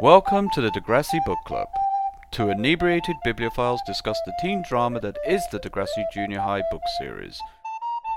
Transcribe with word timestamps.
Welcome 0.00 0.48
to 0.54 0.60
the 0.62 0.70
Degrassi 0.70 1.22
Book 1.26 1.38
Club. 1.44 1.68
Two 2.30 2.48
inebriated 2.50 3.16
bibliophiles 3.26 3.78
discuss 3.86 4.18
the 4.24 4.32
teen 4.40 4.62
drama 4.66 4.98
that 5.00 5.18
is 5.26 5.42
the 5.52 5.58
Degrassi 5.60 6.04
Junior 6.12 6.40
High 6.40 6.62
book 6.70 6.80
series. 6.98 7.38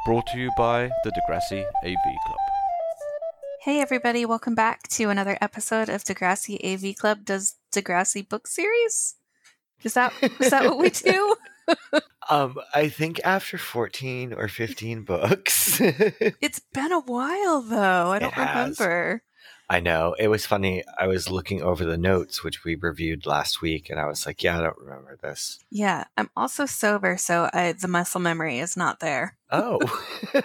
Brought 0.06 0.26
to 0.28 0.38
you 0.40 0.50
by 0.56 0.90
the 1.04 1.12
Degrassi 1.12 1.64
AV 1.84 1.96
Club. 2.26 2.38
Hey 3.64 3.82
everybody, 3.82 4.26
welcome 4.26 4.56
back 4.56 4.84
to 4.90 5.10
another 5.10 5.38
episode 5.42 5.90
of 5.90 6.04
Degrassi 6.04 6.58
AV 6.64 6.96
Club 6.96 7.26
does 7.26 7.56
Degrassi 7.74 8.28
book 8.28 8.48
series. 8.48 9.16
Is 9.84 9.94
that 9.96 10.14
is 10.40 10.52
that 10.52 10.64
what 10.66 10.78
we 10.78 10.90
do? 10.92 11.36
Um, 12.30 12.56
I 12.74 12.88
think 12.90 13.20
after 13.26 13.58
14 13.58 14.34
or 14.34 14.48
15 14.48 15.04
books. 15.04 15.82
It's 15.82 16.62
been 16.74 16.92
a 16.94 17.00
while 17.02 17.62
though. 17.62 18.12
I 18.12 18.20
don't 18.20 18.34
has. 18.34 18.80
remember. 18.80 19.24
I 19.74 19.80
know. 19.80 20.16
It 20.20 20.28
was 20.28 20.46
funny. 20.46 20.84
I 21.00 21.08
was 21.08 21.32
looking 21.32 21.64
over 21.64 21.84
the 21.84 21.98
notes, 21.98 22.44
which 22.44 22.64
we 22.64 22.76
reviewed 22.76 23.26
last 23.26 23.60
week, 23.60 23.90
and 23.90 24.00
I 24.00 24.06
was 24.06 24.28
like, 24.28 24.44
yeah, 24.44 24.60
I 24.60 24.62
don't 24.62 24.78
remember 24.78 25.18
this. 25.20 25.58
Yeah, 25.72 26.04
I'm 26.16 26.30
also 26.38 26.68
sober, 26.68 27.18
so 27.18 27.50
I, 27.52 27.72
the 27.72 27.88
muscle 27.88 28.22
memory 28.22 28.60
is 28.60 28.78
not 28.78 29.00
there. 29.00 29.36
Oh. 29.52 29.80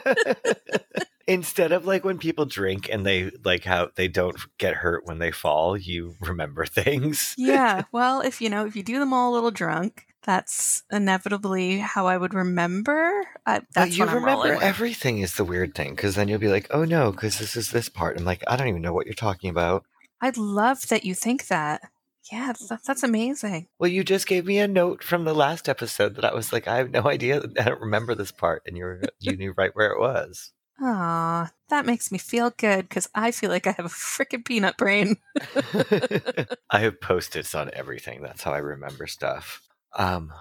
Instead 1.26 1.72
of 1.72 1.84
like 1.84 2.06
when 2.06 2.16
people 2.16 2.46
drink 2.46 2.88
and 2.90 3.04
they 3.04 3.30
like 3.44 3.64
how 3.64 3.90
they 3.96 4.08
don't 4.08 4.38
get 4.56 4.76
hurt 4.76 5.04
when 5.04 5.18
they 5.18 5.30
fall, 5.30 5.76
you 5.76 6.14
remember 6.22 6.64
things. 6.66 7.34
Yeah, 7.36 7.82
well, 7.92 8.22
if 8.22 8.40
you 8.40 8.48
know, 8.48 8.64
if 8.64 8.74
you 8.76 8.82
do 8.82 8.98
them 8.98 9.12
all 9.12 9.30
a 9.30 9.34
little 9.34 9.50
drunk, 9.50 10.06
that's 10.22 10.82
inevitably 10.90 11.78
how 11.78 12.06
I 12.06 12.16
would 12.16 12.34
remember. 12.34 13.24
I, 13.46 13.62
that's 13.74 13.96
you 13.96 14.04
remember 14.04 14.58
everything 14.60 15.20
is 15.20 15.36
the 15.36 15.44
weird 15.44 15.74
thing 15.74 15.94
because 15.94 16.14
then 16.14 16.28
you'll 16.28 16.38
be 16.38 16.48
like, 16.48 16.66
oh 16.70 16.84
no, 16.84 17.12
because 17.12 17.38
this 17.38 17.56
is 17.56 17.70
this 17.70 17.88
part. 17.88 18.18
I'm 18.18 18.24
like, 18.24 18.42
I 18.46 18.56
don't 18.56 18.68
even 18.68 18.82
know 18.82 18.92
what 18.92 19.06
you're 19.06 19.14
talking 19.14 19.50
about. 19.50 19.84
I 20.20 20.32
love 20.36 20.88
that 20.88 21.04
you 21.04 21.14
think 21.14 21.46
that. 21.48 21.82
Yeah, 22.30 22.52
that, 22.68 22.80
that's 22.84 23.02
amazing. 23.02 23.68
Well, 23.78 23.90
you 23.90 24.04
just 24.04 24.26
gave 24.26 24.44
me 24.44 24.58
a 24.58 24.68
note 24.68 25.02
from 25.02 25.24
the 25.24 25.34
last 25.34 25.68
episode 25.68 26.16
that 26.16 26.26
I 26.26 26.34
was 26.34 26.52
like, 26.52 26.68
I 26.68 26.76
have 26.76 26.90
no 26.90 27.08
idea. 27.08 27.42
I 27.58 27.64
don't 27.64 27.80
remember 27.80 28.14
this 28.14 28.32
part, 28.32 28.62
and 28.66 28.76
you 28.76 28.84
were 28.84 29.02
you 29.20 29.36
knew 29.36 29.54
right 29.56 29.74
where 29.74 29.90
it 29.90 30.00
was. 30.00 30.52
Aw, 30.80 31.50
that 31.70 31.86
makes 31.86 32.12
me 32.12 32.18
feel 32.18 32.50
good 32.50 32.88
because 32.88 33.08
I 33.14 33.30
feel 33.32 33.50
like 33.50 33.66
I 33.66 33.72
have 33.72 33.86
a 33.86 33.88
freaking 33.88 34.44
peanut 34.44 34.76
brain. 34.76 35.16
I 36.70 36.80
have 36.80 37.00
post-its 37.00 37.54
on 37.54 37.70
everything. 37.72 38.22
That's 38.22 38.42
how 38.42 38.52
I 38.52 38.58
remember 38.58 39.06
stuff. 39.08 39.62
Um, 39.96 40.32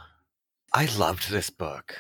I 0.73 0.85
loved 0.97 1.29
this 1.29 1.49
book. 1.49 1.95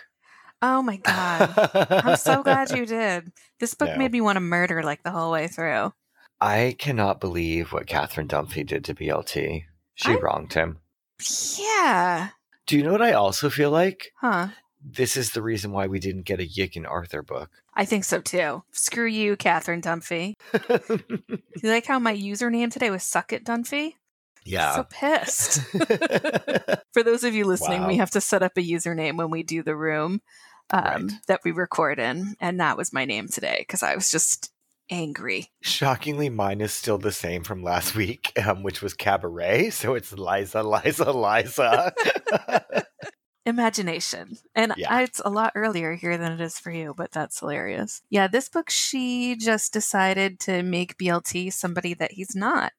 Oh 0.61 0.81
my 0.81 0.97
god. 0.97 1.53
I'm 1.91 2.17
so 2.17 2.41
glad 2.43 2.71
you 2.71 2.85
did. 2.85 3.31
This 3.59 3.73
book 3.75 3.89
No. 3.89 3.97
made 3.97 4.11
me 4.11 4.21
want 4.21 4.35
to 4.37 4.41
murder 4.41 4.81
like 4.83 5.03
the 5.03 5.11
whole 5.11 5.31
way 5.31 5.47
through. 5.47 5.93
I 6.41 6.75
cannot 6.77 7.19
believe 7.19 7.71
what 7.73 7.87
Catherine 7.87 8.27
Dunphy 8.27 8.65
did 8.65 8.83
to 8.85 8.95
BLT. 8.95 9.63
She 9.95 10.11
I- 10.11 10.15
wronged 10.15 10.53
him. 10.53 10.79
Yeah. 11.57 12.29
Do 12.67 12.77
you 12.77 12.83
know 12.83 12.91
what 12.91 13.01
I 13.01 13.13
also 13.13 13.49
feel 13.49 13.71
like? 13.71 14.11
Huh. 14.19 14.49
This 14.83 15.17
is 15.17 15.31
the 15.31 15.41
reason 15.41 15.71
why 15.71 15.87
we 15.87 15.99
didn't 15.99 16.25
get 16.25 16.39
a 16.39 16.45
Yick 16.45 16.75
and 16.75 16.85
Arthur 16.85 17.21
book. 17.23 17.49
I 17.73 17.85
think 17.85 18.03
so 18.03 18.21
too. 18.21 18.63
Screw 18.71 19.07
you, 19.07 19.35
Catherine 19.35 19.81
Dunphy. 19.81 20.33
You 21.63 21.71
like 21.71 21.87
how 21.87 21.97
my 21.97 22.15
username 22.15 22.71
today 22.71 22.91
was 22.91 23.01
Suck 23.03 23.33
It 23.33 23.43
Dunphy? 23.43 23.93
Yeah. 24.47 24.75
So 24.75 24.83
pissed. 24.89 25.61
For 26.93 27.03
those 27.03 27.23
of 27.23 27.33
you 27.33 27.45
listening, 27.45 27.85
we 27.85 27.97
have 27.97 28.11
to 28.11 28.21
set 28.21 28.43
up 28.43 28.57
a 28.57 28.61
username 28.61 29.17
when 29.17 29.29
we 29.29 29.43
do 29.43 29.63
the 29.63 29.75
room 29.75 30.21
um, 30.71 30.83
Right. 30.83 31.11
that 31.27 31.41
we 31.43 31.51
record 31.51 31.99
in. 31.99 32.35
And 32.39 32.59
that 32.59 32.77
was 32.77 32.93
my 32.93 33.05
name 33.05 33.27
today 33.27 33.57
because 33.59 33.83
I 33.83 33.95
was 33.95 34.09
just 34.11 34.51
angry. 34.89 35.47
Shockingly, 35.61 36.29
mine 36.29 36.61
is 36.61 36.71
still 36.73 36.97
the 36.97 37.11
same 37.11 37.43
from 37.43 37.61
last 37.63 37.95
week, 37.95 38.31
um, 38.45 38.63
which 38.63 38.81
was 38.81 38.93
Cabaret. 38.93 39.69
So 39.71 39.95
it's 39.95 40.13
Liza, 40.13 40.63
Liza, 40.63 41.11
Liza. 41.11 41.93
imagination. 43.45 44.37
And 44.55 44.73
Yeah. 44.77 44.93
I, 44.93 45.03
it's 45.03 45.21
a 45.23 45.29
lot 45.29 45.53
earlier 45.55 45.93
here 45.93 46.17
than 46.17 46.33
it 46.33 46.41
is 46.41 46.59
for 46.59 46.71
you, 46.71 46.93
but 46.95 47.11
that's 47.11 47.39
hilarious. 47.39 48.01
Yeah, 48.09 48.27
this 48.27 48.49
book, 48.49 48.69
she 48.69 49.35
just 49.37 49.71
decided 49.71 50.39
to 50.41 50.63
make 50.63 50.97
BLT 50.97 51.51
somebody 51.53 51.93
that 51.93 52.11
he's 52.11 52.35
not. 52.35 52.73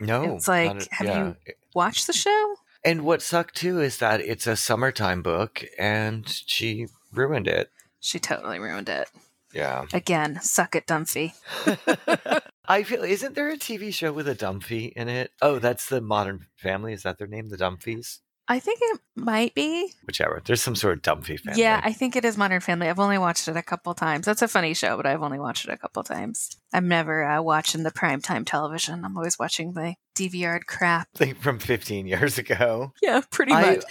No. 0.00 0.36
It's 0.36 0.48
like, 0.48 0.70
a- 0.90 0.94
have 0.94 1.06
yeah. 1.06 1.26
you- 1.46 1.54
watched 1.74 2.06
the 2.06 2.12
show? 2.12 2.54
And 2.84 3.02
what 3.02 3.20
sucked 3.22 3.56
too 3.56 3.80
is 3.80 3.98
that 3.98 4.20
it's 4.20 4.46
a 4.46 4.56
summertime 4.56 5.22
book 5.22 5.62
and 5.78 6.26
she 6.26 6.86
ruined 7.12 7.46
it. 7.46 7.70
She 8.00 8.18
totally 8.18 8.58
ruined 8.58 8.88
it. 8.88 9.10
Yeah. 9.52 9.84
Again, 9.92 10.40
suck 10.40 10.74
it, 10.74 10.86
Dunphy. 10.86 11.34
I 12.68 12.82
feel, 12.84 13.02
isn't 13.02 13.34
there 13.34 13.50
a 13.50 13.56
TV 13.58 13.92
show 13.92 14.12
with 14.12 14.28
a 14.28 14.34
Dunphy 14.34 14.92
in 14.92 15.08
it? 15.08 15.32
Oh, 15.42 15.58
that's 15.58 15.88
the 15.88 16.00
Modern 16.00 16.46
Family. 16.56 16.92
Is 16.92 17.02
that 17.02 17.18
their 17.18 17.26
name? 17.26 17.48
The 17.48 17.56
Dunphys? 17.58 18.20
I 18.50 18.58
think 18.58 18.80
it 18.82 19.00
might 19.14 19.54
be. 19.54 19.92
Whichever. 20.08 20.42
There's 20.44 20.60
some 20.60 20.74
sort 20.74 20.94
of 20.94 21.02
Dunphy 21.02 21.38
family. 21.38 21.62
Yeah, 21.62 21.80
I 21.84 21.92
think 21.92 22.16
it 22.16 22.24
is 22.24 22.36
Modern 22.36 22.60
Family. 22.60 22.88
I've 22.88 22.98
only 22.98 23.16
watched 23.16 23.46
it 23.46 23.56
a 23.56 23.62
couple 23.62 23.94
times. 23.94 24.26
That's 24.26 24.42
a 24.42 24.48
funny 24.48 24.74
show, 24.74 24.96
but 24.96 25.06
I've 25.06 25.22
only 25.22 25.38
watched 25.38 25.66
it 25.66 25.70
a 25.70 25.76
couple 25.76 26.02
times. 26.02 26.56
I'm 26.72 26.88
never 26.88 27.22
uh, 27.22 27.40
watching 27.42 27.84
the 27.84 27.92
primetime 27.92 28.44
television. 28.44 29.04
I'm 29.04 29.16
always 29.16 29.38
watching 29.38 29.74
the 29.74 29.94
DVR 30.16 30.64
crap. 30.66 31.06
Thing 31.14 31.36
from 31.36 31.60
15 31.60 32.08
years 32.08 32.38
ago. 32.38 32.92
Yeah, 33.00 33.20
pretty 33.30 33.52
I, 33.52 33.76
much. 33.76 33.84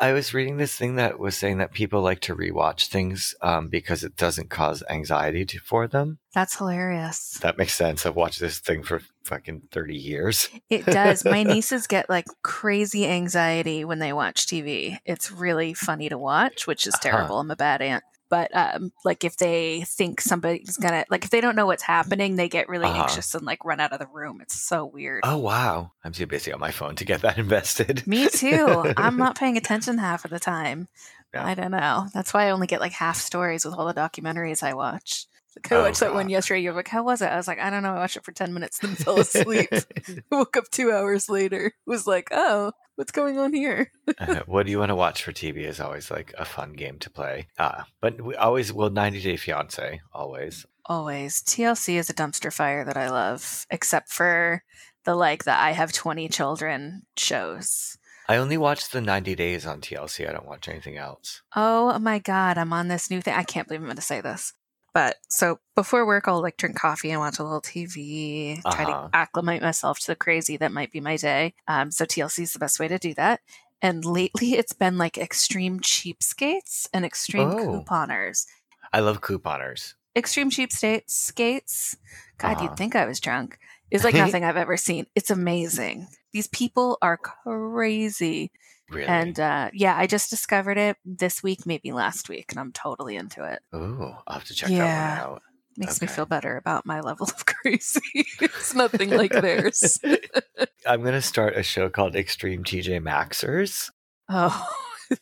I 0.00 0.12
was 0.12 0.32
reading 0.32 0.56
this 0.58 0.76
thing 0.76 0.94
that 0.96 1.18
was 1.18 1.36
saying 1.36 1.58
that 1.58 1.72
people 1.72 2.00
like 2.02 2.20
to 2.20 2.36
rewatch 2.36 2.86
things 2.86 3.34
um, 3.42 3.68
because 3.68 4.04
it 4.04 4.16
doesn't 4.16 4.48
cause 4.48 4.82
anxiety 4.88 5.44
to, 5.46 5.58
for 5.58 5.88
them. 5.88 6.18
That's 6.34 6.56
hilarious. 6.56 7.38
That 7.42 7.58
makes 7.58 7.74
sense. 7.74 8.06
I've 8.06 8.14
watched 8.14 8.38
this 8.38 8.58
thing 8.60 8.82
for 8.84 9.00
fucking 9.24 9.62
30 9.72 9.96
years. 9.96 10.48
It 10.70 10.86
does. 10.86 11.24
My 11.24 11.42
nieces 11.42 11.86
get 11.88 12.08
like 12.08 12.26
crazy 12.42 13.06
anxiety 13.06 13.84
when 13.84 13.98
they 13.98 14.12
watch 14.12 14.46
TV. 14.46 14.98
It's 15.04 15.32
really 15.32 15.74
funny 15.74 16.08
to 16.08 16.16
watch, 16.18 16.66
which 16.66 16.86
is 16.86 16.94
Uh-huh. 16.94 17.02
terrible. 17.10 17.40
I'm 17.40 17.50
a 17.50 17.56
bad 17.56 17.82
aunt. 17.82 18.04
But 18.30 18.54
um, 18.54 18.92
like 19.04 19.24
if 19.24 19.36
they 19.36 19.82
think 19.82 20.20
somebody's 20.20 20.76
gonna 20.76 21.04
like 21.10 21.24
if 21.24 21.30
they 21.30 21.40
don't 21.40 21.56
know 21.56 21.66
what's 21.66 21.82
happening, 21.82 22.36
they 22.36 22.48
get 22.48 22.68
really 22.68 22.86
Uh-huh. 22.86 23.02
anxious 23.02 23.34
and 23.34 23.44
like 23.46 23.64
run 23.64 23.80
out 23.80 23.92
of 23.92 23.98
the 23.98 24.06
room. 24.06 24.40
It's 24.40 24.60
so 24.60 24.84
weird. 24.84 25.22
Oh, 25.24 25.38
wow. 25.38 25.92
I'm 26.04 26.12
too 26.12 26.26
busy 26.26 26.52
on 26.52 26.60
my 26.60 26.70
phone 26.70 26.94
to 26.96 27.04
get 27.04 27.22
that 27.22 27.38
invested. 27.44 28.06
Me 28.06 28.28
too. 28.28 28.92
I'm 28.96 29.16
not 29.16 29.36
paying 29.38 29.56
attention 29.58 29.98
half 29.98 30.24
of 30.24 30.30
the 30.30 30.38
time. 30.40 30.88
I 31.34 31.54
don't 31.54 31.70
know. 31.70 32.08
That's 32.12 32.34
why 32.34 32.46
I 32.46 32.50
only 32.50 32.66
get 32.66 32.80
like 32.80 32.92
half 32.92 33.16
stories 33.16 33.64
with 33.64 33.74
all 33.74 33.86
the 33.86 33.94
documentaries 33.94 34.62
I 34.62 34.74
watch. 34.74 35.26
I 35.70 35.74
Oh, 35.74 35.82
watched 35.82 36.00
that 36.00 36.14
one 36.14 36.28
yesterday. 36.28 36.60
You're 36.60 36.72
like, 36.72 36.88
how 36.88 37.02
was 37.02 37.22
it? 37.22 37.26
I 37.26 37.36
was 37.36 37.48
like, 37.48 37.58
I 37.58 37.70
don't 37.70 37.82
know. 37.82 37.92
I 37.94 37.98
watched 37.98 38.16
it 38.16 38.24
for 38.24 38.32
10 38.32 38.52
minutes 38.54 38.78
and 38.80 38.90
then 38.90 38.96
fell 39.04 39.20
asleep. 39.20 39.70
Woke 40.30 40.56
up 40.56 40.64
two 40.70 40.92
hours 40.92 41.28
later. 41.28 41.72
Was 41.86 42.06
like, 42.06 42.28
oh, 42.32 42.72
what's 42.96 43.12
going 43.12 43.38
on 43.38 43.52
here? 43.52 43.90
Uh, 44.18 44.40
what 44.46 44.66
do 44.66 44.72
you 44.72 44.78
want 44.78 44.90
to 44.90 44.94
watch 44.96 45.22
for 45.22 45.32
TV 45.32 45.58
is 45.58 45.80
always 45.80 46.10
like 46.10 46.34
a 46.38 46.44
fun 46.44 46.72
game 46.72 46.98
to 47.00 47.10
play. 47.10 47.48
Uh, 47.58 47.82
but 48.00 48.20
we 48.20 48.34
always, 48.36 48.72
well, 48.72 48.90
90 48.90 49.20
Day 49.22 49.36
Fiance, 49.36 50.00
always. 50.12 50.66
Always. 50.86 51.42
TLC 51.42 51.96
is 51.96 52.08
a 52.08 52.14
dumpster 52.14 52.52
fire 52.52 52.84
that 52.84 52.96
I 52.96 53.10
love, 53.10 53.66
except 53.70 54.10
for 54.10 54.62
the 55.04 55.14
like 55.14 55.44
the 55.44 55.52
I 55.52 55.72
have 55.72 55.92
20 55.92 56.28
children 56.28 57.02
shows. 57.16 57.96
I 58.30 58.36
only 58.36 58.58
watch 58.58 58.90
the 58.90 59.00
90 59.00 59.34
days 59.36 59.64
on 59.64 59.80
TLC. 59.80 60.28
I 60.28 60.32
don't 60.32 60.46
watch 60.46 60.68
anything 60.68 60.98
else. 60.98 61.40
Oh 61.56 61.98
my 61.98 62.18
god, 62.18 62.58
I'm 62.58 62.74
on 62.74 62.88
this 62.88 63.10
new 63.10 63.22
thing. 63.22 63.32
I 63.34 63.42
can't 63.42 63.66
believe 63.66 63.80
I'm 63.80 63.86
going 63.86 63.96
to 63.96 64.02
say 64.02 64.20
this. 64.20 64.52
But 64.94 65.16
so 65.28 65.58
before 65.76 66.06
work, 66.06 66.26
I'll 66.26 66.42
like 66.42 66.56
drink 66.56 66.76
coffee 66.76 67.10
and 67.10 67.20
watch 67.20 67.38
a 67.38 67.44
little 67.44 67.60
TV, 67.60 68.60
try 68.62 68.84
Uh-huh. 68.84 69.08
to 69.08 69.16
acclimate 69.16 69.62
myself 69.62 69.98
to 70.00 70.06
the 70.08 70.16
crazy 70.16 70.56
that 70.56 70.72
might 70.72 70.90
be 70.92 71.00
my 71.00 71.16
day. 71.16 71.54
Um, 71.68 71.90
so 71.90 72.04
TLC 72.04 72.42
is 72.42 72.52
the 72.52 72.58
best 72.58 72.80
way 72.80 72.88
to 72.88 72.98
do 72.98 73.14
that. 73.14 73.40
And 73.80 74.04
lately, 74.04 74.54
it's 74.54 74.72
been 74.72 74.98
like 74.98 75.16
extreme 75.18 75.78
cheapskates 75.80 76.88
and 76.92 77.04
extreme 77.04 77.50
Oh. 77.50 77.84
couponers. 77.86 78.46
I 78.92 79.00
love 79.00 79.20
couponers. 79.20 79.94
Extreme 80.16 80.50
cheapskates, 80.50 81.10
skates. 81.10 81.96
God, 82.38 82.56
Uh-huh. 82.56 82.64
you'd 82.64 82.76
think 82.76 82.96
I 82.96 83.04
was 83.06 83.20
drunk. 83.20 83.58
It's 83.90 84.02
like 84.04 84.14
nothing 84.34 84.42
I've 84.44 84.56
ever 84.56 84.76
seen. 84.76 85.06
It's 85.14 85.30
amazing. 85.30 86.08
These 86.32 86.48
people 86.48 86.98
are 87.02 87.16
crazy. 87.16 88.50
Really? 88.90 89.06
And 89.06 89.38
uh, 89.38 89.70
yeah, 89.72 89.96
I 89.96 90.06
just 90.06 90.30
discovered 90.30 90.78
it 90.78 90.96
this 91.04 91.42
week, 91.42 91.66
maybe 91.66 91.92
last 91.92 92.28
week, 92.28 92.46
and 92.50 92.58
I'm 92.60 92.72
totally 92.72 93.16
into 93.16 93.44
it. 93.44 93.60
Ooh, 93.74 94.14
I'll 94.26 94.34
have 94.38 94.44
to 94.44 94.54
check 94.54 94.70
Yeah. 94.70 94.84
that 94.86 95.24
one 95.26 95.34
out. 95.34 95.42
Makes 95.76 96.00
me 96.00 96.08
feel 96.08 96.26
better 96.26 96.56
about 96.56 96.86
my 96.86 97.00
level 97.00 97.26
of 97.26 97.46
crazy. 97.46 98.00
it's 98.40 98.74
nothing 98.74 99.10
like 99.10 99.30
theirs. 99.32 99.98
I'm 100.86 101.02
going 101.02 101.12
to 101.14 101.22
start 101.22 101.56
a 101.56 101.62
show 101.62 101.88
called 101.88 102.16
Extreme 102.16 102.64
TJ 102.64 103.00
Maxers. 103.00 103.90
Oh, 104.28 104.66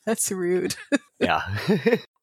that's 0.06 0.30
rude. 0.32 0.74
Yeah. 1.20 1.42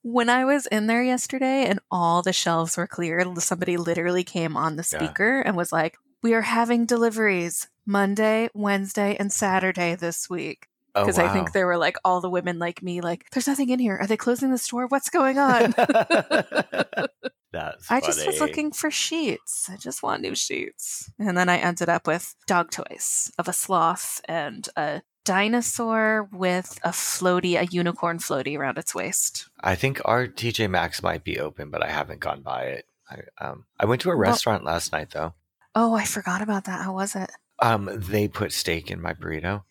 When 0.01 0.29
I 0.29 0.45
was 0.45 0.65
in 0.67 0.87
there 0.87 1.03
yesterday 1.03 1.65
and 1.65 1.79
all 1.91 2.21
the 2.23 2.33
shelves 2.33 2.75
were 2.75 2.87
clear, 2.87 3.23
somebody 3.39 3.77
literally 3.77 4.23
came 4.23 4.57
on 4.57 4.75
the 4.77 4.87
Yeah. 4.91 4.99
speaker 4.99 5.41
and 5.41 5.55
was 5.55 5.71
like, 5.71 5.95
We 6.23 6.33
are 6.33 6.41
having 6.41 6.85
deliveries 6.85 7.67
Monday, 7.85 8.49
Wednesday, 8.53 9.15
and 9.19 9.31
Saturday 9.31 9.95
this 9.95 10.29
week. 10.29 10.67
Oh, 10.95 11.01
because 11.05 11.17
I 11.17 11.27
think 11.33 11.53
there 11.53 11.65
were 11.65 11.77
like 11.77 11.97
all 12.05 12.21
the 12.21 12.29
women 12.29 12.59
like 12.59 12.83
me, 12.83 13.01
like, 13.01 13.29
there's 13.31 13.47
nothing 13.47 13.69
in 13.69 13.79
here. 13.79 13.97
Are 13.99 14.07
they 14.07 14.17
closing 14.17 14.51
the 14.51 14.57
store? 14.57 14.85
What's 14.87 15.09
going 15.09 15.39
on? 15.39 15.73
That's 17.53 17.89
I 17.91 18.01
just 18.01 18.25
was 18.25 18.39
looking 18.39 18.71
for 18.71 18.89
sheets. 18.89 19.69
I 19.71 19.77
just 19.77 20.01
want 20.01 20.23
new 20.23 20.35
sheets. 20.35 21.11
And 21.19 21.37
then 21.37 21.49
I 21.49 21.57
ended 21.57 21.87
up 21.87 22.07
with 22.07 22.35
dog 22.47 22.71
toys 22.71 23.31
of 23.37 23.47
a 23.47 23.53
sloth 23.53 24.21
and 24.25 24.67
a 24.75 25.03
dinosaur 25.23 26.27
with 26.31 26.79
a 26.83 26.89
floaty, 26.89 27.59
a 27.59 27.65
unicorn 27.65 28.17
floaty 28.17 28.57
around 28.57 28.79
its 28.79 28.95
waist. 28.95 29.49
I 29.61 29.75
think 29.75 30.01
our 30.03 30.27
TJ 30.27 30.69
Maxx 30.69 31.03
might 31.03 31.23
be 31.23 31.39
open, 31.39 31.69
but 31.69 31.83
I 31.83 31.89
haven't 31.89 32.19
gone 32.19 32.41
by 32.41 32.63
it. 32.63 32.85
I, 33.09 33.19
um, 33.39 33.65
I 33.79 33.85
went 33.85 34.01
to 34.01 34.09
a 34.09 34.15
restaurant 34.15 34.65
last 34.65 34.91
night 34.91 35.11
though. 35.11 35.33
Oh, 35.75 35.93
I 35.93 36.05
forgot 36.05 36.41
about 36.41 36.65
that. 36.65 36.81
How 36.81 36.93
was 36.93 37.15
it? 37.15 37.31
Um, 37.59 37.89
they 37.93 38.27
put 38.27 38.51
steak 38.51 38.89
in 38.89 39.01
my 39.01 39.13
burrito. 39.13 39.63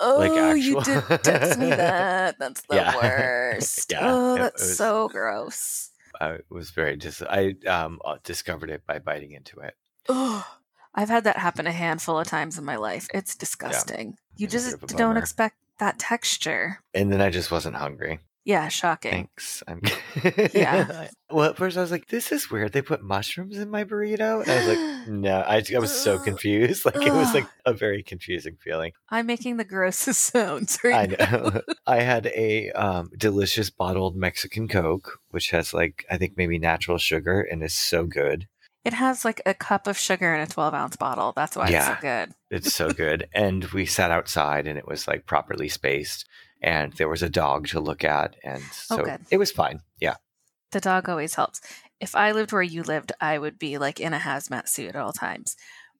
Oh, 0.00 0.54
you 0.54 0.78
actual- 0.78 1.04
did 1.08 1.22
text 1.24 1.58
me 1.58 1.70
that. 1.70 2.38
That's 2.38 2.62
the 2.62 2.76
Yeah. 2.76 2.96
worst. 2.96 3.90
Yeah, 3.92 4.00
oh, 4.02 4.36
that's 4.36 4.62
was- 4.62 4.76
so 4.76 5.08
gross. 5.08 5.90
I 6.20 6.38
was 6.50 6.70
very 6.70 6.96
dis. 6.96 7.22
I 7.22 7.54
um 7.66 8.00
uh, 8.04 8.16
discovered 8.24 8.70
it 8.70 8.86
by 8.86 8.98
biting 8.98 9.32
into 9.32 9.60
it. 9.60 9.74
Oh, 10.08 10.44
I've 10.94 11.08
had 11.10 11.24
that 11.24 11.36
happen 11.36 11.66
a 11.66 11.72
handful 11.72 12.18
of 12.18 12.26
times 12.26 12.58
in 12.58 12.64
my 12.64 12.76
life. 12.76 13.06
It's 13.14 13.36
disgusting. 13.36 14.16
You 14.36 14.44
It's 14.44 14.52
just 14.52 14.80
bit 14.80 14.82
of 14.90 14.94
a 14.94 14.98
don't 14.98 15.16
expect 15.16 15.56
that 15.78 15.98
texture. 15.98 16.80
And 16.94 17.12
then 17.12 17.20
I 17.20 17.30
just 17.30 17.50
wasn't 17.52 17.76
hungry. 17.76 18.18
Yeah, 18.48 18.68
shocking. 18.68 19.10
Thanks. 19.10 19.62
I'm 19.68 19.82
Yeah. 20.54 21.08
well, 21.30 21.50
at 21.50 21.58
first 21.58 21.76
I 21.76 21.82
was 21.82 21.90
like, 21.90 22.08
"This 22.08 22.32
is 22.32 22.50
weird." 22.50 22.72
They 22.72 22.80
put 22.80 23.02
mushrooms 23.02 23.58
in 23.58 23.68
my 23.68 23.84
burrito, 23.84 24.40
and 24.40 24.50
I 24.50 24.56
was 24.56 24.66
like, 24.66 25.08
"No." 25.08 25.40
I, 25.40 25.62
I 25.76 25.78
was 25.78 25.92
so 25.92 26.18
confused. 26.18 26.82
Like 26.86 26.96
it 27.06 27.12
was 27.12 27.34
like 27.34 27.46
a 27.66 27.74
very 27.74 28.02
confusing 28.02 28.56
feeling. 28.58 28.92
I'm 29.10 29.26
making 29.26 29.58
the 29.58 29.66
grossest 29.66 30.20
sounds 30.32 30.78
right 30.82 31.14
I 31.20 31.26
now. 31.26 31.30
know. 31.50 31.60
I 31.86 32.00
had 32.00 32.28
a 32.28 32.70
um, 32.70 33.10
delicious 33.18 33.68
bottled 33.68 34.16
Mexican 34.16 34.66
Coke, 34.66 35.20
which 35.28 35.50
has 35.50 35.74
like 35.74 36.06
I 36.10 36.16
think 36.16 36.38
maybe 36.38 36.58
natural 36.58 36.96
sugar 36.96 37.42
and 37.42 37.62
is 37.62 37.74
so 37.74 38.06
good. 38.06 38.48
It 38.82 38.94
has 38.94 39.26
like 39.26 39.42
a 39.44 39.52
cup 39.52 39.86
of 39.86 39.98
sugar 39.98 40.34
in 40.34 40.40
a 40.40 40.46
12 40.46 40.72
ounce 40.72 40.96
bottle. 40.96 41.34
That's 41.36 41.54
why 41.54 41.68
it's 41.68 41.86
so 41.86 41.96
good. 42.00 42.30
It's 42.50 42.74
so 42.74 42.92
good. 42.92 43.28
and 43.34 43.66
we 43.66 43.84
sat 43.84 44.10
outside 44.10 44.66
and 44.66 44.78
it 44.78 44.88
was 44.88 45.06
like 45.06 45.26
properly 45.26 45.68
spaced 45.68 46.24
and 46.62 46.92
there 46.94 47.08
was 47.08 47.22
a 47.22 47.28
dog 47.28 47.68
to 47.68 47.80
look 47.80 48.04
at 48.04 48.36
and 48.44 48.62
Oh, 48.90 48.96
so 48.96 49.04
good. 49.04 49.20
it 49.30 49.36
was 49.38 49.50
fine. 49.52 49.80
Yeah. 50.00 50.16
The 50.72 50.80
dog 50.80 51.08
always 51.08 51.34
helps. 51.34 51.60
If 52.00 52.14
I 52.14 52.32
lived 52.32 52.52
where 52.52 52.62
you 52.62 52.82
lived, 52.82 53.12
I 53.20 53.38
would 53.38 53.58
be 53.58 53.78
like 53.78 54.00
in 54.00 54.12
a 54.14 54.18
hazmat 54.18 54.68
suit 54.68 54.90
at 54.90 54.96
all 54.96 55.12
times. 55.12 55.56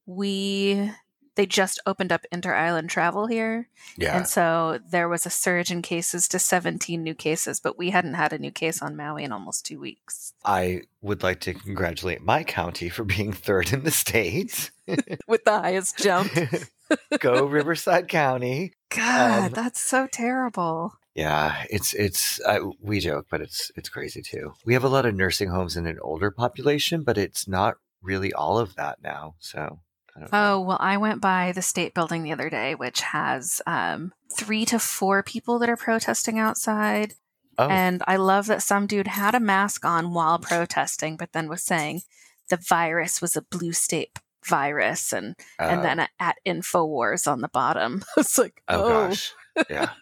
We 0.07 0.91
they 1.39 1.47
just 1.47 1.79
opened 1.87 2.11
up 2.11 2.27
inter 2.33 2.53
island 2.53 2.91
travel 2.91 3.29
here. 3.29 3.69
Yeah. 3.97 4.17
And 4.17 4.27
so 4.27 4.81
there 4.91 5.09
was 5.09 5.25
a 5.25 5.31
surge 5.31 5.71
in 5.71 5.83
cases 5.83 6.27
to 6.29 6.39
17 6.41 7.01
new 7.01 7.15
cases, 7.15 7.61
but 7.61 7.79
we 7.79 7.91
hadn't 7.91 8.15
had 8.15 8.33
a 8.33 8.39
new 8.39 8.51
case 8.51 8.83
on 8.83 8.97
Maui 8.97 9.23
in 9.23 9.31
almost 9.31 9.65
two 9.65 9.79
weeks. 9.79 10.35
I 10.45 10.83
would 11.01 11.23
like 11.23 11.39
to 11.43 11.55
congratulate 11.55 12.23
my 12.23 12.43
county 12.43 12.89
for 12.89 13.05
being 13.05 13.33
third 13.33 13.73
in 13.73 13.85
the 13.85 13.93
state. 13.93 14.73
With 15.29 15.45
the 15.45 15.61
highest 15.61 15.97
jump. 15.99 16.33
Go 17.21 17.47
Riverside 17.47 18.09
County. 18.09 18.73
God, 18.89 19.45
Um, 19.45 19.53
that's 19.53 19.81
so 19.81 20.09
terrible. 20.11 20.95
Yeah, 21.15 21.67
it's 21.71 21.95
it's 21.95 22.41
uh, 22.47 22.59
we 22.81 22.99
joke, 22.99 23.27
but 23.31 23.41
it's 23.41 23.71
it's 23.77 23.89
crazy 23.89 24.23
too. 24.23 24.55
We 24.65 24.75
have 24.75 24.85
a 24.85 24.89
lot 24.89 25.07
of 25.07 25.15
nursing 25.15 25.51
homes 25.51 25.77
in 25.77 25.87
an 25.87 25.99
older 26.03 26.33
population, 26.33 27.05
but 27.05 27.17
it's 27.17 27.47
not 27.47 27.77
really 28.03 28.33
all 28.33 28.59
of 28.59 28.75
that 28.75 29.03
now. 29.05 29.35
So 29.39 29.61
I. 29.61 29.88
Oh, 30.33 30.61
well, 30.61 30.79
I 30.81 30.97
went 30.97 31.21
by 31.21 31.53
the 31.53 31.63
state 31.63 31.95
building 31.95 32.23
the 32.23 32.33
other 32.33 32.51
day, 32.51 32.75
which 32.75 33.01
has 33.01 33.61
um, 33.67 34.13
three 34.37 34.65
to 34.67 34.79
four 34.79 35.23
people 35.23 35.59
that 35.59 35.69
are 35.69 35.77
protesting 35.77 36.39
outside. 36.39 37.15
Oh, 37.59 37.69
And 37.69 38.03
I 38.07 38.17
love 38.17 38.47
that 38.47 38.63
some 38.63 38.87
dude 38.87 39.09
had 39.09 39.35
a 39.35 39.41
mask 39.41 39.85
on 39.85 40.13
while 40.13 40.39
protesting, 40.39 41.17
but 41.17 41.33
then 41.33 41.49
was 41.49 41.63
saying 41.63 42.03
the 42.49 42.57
virus 42.57 43.21
was 43.21 43.37
a 43.37 43.43
blue 43.43 43.73
state 43.73 44.19
virus 44.45 45.13
and, 45.13 45.35
and 45.59 45.81
uh, 45.81 45.83
then 45.83 46.09
at 46.21 46.37
InfoWars 46.47 47.31
on 47.31 47.41
the 47.41 47.49
bottom. 47.49 48.05
it's 48.17 48.39
like, 48.39 48.63
oh, 48.69 48.85
oh. 48.85 48.89
gosh, 48.89 49.33
yeah. 49.69 49.91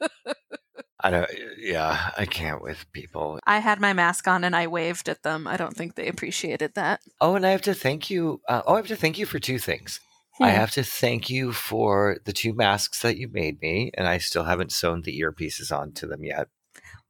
I 1.00 1.10
don't. 1.10 1.30
Yeah, 1.58 2.10
I 2.16 2.24
can't 2.24 2.62
with 2.62 2.90
people. 2.92 3.38
I 3.46 3.58
had 3.58 3.80
my 3.80 3.92
mask 3.92 4.26
on 4.26 4.44
and 4.44 4.56
I 4.56 4.66
waved 4.66 5.08
at 5.08 5.22
them. 5.22 5.46
I 5.46 5.56
don't 5.56 5.76
think 5.76 5.94
they 5.94 6.08
appreciated 6.08 6.74
that. 6.74 7.00
Oh, 7.20 7.34
and 7.34 7.46
I 7.46 7.50
have 7.50 7.62
to 7.62 7.74
thank 7.74 8.08
you. 8.08 8.40
Uh, 8.48 8.62
oh, 8.66 8.74
I 8.74 8.76
have 8.78 8.86
to 8.88 8.96
thank 8.96 9.18
you 9.18 9.26
for 9.26 9.38
two 9.38 9.58
things. 9.58 10.00
I 10.40 10.50
have 10.50 10.70
to 10.72 10.82
thank 10.82 11.30
you 11.30 11.52
for 11.52 12.18
the 12.24 12.32
two 12.32 12.52
masks 12.52 13.00
that 13.02 13.16
you 13.16 13.28
made 13.28 13.60
me, 13.60 13.90
and 13.94 14.06
I 14.06 14.18
still 14.18 14.44
haven't 14.44 14.72
sewn 14.72 15.02
the 15.02 15.20
earpieces 15.20 15.76
onto 15.76 16.06
them 16.06 16.24
yet. 16.24 16.48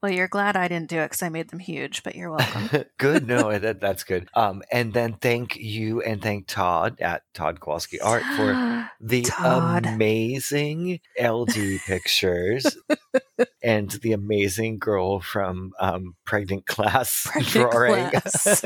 Well, 0.03 0.13
you're 0.13 0.29
glad 0.29 0.57
I 0.57 0.69
didn't 0.69 0.91
do 0.91 0.99
it 0.99 1.07
because 1.07 1.23
I 1.23 1.31
made 1.31 1.49
them 1.49 1.59
huge, 1.59 2.03
but 2.03 2.15
you're 2.15 2.31
welcome. 2.31 2.85
good. 2.99 3.27
No, 3.27 3.59
that, 3.59 3.81
that's 3.81 4.05
good. 4.05 4.29
Um, 4.35 4.63
and 4.71 4.93
then 4.93 5.15
thank 5.15 5.57
you 5.57 6.03
and 6.03 6.21
thank 6.21 6.47
Todd 6.47 7.01
at 7.01 7.23
Todd 7.33 7.61
Kowalski 7.61 8.01
Art 8.01 8.23
for 8.37 8.89
the 9.01 9.23
Todd. 9.23 9.87
amazing 9.87 11.01
LD 11.21 11.81
pictures 11.87 12.77
and 13.63 13.91
the 13.91 14.13
amazing 14.13 14.79
girl 14.79 15.21
from 15.21 15.73
um, 15.81 16.15
Pregnant 16.27 16.67
Class 16.67 17.27
Pregnant 17.33 17.73
drawing. 17.73 18.11
Class. 18.11 18.65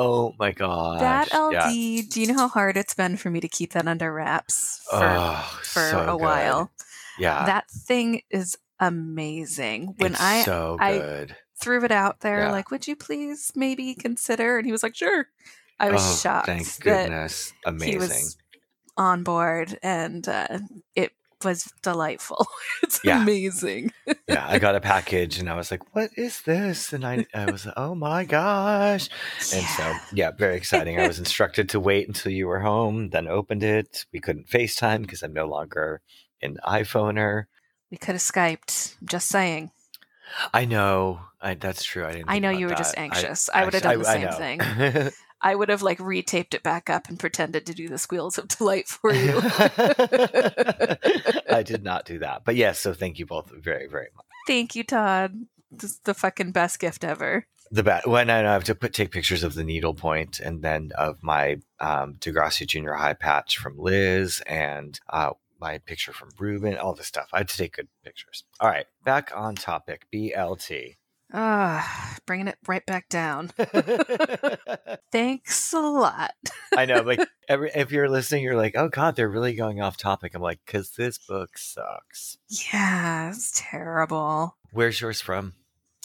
Oh 0.00 0.34
my 0.38 0.52
god! 0.52 1.00
that 1.00 1.28
LD, 1.34 1.52
Yeah. 1.52 2.02
do 2.08 2.20
you 2.20 2.26
know 2.28 2.38
how 2.38 2.48
hard 2.48 2.76
it's 2.76 2.94
been 2.94 3.16
for 3.16 3.30
me 3.30 3.40
to 3.40 3.48
keep 3.48 3.72
that 3.74 3.86
under 3.86 4.12
wraps 4.12 4.80
for, 4.90 4.96
Oh, 5.02 5.58
for 5.62 5.90
so 5.90 6.02
a 6.02 6.06
good. 6.06 6.20
while? 6.20 6.70
Yeah, 7.18 7.44
that 7.46 7.70
thing 7.70 8.22
is 8.30 8.56
amazing. 8.78 9.94
When 9.98 10.12
it's 10.12 10.20
I 10.20 10.42
so 10.42 10.76
I- 10.80 11.26
threw 11.60 11.84
it 11.84 11.92
out 11.92 12.20
there, 12.20 12.44
Yeah. 12.44 12.52
like, 12.52 12.70
would 12.70 12.86
you 12.88 12.96
please 12.96 13.52
maybe 13.54 13.94
consider? 13.94 14.56
And 14.56 14.64
he 14.66 14.72
was 14.72 14.82
like, 14.82 14.96
sure. 14.96 15.26
I 15.78 15.90
was 15.90 16.02
oh, 16.02 16.16
shocked 16.16 16.46
Thank 16.46 16.80
goodness! 16.80 17.52
he 17.52 17.56
Amazing. 17.70 17.98
was 18.00 18.36
on 18.96 19.22
board 19.22 19.78
and 19.82 20.26
uh, 20.28 20.58
it 20.94 21.12
was 21.44 21.72
delightful. 21.82 22.46
it's 22.82 23.00
Yeah. 23.04 23.22
amazing. 23.22 23.92
yeah, 24.28 24.46
I 24.46 24.58
got 24.58 24.74
a 24.76 24.80
package 24.80 25.38
and 25.38 25.48
I 25.48 25.54
was 25.56 25.70
like, 25.70 25.94
"What 25.94 26.10
is 26.16 26.42
this?" 26.42 26.92
And 26.92 27.04
I, 27.06 27.26
I 27.34 27.50
was, 27.50 27.66
"Oh 27.76 27.94
my 27.94 28.24
gosh!" 28.24 29.08
And 29.54 29.64
so, 29.66 29.94
yeah, 30.12 30.30
very 30.32 30.56
exciting. 30.56 30.98
I 31.00 31.06
was 31.08 31.18
instructed 31.24 31.68
to 31.70 31.80
wait 31.80 32.08
until 32.08 32.32
you 32.32 32.46
were 32.46 32.60
home, 32.60 33.10
then 33.10 33.26
opened 33.28 33.62
it. 33.62 34.04
We 34.12 34.20
couldn't 34.20 34.48
FaceTime 34.48 35.02
because 35.02 35.22
I'm 35.22 35.32
no 35.32 35.46
longer 35.46 36.02
an 36.42 36.58
iPhoner. 36.66 37.44
we 37.90 37.96
could 37.96 38.14
have 38.14 38.22
Skyped. 38.22 38.94
Just 39.04 39.28
saying. 39.28 39.70
I 40.54 40.64
know. 40.64 41.20
I, 41.40 41.54
that's 41.54 41.82
true. 41.82 42.04
I 42.06 42.12
didn't. 42.12 42.30
I 42.30 42.38
know 42.38 42.50
you 42.50 42.66
were 42.68 42.74
just 42.74 42.96
anxious. 42.96 43.50
I 43.52 43.64
would 43.64 43.74
have 43.74 43.82
done 43.82 43.98
the 44.00 44.08
I 44.08 44.12
same 44.14 44.58
know. 44.58 45.00
thing. 45.02 45.12
I 45.42 45.54
would 45.54 45.68
have 45.68 45.82
like 45.82 45.98
retaped 45.98 46.54
it 46.54 46.62
back 46.62 46.90
up 46.90 47.08
and 47.08 47.18
pretended 47.18 47.66
to 47.66 47.74
do 47.74 47.88
the 47.88 47.98
squeals 47.98 48.38
of 48.38 48.48
delight 48.48 48.88
for 48.88 49.12
you. 49.14 49.40
I 51.50 51.62
did 51.64 51.82
not 51.82 52.04
do 52.04 52.18
that, 52.18 52.44
but 52.44 52.56
yes. 52.56 52.78
So 52.80 52.92
thank 52.92 53.18
you 53.18 53.26
both 53.26 53.50
very, 53.50 53.86
very 53.86 54.08
much. 54.14 54.26
Thank 54.46 54.74
you, 54.74 54.84
Todd. 54.84 55.46
This 55.70 55.92
is 55.92 56.00
the 56.00 56.14
fucking 56.14 56.52
best 56.52 56.78
gift 56.80 57.04
ever. 57.04 57.46
The 57.70 57.84
bat. 57.84 58.08
When 58.08 58.28
I 58.28 58.38
have 58.38 58.64
to 58.64 58.74
put 58.74 58.92
take 58.92 59.12
pictures 59.12 59.44
of 59.44 59.54
the 59.54 59.62
needlepoint 59.62 60.40
and 60.40 60.60
then 60.60 60.90
of 60.98 61.22
my 61.22 61.58
um, 61.78 62.14
Degrassi 62.14 62.66
Junior 62.66 62.94
High 62.94 63.14
patch 63.14 63.58
from 63.58 63.78
Liz 63.78 64.42
and 64.46 64.98
uh, 65.08 65.30
my 65.60 65.78
picture 65.78 66.12
from 66.12 66.30
Ruben, 66.38 66.76
all 66.76 66.94
this 66.94 67.06
stuff. 67.06 67.28
I 67.32 67.38
had 67.38 67.48
to 67.48 67.56
take 67.56 67.76
good 67.76 67.88
pictures. 68.04 68.44
All 68.58 68.68
right, 68.68 68.86
back 69.04 69.30
on 69.34 69.54
topic. 69.54 70.06
BLT. 70.12 70.96
Ah, 71.32 72.16
bringing 72.26 72.48
it 72.48 72.58
right 72.66 72.84
back 72.86 73.08
down. 73.08 73.48
Thanks 75.12 75.72
a 75.72 75.80
lot. 75.80 76.34
I 76.76 76.86
know, 76.86 77.02
like 77.02 77.20
every 77.48 77.70
if 77.74 77.92
you're 77.92 78.08
listening, 78.08 78.44
you're 78.44 78.56
like, 78.56 78.76
oh 78.76 78.88
god, 78.88 79.16
they're 79.16 79.28
really 79.28 79.54
going 79.54 79.80
off 79.80 79.96
topic. 79.96 80.34
I'm 80.34 80.42
like, 80.42 80.60
because 80.64 80.90
this 80.92 81.18
book 81.18 81.56
sucks. 81.56 82.38
Yeah, 82.72 83.30
it's 83.30 83.52
terrible. 83.54 84.56
Where's 84.72 85.00
yours 85.00 85.20
from? 85.20 85.54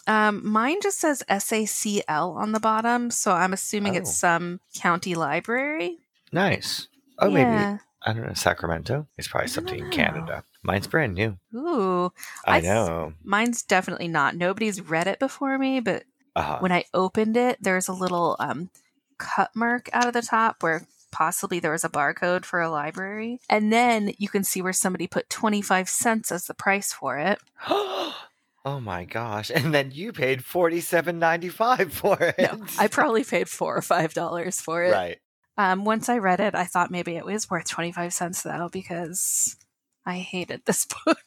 Um, 0.07 0.47
mine 0.47 0.77
just 0.83 0.99
says 0.99 1.23
SACL 1.29 2.35
on 2.35 2.51
the 2.51 2.59
bottom, 2.59 3.09
so 3.09 3.31
I'm 3.31 3.53
assuming 3.53 3.95
Oh. 3.95 3.99
it's 3.99 4.15
some 4.15 4.59
county 4.75 5.15
library. 5.15 5.97
Nice. 6.31 6.87
Oh, 7.17 7.29
maybe. 7.31 7.49
I 7.49 8.13
don't 8.13 8.27
know. 8.27 8.33
Sacramento. 8.33 9.07
It's 9.17 9.27
probably 9.27 9.47
something 9.47 9.79
in. 9.79 9.89
Canada. 9.89 10.43
Mine's 10.65 10.87
brand 10.87 11.13
new. 11.13 11.37
Ooh, 11.55 12.11
I, 12.45 12.57
I 12.57 12.61
know. 12.61 13.13
mine's 13.23 13.61
definitely 13.63 14.07
not. 14.07 14.35
Nobody's 14.35 14.81
read 14.81 15.07
it 15.07 15.19
before 15.19 15.57
me, 15.57 15.79
but 15.79 16.03
Uh-huh. 16.35 16.57
when 16.59 16.71
I 16.71 16.85
opened 16.93 17.37
it, 17.37 17.57
there's 17.61 17.87
a 17.87 17.93
little 17.93 18.35
um 18.39 18.69
cut 19.17 19.51
mark 19.55 19.89
out 19.93 20.07
of 20.07 20.13
the 20.13 20.21
top 20.21 20.61
where 20.63 20.85
possibly 21.11 21.59
there 21.59 21.71
was 21.71 21.85
a 21.85 21.89
barcode 21.89 22.43
for 22.43 22.59
a 22.61 22.69
library. 22.69 23.39
And 23.49 23.71
then 23.71 24.11
you 24.17 24.27
can 24.27 24.43
see 24.43 24.61
where 24.61 24.73
somebody 24.73 25.07
put 25.07 25.29
25 25.29 25.87
cents 25.87 26.31
as 26.31 26.45
the 26.47 26.53
price 26.53 26.91
for 26.91 27.17
it. 27.17 27.39
oh 27.69 28.79
my 28.81 29.05
gosh! 29.05 29.51
And 29.53 29.73
then 29.73 29.91
you 29.93 30.11
paid 30.11 30.43
forty 30.43 30.81
seven 30.81 31.19
ninety 31.19 31.49
five 31.49 31.93
for 31.93 32.17
it. 32.37 32.51
No, 32.51 32.65
I 32.79 32.87
probably 32.87 33.23
paid 33.23 33.47
four 33.49 33.77
or 33.77 33.81
five 33.81 34.13
dollars 34.13 34.59
for 34.59 34.83
it. 34.83 34.91
right. 34.91 35.19
Um, 35.57 35.85
once 35.85 36.09
I 36.09 36.17
read 36.17 36.41
it, 36.41 36.53
I 36.53 36.65
thought 36.65 36.91
maybe 36.91 37.15
it 37.15 37.23
was 37.23 37.49
worth 37.49 37.65
25 37.69 38.11
cents 38.11 38.41
though, 38.43 38.67
because 38.69 39.55
I 40.05 40.17
hated 40.19 40.61
this 40.65 40.85
book. 41.05 41.17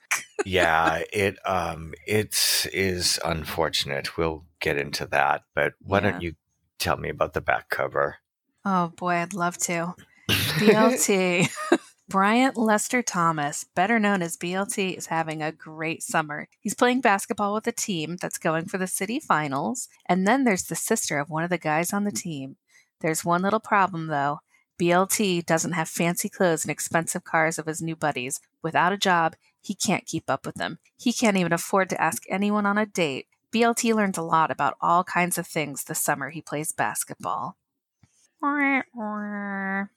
yeah, 0.44 1.02
it 1.12 1.36
um 1.46 1.94
it 2.06 2.66
is 2.72 3.18
unfortunate. 3.24 4.16
We'll 4.16 4.44
get 4.60 4.76
into 4.78 5.06
that, 5.06 5.42
but 5.54 5.74
why 5.80 5.98
Yeah. 5.98 6.10
don't 6.12 6.22
you 6.22 6.34
tell 6.78 6.96
me 6.96 7.08
about 7.08 7.32
the 7.32 7.40
back 7.40 7.68
cover? 7.70 8.16
Oh 8.64 8.88
boy, 8.96 9.14
I'd 9.14 9.34
love 9.34 9.58
to. 9.58 9.94
BLT. 10.28 11.48
Bryant 12.08 12.56
Lester 12.56 13.02
Thomas, 13.02 13.64
better 13.74 13.98
known 13.98 14.22
as 14.22 14.36
BLT, 14.38 14.96
is 14.96 15.06
having 15.06 15.42
a 15.42 15.52
great 15.52 16.02
summer. 16.02 16.48
He's 16.58 16.72
playing 16.74 17.02
basketball 17.02 17.52
with 17.52 17.66
a 17.66 17.72
team 17.72 18.16
that's 18.20 18.38
going 18.38 18.64
for 18.64 18.78
the 18.78 18.86
city 18.86 19.20
finals, 19.20 19.88
and 20.06 20.26
then 20.26 20.44
there's 20.44 20.64
the 20.64 20.74
sister 20.74 21.18
of 21.18 21.28
one 21.28 21.44
of 21.44 21.50
the 21.50 21.58
guys 21.58 21.92
on 21.92 22.04
the 22.04 22.10
team. 22.10 22.56
There's 23.00 23.24
one 23.26 23.42
little 23.42 23.60
problem 23.60 24.06
though. 24.06 24.40
BLT 24.80 25.44
doesn't 25.44 25.72
have 25.72 25.88
fancy 25.88 26.28
clothes 26.28 26.64
and 26.64 26.70
expensive 26.70 27.24
cars 27.24 27.58
of 27.58 27.66
his 27.66 27.82
new 27.82 27.96
buddies. 27.96 28.40
Without 28.62 28.92
a 28.92 28.96
job, 28.96 29.34
he 29.60 29.74
can't 29.74 30.06
keep 30.06 30.30
up 30.30 30.46
with 30.46 30.54
them. 30.54 30.78
He 30.96 31.12
can't 31.12 31.36
even 31.36 31.52
afford 31.52 31.90
to 31.90 32.00
ask 32.00 32.22
anyone 32.28 32.64
on 32.64 32.78
a 32.78 32.86
date. 32.86 33.26
BLT 33.52 33.94
learns 33.94 34.18
a 34.18 34.22
lot 34.22 34.50
about 34.50 34.76
all 34.80 35.04
kinds 35.04 35.38
of 35.38 35.46
things 35.46 35.84
the 35.84 35.94
summer 35.94 36.30
he 36.30 36.40
plays 36.40 36.72
basketball. 36.72 37.56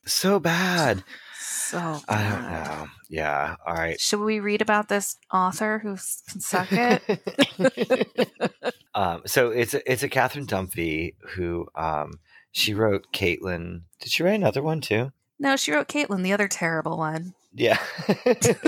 So 0.05 0.39
bad. 0.39 1.03
So 1.39 1.99
I 2.09 2.29
don't 2.29 2.51
know. 2.51 2.87
Yeah. 3.09 3.55
All 3.65 3.75
right. 3.75 3.99
Should 3.99 4.21
we 4.21 4.39
read 4.39 4.63
about 4.63 4.89
this 4.89 5.17
author 5.31 5.79
who 5.79 5.97
can 6.29 6.41
suck 6.41 6.69
it? 6.71 7.03
um, 8.95 9.21
so 9.27 9.51
it's 9.51 9.75
a, 9.75 9.91
it's 9.91 10.01
a 10.01 10.09
Catherine 10.09 10.47
Dunphy 10.47 11.15
who 11.35 11.67
um, 11.75 12.13
she 12.51 12.73
wrote 12.73 13.11
Caitlin. 13.13 13.81
Did 13.99 14.11
she 14.11 14.23
write 14.23 14.35
another 14.35 14.61
one 14.61 14.81
too? 14.81 15.11
no, 15.41 15.55
she 15.57 15.71
wrote 15.71 15.87
Caitlin, 15.87 16.21
the 16.21 16.33
other 16.33 16.47
terrible 16.47 16.97
one. 16.97 17.33
Yeah. 17.51 17.79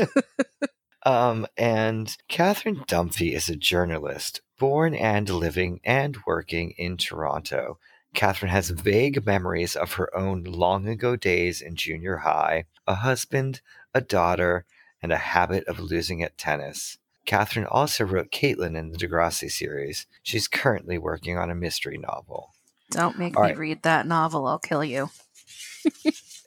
um, 1.06 1.46
and 1.56 2.18
Catherine 2.28 2.84
Dunphy 2.88 3.34
is 3.34 3.48
a 3.48 3.56
journalist, 3.56 4.42
born 4.58 4.96
and 4.96 5.30
living 5.30 5.80
and 5.84 6.18
working 6.26 6.72
in 6.72 6.98
Toronto. 6.98 7.78
Catherine 8.16 8.52
has 8.52 8.72
vague 8.72 9.24
memories 9.26 9.76
of 9.76 9.94
her 9.94 10.16
own 10.18 10.44
long 10.44 10.88
ago 10.88 11.16
days 11.16 11.62
in 11.62 11.76
junior 11.76 12.18
high, 12.18 12.66
a 12.88 12.96
husband, 12.96 13.62
a 13.94 14.02
daughter, 14.02 14.66
and 15.02 15.12
a 15.12 15.18
habit 15.18 15.64
of 15.68 15.80
losing 15.80 16.24
at 16.24 16.38
tennis. 16.40 16.98
Catherine 17.26 17.68
also 17.68 18.04
wrote 18.04 18.32
Caitlin 18.32 18.76
in 18.76 18.92
the 18.92 18.98
Degrassi 18.98 19.50
series. 19.50 20.08
She's 20.24 20.48
currently 20.48 20.98
working 20.98 21.38
on 21.38 21.52
a 21.52 21.56
mystery 21.56 21.98
novel. 21.98 22.54
Don't 22.92 23.18
make 23.18 23.36
All 23.36 23.44
me 23.44 23.50
right. 23.50 23.58
read 23.58 23.84
that 23.84 24.06
novel. 24.08 24.46
I'll 24.48 24.60
kill 24.60 24.84
you. 24.84 25.10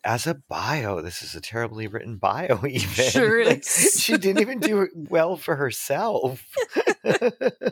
As 0.05 0.26
a 0.26 0.35
bio, 0.35 1.02
this 1.02 1.23
is 1.23 1.35
a 1.35 1.40
terribly 1.40 1.88
written 1.88 2.16
bio, 2.16 2.61
even. 2.66 2.88
Sure 3.11 3.45
Like, 3.47 3.64
she 3.64 4.16
didn't 4.16 4.40
even 4.40 4.61
do 4.61 4.83
it 4.83 4.90
well 4.95 5.37
for 5.37 5.57
herself. 5.57 6.45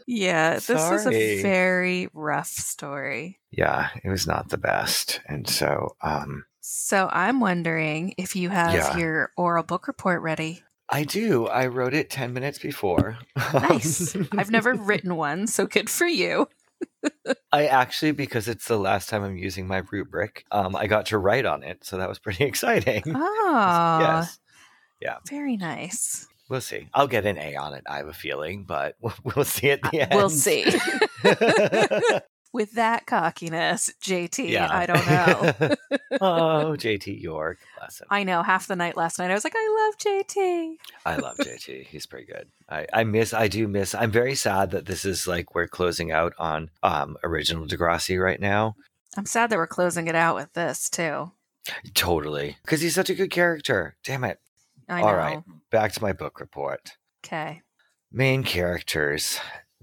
Yeah, 0.06 0.54
this 0.54 0.70
is 0.70 1.06
a 1.06 1.42
very 1.42 2.08
rough 2.12 2.48
story. 2.48 3.38
yeah, 3.50 3.90
it 4.02 4.08
was 4.08 4.26
not 4.26 4.48
the 4.48 4.58
best. 4.58 5.20
And 5.26 5.48
so 5.48 5.96
um 6.02 6.44
So 6.60 7.08
I'm 7.12 7.40
wondering 7.40 8.14
if 8.18 8.34
you 8.36 8.48
have 8.50 8.74
Yeah. 8.74 8.96
your 8.98 9.30
oral 9.36 9.62
book 9.62 9.86
report 9.86 10.20
ready. 10.22 10.62
I 10.88 11.04
do. 11.04 11.46
I 11.46 11.66
wrote 11.68 11.94
it 11.94 12.10
10 12.10 12.32
minutes 12.34 12.58
before. 12.58 13.16
Nice. 13.54 14.14
I've 14.32 14.50
never 14.50 14.74
written 14.74 15.16
one, 15.16 15.46
so 15.46 15.66
good 15.66 15.88
for 15.88 16.06
you. 16.06 16.48
I 17.52 17.66
actually 17.66 18.12
because 18.12 18.48
it's 18.48 18.66
the 18.66 18.78
last 18.78 19.08
time 19.08 19.22
I'm 19.22 19.36
using 19.36 19.66
my 19.66 19.82
rubric, 19.90 20.44
um 20.50 20.76
I 20.76 20.86
got 20.86 21.06
to 21.06 21.18
write 21.18 21.46
on 21.46 21.62
it, 21.62 21.84
so 21.84 21.96
that 21.98 22.08
was 22.08 22.18
pretty 22.18 22.44
exciting. 22.52 23.02
Oh, 23.06 23.98
yes. 24.00 24.38
Yeah. 25.00 25.16
Very 25.28 25.56
nice. 25.56 26.26
We'll 26.48 26.60
see. 26.60 26.88
I'll 26.92 27.08
get 27.08 27.24
an 27.26 27.38
A 27.38 27.56
on 27.56 27.74
it, 27.74 27.84
I 27.88 27.98
have 27.98 28.08
a 28.08 28.12
feeling, 28.12 28.64
but 28.64 28.96
we'll, 29.00 29.14
we'll 29.24 29.44
see 29.44 29.70
at 29.70 29.82
the 29.82 30.00
end. 30.02 30.14
We'll 30.14 30.30
see. 30.30 30.64
With 32.54 32.72
that 32.74 33.04
cockiness, 33.04 33.90
JT, 34.00 34.48
Yeah. 34.48 34.68
I 34.70 34.86
don't 34.86 35.06
know. 35.08 35.74
oh, 36.20 36.76
JT 36.78 37.20
York, 37.20 37.58
bless 37.76 38.00
him. 38.00 38.06
I 38.10 38.22
know 38.22 38.44
half 38.44 38.68
the 38.68 38.76
night 38.76 38.96
last 38.96 39.18
night 39.18 39.32
I 39.32 39.34
was 39.34 39.42
like, 39.42 39.56
I 39.56 39.90
love 39.90 39.98
JT. 39.98 40.76
I 41.04 41.16
love 41.16 41.36
JT. 41.38 41.88
He's 41.88 42.06
pretty 42.06 42.26
good. 42.26 42.46
I, 42.68 42.86
I 42.92 43.02
miss 43.02 43.34
I 43.34 43.48
do 43.48 43.66
miss 43.66 43.92
I'm 43.92 44.12
very 44.12 44.36
sad 44.36 44.70
that 44.70 44.86
this 44.86 45.04
is 45.04 45.26
like 45.26 45.56
we're 45.56 45.66
closing 45.66 46.12
out 46.12 46.32
on 46.38 46.70
um 46.84 47.16
original 47.24 47.66
Degrassi 47.66 48.22
right 48.22 48.40
now. 48.40 48.76
I'm 49.16 49.26
sad 49.26 49.50
that 49.50 49.56
we're 49.56 49.66
closing 49.66 50.06
it 50.06 50.14
out 50.14 50.36
with 50.36 50.52
this 50.52 50.88
too. 50.88 51.32
Totally. 51.94 52.56
Because 52.62 52.80
he's 52.82 52.94
such 52.94 53.10
a 53.10 53.14
good 53.16 53.32
character. 53.32 53.96
Damn 54.04 54.22
it. 54.22 54.38
I 54.88 55.00
know. 55.00 55.08
All 55.08 55.16
right. 55.16 55.42
Back 55.70 55.90
to 55.94 56.02
my 56.02 56.12
book 56.12 56.38
report. 56.38 56.92
Okay. 57.24 57.62
Main 58.12 58.44
characters. 58.44 59.40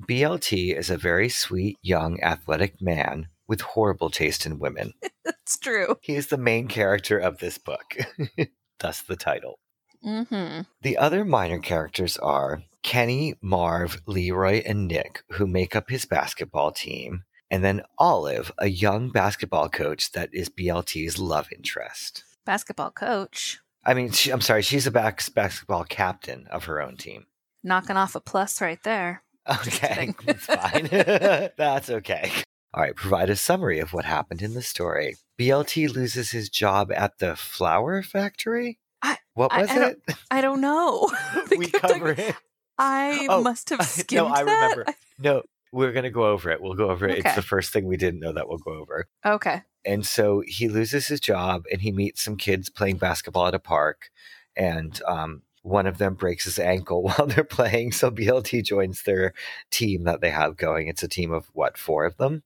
BLT 0.08 0.76
is 0.78 0.90
a 0.90 0.98
very 0.98 1.30
sweet, 1.30 1.78
young, 1.82 2.22
athletic 2.22 2.82
man 2.82 3.28
with 3.48 3.62
horrible 3.62 4.10
taste 4.10 4.46
in 4.46 4.60
women. 4.60 4.94
That's 5.26 5.58
true. 5.58 5.98
He 6.02 6.16
is 6.16 6.28
the 6.28 6.38
main 6.38 6.68
character 6.68 7.18
of 7.18 7.40
this 7.40 7.58
book. 7.58 7.96
Thus 8.80 9.02
the 9.02 9.16
title. 9.16 9.60
Mm-hmm. 10.06 10.62
The 10.82 10.98
other 10.98 11.24
minor 11.26 11.60
characters 11.60 12.18
are 12.18 12.64
Kenny, 12.84 13.36
Marv, 13.42 14.02
Leroy, 14.08 14.64
and 14.66 14.88
Nick, 14.88 15.24
who 15.32 15.46
make 15.46 15.76
up 15.76 15.90
his 15.90 16.06
basketball 16.06 16.72
team, 16.72 17.24
and 17.52 17.64
then 17.64 17.84
Olive, 17.98 18.52
a 18.58 18.68
young 18.68 19.10
basketball 19.10 19.70
coach 19.70 20.14
that 20.14 20.30
is 20.34 20.50
BLT's 20.50 21.20
love 21.20 21.50
interest. 21.52 22.24
Basketball 22.46 22.92
coach. 22.92 23.60
I 23.86 23.94
mean, 23.94 24.12
she, 24.12 24.32
I'm 24.32 24.42
sorry, 24.42 24.62
she's 24.62 24.88
a 24.88 24.92
bas- 24.92 25.30
basketball 25.30 25.84
captain 25.84 26.48
of 26.50 26.66
her 26.66 26.82
own 26.82 26.98
team. 26.98 27.26
Knocking 27.64 27.98
off 27.98 28.16
a 28.16 28.22
plus 28.22 28.62
right 28.62 28.82
there. 28.84 29.24
Okay, 29.52 30.14
fine. 30.38 30.88
That's 31.58 31.90
okay. 31.90 32.32
All 32.74 32.82
right, 32.84 32.96
provide 32.96 33.30
a 33.30 33.36
summary 33.36 33.80
of 33.80 33.92
what 33.94 34.06
happened 34.06 34.42
in 34.42 34.54
the 34.54 34.62
story. 34.62 35.18
BLT 35.40 35.94
loses 35.94 36.32
his 36.32 36.50
job 36.50 36.92
at 36.92 37.18
the 37.20 37.36
flower 37.36 38.02
factory. 38.02 38.80
I- 39.02 39.18
what 39.34 39.52
I- 39.52 39.62
was 39.62 39.70
I 39.72 39.76
don't- 39.76 40.00
it? 40.08 40.16
I 40.30 40.42
don't 40.42 40.62
know. 40.62 41.12
we 41.58 41.68
cover 41.68 42.12
it. 42.12 42.36
I 42.78 43.28
Oh, 43.30 43.42
must 43.44 43.70
have 43.70 43.84
skipped. 43.86 44.12
no, 44.14 44.28
I 44.28 44.44
that. 44.44 44.52
remember. 44.76 44.86
No, 45.20 45.44
we're 45.74 45.92
gonna 45.92 46.10
go 46.10 46.26
over 46.26 46.50
it. 46.50 46.62
We'll 46.62 46.74
go 46.76 46.90
over 46.90 47.08
it. 47.08 47.20
It's 47.26 47.36
the 47.36 47.42
first 47.42 47.72
thing 47.74 47.86
we 47.86 47.98
didn't 47.98 48.20
know 48.22 48.32
that 48.34 48.48
we'll 48.48 48.58
go 48.58 48.72
over. 48.74 49.08
Okay. 49.26 49.62
And 49.86 50.06
so 50.06 50.42
he 50.46 50.68
loses 50.70 51.08
his 51.08 51.20
job, 51.20 51.64
and 51.72 51.82
he 51.82 51.92
meets 51.92 52.22
some 52.22 52.38
kids 52.38 52.70
playing 52.70 52.98
basketball 52.98 53.48
at 53.48 53.56
a 53.56 53.60
park, 53.60 54.10
and 54.56 55.00
um, 55.08 55.42
one 55.64 55.88
of 55.88 55.98
them 55.98 56.16
breaks 56.16 56.46
his 56.46 56.60
ankle 56.60 57.04
while 57.04 57.28
they're 57.28 57.44
playing. 57.44 57.92
So 57.92 58.10
BLT 58.12 58.64
joins 58.64 59.04
their 59.04 59.34
team 59.70 60.04
that 60.06 60.22
they 60.22 60.32
have 60.32 60.58
going. 60.58 60.88
It's 60.88 61.04
a 61.04 61.08
team 61.08 61.32
of 61.32 61.48
what 61.54 61.78
four 61.78 62.06
of 62.06 62.18
them? 62.18 62.44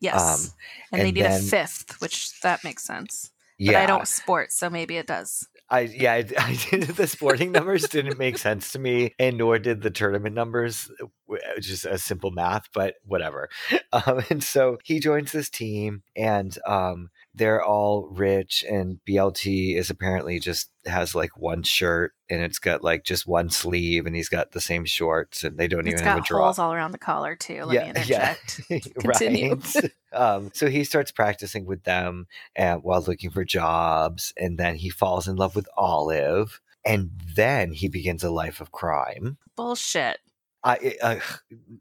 Yes. 0.00 0.46
Um, 0.48 0.52
and, 0.92 1.00
they 1.02 1.12
need 1.12 1.22
then- 1.24 1.40
a 1.40 1.44
fifth, 1.44 2.00
which 2.00 2.40
that 2.40 2.64
makes 2.64 2.82
sense. 2.84 3.30
But 3.58 3.72
Yeah, 3.72 3.82
I 3.82 3.86
don't 3.86 4.08
sport, 4.08 4.50
so 4.50 4.68
maybe 4.68 4.96
it 4.96 5.06
does. 5.06 5.46
I 5.70 5.80
yeah, 5.82 6.14
I, 6.14 6.16
I 6.38 6.58
did, 6.70 6.82
the 6.82 7.06
sporting 7.06 7.52
numbers 7.52 7.88
didn't 7.88 8.18
make 8.18 8.36
sense 8.38 8.72
to 8.72 8.80
me, 8.80 9.14
and 9.20 9.38
nor 9.38 9.58
did 9.60 9.82
the 9.82 9.90
tournament 9.90 10.34
numbers, 10.34 10.90
w- 11.28 11.60
just 11.60 11.84
a 11.84 11.96
simple 11.98 12.32
math. 12.32 12.68
But 12.74 12.96
whatever. 13.04 13.48
Um, 13.92 14.22
and 14.30 14.42
so 14.42 14.78
he 14.84 15.00
joins 15.00 15.32
this 15.32 15.50
team, 15.50 16.02
and 16.16 16.56
um, 16.66 17.10
they're 17.34 17.64
all 17.64 18.08
rich, 18.10 18.64
and 18.68 19.00
BLT 19.08 19.76
is 19.76 19.88
apparently 19.90 20.38
just 20.38 20.70
has 20.86 21.14
like 21.14 21.36
one 21.36 21.62
shirt, 21.62 22.12
and 22.28 22.42
it's 22.42 22.58
got 22.58 22.82
like 22.84 23.04
just 23.04 23.26
one 23.26 23.48
sleeve, 23.50 24.04
and 24.06 24.14
he's 24.14 24.28
got 24.28 24.52
the 24.52 24.60
same 24.60 24.84
shorts, 24.84 25.42
and 25.44 25.56
they 25.58 25.66
don't 25.68 25.86
It's 25.86 25.94
even 26.00 26.04
have 26.04 26.16
a 26.18 26.20
got 26.20 26.26
draw. 26.28 26.44
holes 26.44 26.58
all 26.58 26.72
around 26.72 26.92
the 26.92 26.98
collar 26.98 27.34
too. 27.36 27.64
Let 27.64 27.82
me 27.84 27.88
interject. 27.90 28.60
Continue. 29.00 29.56
right. 29.74 29.90
um, 30.12 30.50
so 30.54 30.68
he 30.68 30.84
starts 30.84 31.10
practicing 31.10 31.64
with 31.64 31.84
them 31.84 32.26
and 32.54 32.82
while 32.82 33.00
looking 33.02 33.30
for 33.30 33.44
jobs, 33.44 34.32
and 34.36 34.58
then 34.58 34.76
he 34.76 34.90
falls 34.90 35.26
in 35.28 35.36
love 35.36 35.56
with 35.56 35.68
Olive, 35.76 36.60
and 36.84 37.10
then 37.34 37.72
he 37.72 37.88
begins 37.88 38.22
a 38.24 38.30
life 38.30 38.60
of 38.60 38.72
crime. 38.72 39.38
Bullshit. 39.56 40.18
I, 40.64 40.96
uh, 41.02 41.16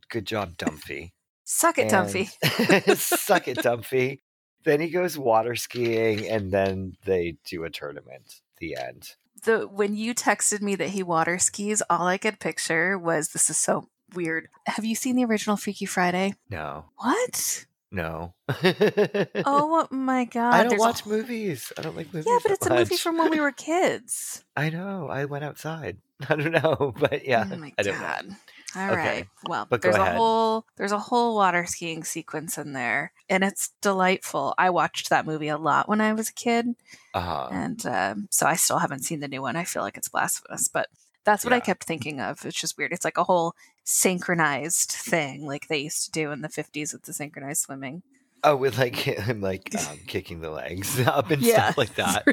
good 0.09 0.25
job, 0.25 0.57
Dumpy. 0.57 1.13
Suck 1.43 1.77
it, 1.77 1.89
Dumpy. 1.89 2.29
And- 2.69 2.97
Suck 2.97 3.47
it, 3.47 3.57
Dumpy. 3.57 4.21
Then 4.63 4.79
he 4.81 4.89
goes 4.89 5.17
water 5.17 5.55
skiing, 5.55 6.27
and 6.27 6.51
then 6.51 6.95
they 7.05 7.37
do 7.45 7.63
a 7.63 7.69
tournament. 7.69 8.41
The 8.59 8.77
end. 8.77 9.15
The 9.43 9.61
when 9.67 9.95
you 9.95 10.13
texted 10.13 10.61
me 10.61 10.75
that 10.75 10.89
he 10.89 11.01
water 11.01 11.39
skis, 11.39 11.81
all 11.89 12.05
I 12.07 12.17
could 12.19 12.39
picture 12.39 12.97
was 12.97 13.29
this 13.29 13.49
is 13.49 13.57
so 13.57 13.89
weird. 14.13 14.49
Have 14.67 14.85
you 14.85 14.93
seen 14.93 15.15
the 15.15 15.25
original 15.25 15.57
Freaky 15.57 15.85
Friday? 15.85 16.35
No, 16.49 16.85
What? 16.97 17.65
no. 17.91 18.33
Oh 19.45 19.87
my 19.89 20.25
god! 20.25 20.53
I 20.53 20.59
don't 20.61 20.69
there's 20.69 20.79
watch 20.79 21.01
whole- 21.01 21.13
movies. 21.13 21.73
I 21.77 21.81
don't 21.81 21.95
like 21.95 22.13
movies. 22.13 22.27
Yeah, 22.29 22.37
but 22.43 22.51
it's 22.51 22.65
a 22.67 22.73
movie 22.73 22.97
from 22.97 23.17
when 23.17 23.31
we 23.31 23.39
were 23.39 23.51
kids. 23.71 24.43
I 24.55 24.69
know. 24.69 25.07
I 25.09 25.25
went 25.25 25.43
outside. 25.43 25.97
I 26.29 26.35
don't 26.35 26.51
know, 26.51 26.93
but 26.99 27.25
yeah, 27.25 27.47
oh 27.51 27.55
my 27.55 27.73
I 27.77 27.81
don't 27.83 27.99
know. 27.99 28.35
All 28.75 28.87
right. 28.89 29.25
Okay. 29.25 29.27
Well, 29.47 29.67
But 29.69 29.81
there's 29.81 29.95
a 29.97 29.99
ahead. 30.05 30.15
whole 30.15 30.65
there's 30.77 30.91
a 30.91 30.99
whole 30.99 31.35
water 31.35 31.65
skiing 31.65 32.03
sequence 32.03 32.57
in 32.57 32.73
there, 32.73 33.11
and 33.29 33.43
it's 33.43 33.71
delightful. 33.81 34.53
I 34.57 34.69
watched 34.69 35.09
that 35.09 35.25
movie 35.25 35.49
a 35.49 35.57
lot 35.57 35.89
when 35.89 35.99
I 36.01 36.13
was 36.13 36.29
a 36.29 36.33
kid, 36.33 36.67
Uh, 37.13 37.47
and 37.51 37.85
um, 37.85 38.27
so 38.31 38.45
I 38.45 38.55
still 38.55 38.79
haven't 38.79 39.03
seen 39.03 39.19
the 39.19 39.27
new 39.27 39.41
one. 39.41 39.55
I 39.55 39.63
feel 39.65 39.81
like 39.83 39.97
it's 39.97 40.09
blasphemous, 40.09 40.67
but 40.67 40.87
that's 41.25 41.43
what 41.45 41.53
I 41.53 41.59
kept 41.59 41.83
thinking 41.83 42.19
of. 42.21 42.45
It's 42.45 42.59
just 42.59 42.77
weird. 42.77 42.93
It's 42.93 43.05
like 43.05 43.17
a 43.17 43.23
whole 43.25 43.55
synchronized 43.83 44.91
thing, 44.91 45.45
like 45.45 45.67
they 45.67 45.79
used 45.79 46.05
to 46.05 46.11
do 46.11 46.31
in 46.31 46.41
the 46.41 46.49
'50s 46.49 46.93
with 46.93 47.03
the 47.03 47.13
synchronized 47.13 47.63
swimming. 47.63 48.03
oh, 48.43 48.55
with 48.55 48.77
like 48.77 48.95
him 48.95 49.41
like 49.41 49.75
um, 49.75 49.97
kicking 50.07 50.41
the 50.41 50.49
legs 50.51 50.99
up 51.07 51.31
and 51.31 51.43
Yeah. 51.43 51.71
stuff 51.71 51.77
like 51.77 51.95
that. 51.95 52.25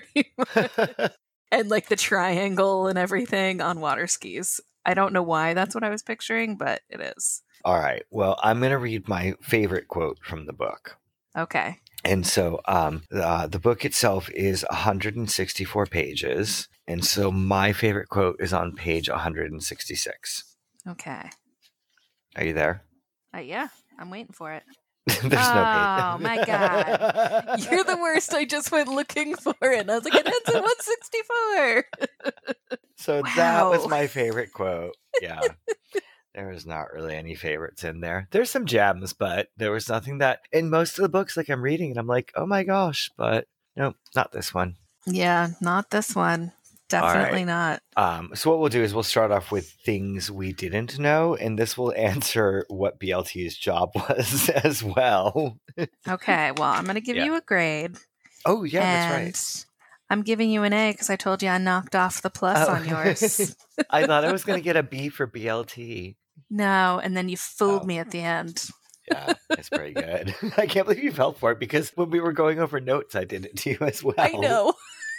And 1.50 1.70
like 1.70 1.88
the 1.88 1.96
triangle 1.96 2.88
and 2.88 2.98
everything 2.98 3.60
on 3.62 3.80
water 3.80 4.06
skis. 4.06 4.60
I 4.88 4.94
don't 4.94 5.12
know 5.12 5.22
why 5.22 5.52
that's 5.52 5.74
what 5.74 5.84
I 5.84 5.90
was 5.90 6.02
picturing, 6.02 6.56
but 6.56 6.80
it 6.88 6.98
is. 6.98 7.42
All 7.62 7.78
right. 7.78 8.04
Well, 8.10 8.40
I'm 8.42 8.60
going 8.60 8.70
to 8.70 8.78
read 8.78 9.06
my 9.06 9.34
favorite 9.42 9.86
quote 9.86 10.18
from 10.22 10.46
the 10.46 10.54
book. 10.54 10.96
Okay. 11.36 11.76
And 12.06 12.26
so 12.26 12.62
um, 12.66 13.02
uh, 13.12 13.48
the 13.48 13.58
book 13.58 13.84
itself 13.84 14.30
is 14.30 14.64
164 14.70 15.84
pages. 15.84 16.68
And 16.86 17.04
so 17.04 17.30
my 17.30 17.74
favorite 17.74 18.08
quote 18.08 18.36
is 18.40 18.54
on 18.54 18.74
page 18.74 19.10
166. 19.10 20.56
Okay. 20.88 21.30
Are 22.36 22.44
you 22.44 22.54
there? 22.54 22.82
Uh, 23.36 23.40
yeah, 23.40 23.68
I'm 23.98 24.08
waiting 24.08 24.32
for 24.32 24.54
it. 24.54 24.62
There's 25.22 25.32
no. 25.32 25.38
Oh, 25.38 26.18
my 26.20 26.44
God. 26.44 27.66
You're 27.70 27.84
the 27.84 27.96
worst. 27.96 28.34
I 28.34 28.44
just 28.44 28.70
went 28.70 28.88
looking 28.88 29.34
for 29.36 29.54
it. 29.62 29.80
And 29.80 29.90
I 29.90 29.94
was 29.96 30.04
like, 30.04 30.14
it 30.14 30.26
ends 30.26 30.48
at 30.48 30.54
164. 30.54 31.84
So 33.00 33.22
that 33.36 33.62
was 33.70 33.86
my 33.86 34.08
favorite 34.08 34.52
quote. 34.52 34.96
Yeah. 35.22 35.40
there 36.34 36.48
was 36.48 36.66
not 36.66 36.92
really 36.92 37.14
any 37.14 37.36
favorites 37.36 37.84
in 37.84 38.00
there. 38.00 38.26
There's 38.32 38.50
some 38.50 38.66
gems, 38.66 39.12
but 39.12 39.50
there 39.56 39.70
was 39.70 39.88
nothing 39.88 40.18
that 40.18 40.40
in 40.50 40.68
most 40.68 40.98
of 40.98 41.02
the 41.02 41.08
books, 41.08 41.36
like 41.36 41.48
I'm 41.48 41.62
reading 41.62 41.90
and 41.90 41.98
I'm 41.98 42.08
like, 42.08 42.32
oh 42.34 42.44
my 42.44 42.64
gosh, 42.64 43.12
but 43.16 43.46
no, 43.76 43.94
not 44.16 44.32
this 44.32 44.52
one. 44.52 44.74
Yeah, 45.06 45.50
not 45.60 45.90
this 45.90 46.16
one. 46.16 46.52
Definitely 46.88 47.44
not. 47.44 47.82
Um, 47.96 48.30
so 48.34 48.50
what 48.50 48.60
we'll 48.60 48.68
do 48.70 48.82
is 48.82 48.94
we'll 48.94 49.02
start 49.02 49.30
off 49.30 49.52
with 49.52 49.68
things 49.84 50.30
we 50.30 50.52
didn't 50.52 50.98
know, 50.98 51.34
and 51.34 51.58
this 51.58 51.76
will 51.76 51.92
answer 51.96 52.64
what 52.68 52.98
BLT's 52.98 53.56
job 53.56 53.90
was 53.94 54.48
as 54.48 54.82
well. 54.82 55.58
Okay, 56.08 56.52
well, 56.56 56.72
I'm 56.72 56.84
going 56.84 56.94
to 56.96 57.00
give 57.00 57.16
Yeah. 57.16 57.24
you 57.26 57.36
a 57.36 57.40
grade. 57.42 57.96
Oh 58.46 58.64
yeah, 58.64 59.16
and 59.16 59.26
that's 59.28 59.66
I'm 60.10 60.22
giving 60.22 60.50
you 60.50 60.62
an 60.62 60.72
A 60.72 60.92
because 60.92 61.10
I 61.10 61.16
told 61.16 61.42
you 61.42 61.50
I 61.50 61.58
knocked 61.58 61.94
off 61.94 62.22
the 62.22 62.30
plus 62.30 62.66
Oh. 62.68 62.72
on 62.72 62.88
yours. 62.88 63.54
I 63.90 64.06
thought 64.06 64.24
I 64.24 64.32
was 64.32 64.44
gonna 64.44 64.60
get 64.62 64.76
a 64.76 64.82
B 64.82 65.08
for 65.10 65.26
BLT. 65.26 66.16
no, 66.48 66.98
and 67.02 67.14
then 67.16 67.28
you 67.28 67.36
fooled 67.36 67.82
Oh. 67.82 67.86
me 67.86 67.98
at 67.98 68.10
the 68.10 68.20
end. 68.20 68.64
Yeah, 69.10 69.34
it's 69.50 69.68
pretty 69.68 69.92
good. 69.94 70.34
I 70.56 70.66
can't 70.66 70.86
believe 70.86 71.02
you 71.02 71.12
fell 71.12 71.32
for 71.32 71.50
it 71.52 71.58
because 71.58 71.90
when 71.96 72.10
we 72.10 72.20
were 72.20 72.32
going 72.32 72.58
over 72.60 72.78
notes, 72.80 73.14
I 73.16 73.24
did 73.24 73.44
it 73.46 73.56
to 73.58 73.70
you 73.70 73.78
as 73.80 74.02
well. 74.04 74.14
I 74.18 74.30
know. 74.30 74.72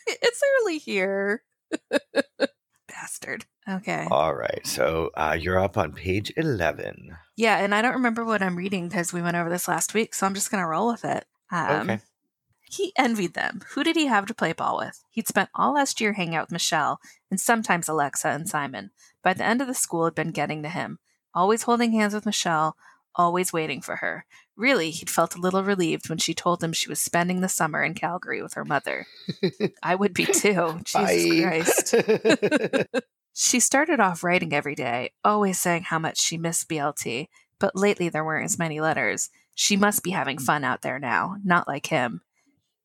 it's 0.07 0.41
early 0.61 0.77
here. 0.79 1.43
Bastard. 2.87 3.45
Okay. 3.67 4.07
All 4.09 4.33
right, 4.33 4.65
so 4.65 5.11
uh, 5.15 5.37
you're 5.39 5.59
up 5.59 5.77
on 5.77 5.93
page 5.93 6.31
eleven. 6.35 7.15
Yeah, 7.37 7.57
and 7.59 7.73
I 7.73 7.81
don't 7.81 7.93
remember 7.93 8.25
what 8.25 8.41
I'm 8.41 8.55
reading 8.55 8.87
because 8.89 9.13
we 9.13 9.21
went 9.21 9.37
over 9.37 9.49
this 9.49 9.67
last 9.67 9.93
week, 9.93 10.13
so 10.13 10.25
I'm 10.25 10.33
just 10.33 10.51
going 10.51 10.63
to 10.63 10.67
roll 10.67 10.87
with 10.87 11.05
it. 11.05 11.25
Um, 11.51 11.89
Okay. 11.89 11.99
He 12.71 12.93
envied 12.97 13.33
them. 13.33 13.61
Who 13.71 13.83
did 13.83 13.95
he 13.95 14.05
have 14.05 14.27
to 14.27 14.33
play 14.35 14.53
ball 14.53 14.77
with? 14.77 15.03
He'd 15.09 15.27
spent 15.27 15.49
all 15.55 15.73
last 15.73 15.99
year 15.99 16.13
hanging 16.13 16.35
out 16.35 16.47
with 16.47 16.51
Michelle 16.51 16.99
and 17.31 17.39
sometimes 17.39 17.87
Alexa 17.87 18.27
and 18.27 18.47
Simon. 18.47 18.91
By 19.23 19.33
the 19.33 19.43
end 19.43 19.59
of 19.61 19.67
the 19.67 19.73
school 19.73 20.05
had 20.05 20.13
been 20.13 20.29
getting 20.29 20.61
to 20.61 20.69
him. 20.69 20.99
Always 21.33 21.63
holding 21.63 21.93
hands 21.93 22.13
with 22.13 22.27
Michelle, 22.27 22.75
always 23.15 23.51
waiting 23.51 23.81
for 23.81 23.97
her. 23.97 24.25
Really, 24.59 24.91
he'd 24.91 25.09
felt 25.09 25.35
a 25.35 25.39
little 25.39 25.63
relieved 25.63 26.09
when 26.09 26.17
she 26.17 26.33
told 26.33 26.61
him 26.61 26.73
she 26.73 26.89
was 26.89 26.99
spending 26.99 27.39
the 27.39 27.47
summer 27.47 27.81
in 27.81 27.93
Calgary 27.93 28.43
with 28.43 28.55
her 28.55 28.65
mother. 28.65 29.07
I 29.83 29.95
would 29.95 30.13
be 30.13 30.25
too. 30.25 30.81
Jesus 30.83 31.41
Christ. 31.41 31.95
She 33.41 33.61
started 33.61 34.01
off 34.01 34.21
writing 34.21 34.51
every 34.51 34.75
day, 34.75 35.13
always 35.23 35.61
saying 35.61 35.83
how 35.83 35.97
much 35.97 36.19
she 36.19 36.37
missed 36.37 36.67
BLT, 36.67 37.27
but 37.57 37.73
lately 37.73 38.09
there 38.09 38.25
weren't 38.25 38.43
as 38.43 38.59
many 38.59 38.81
letters. 38.81 39.29
She 39.55 39.77
must 39.77 40.03
be 40.03 40.09
having 40.09 40.37
fun 40.37 40.65
out 40.65 40.81
there 40.81 40.99
now, 40.99 41.37
not 41.45 41.65
like 41.65 41.85
him. 41.85 42.19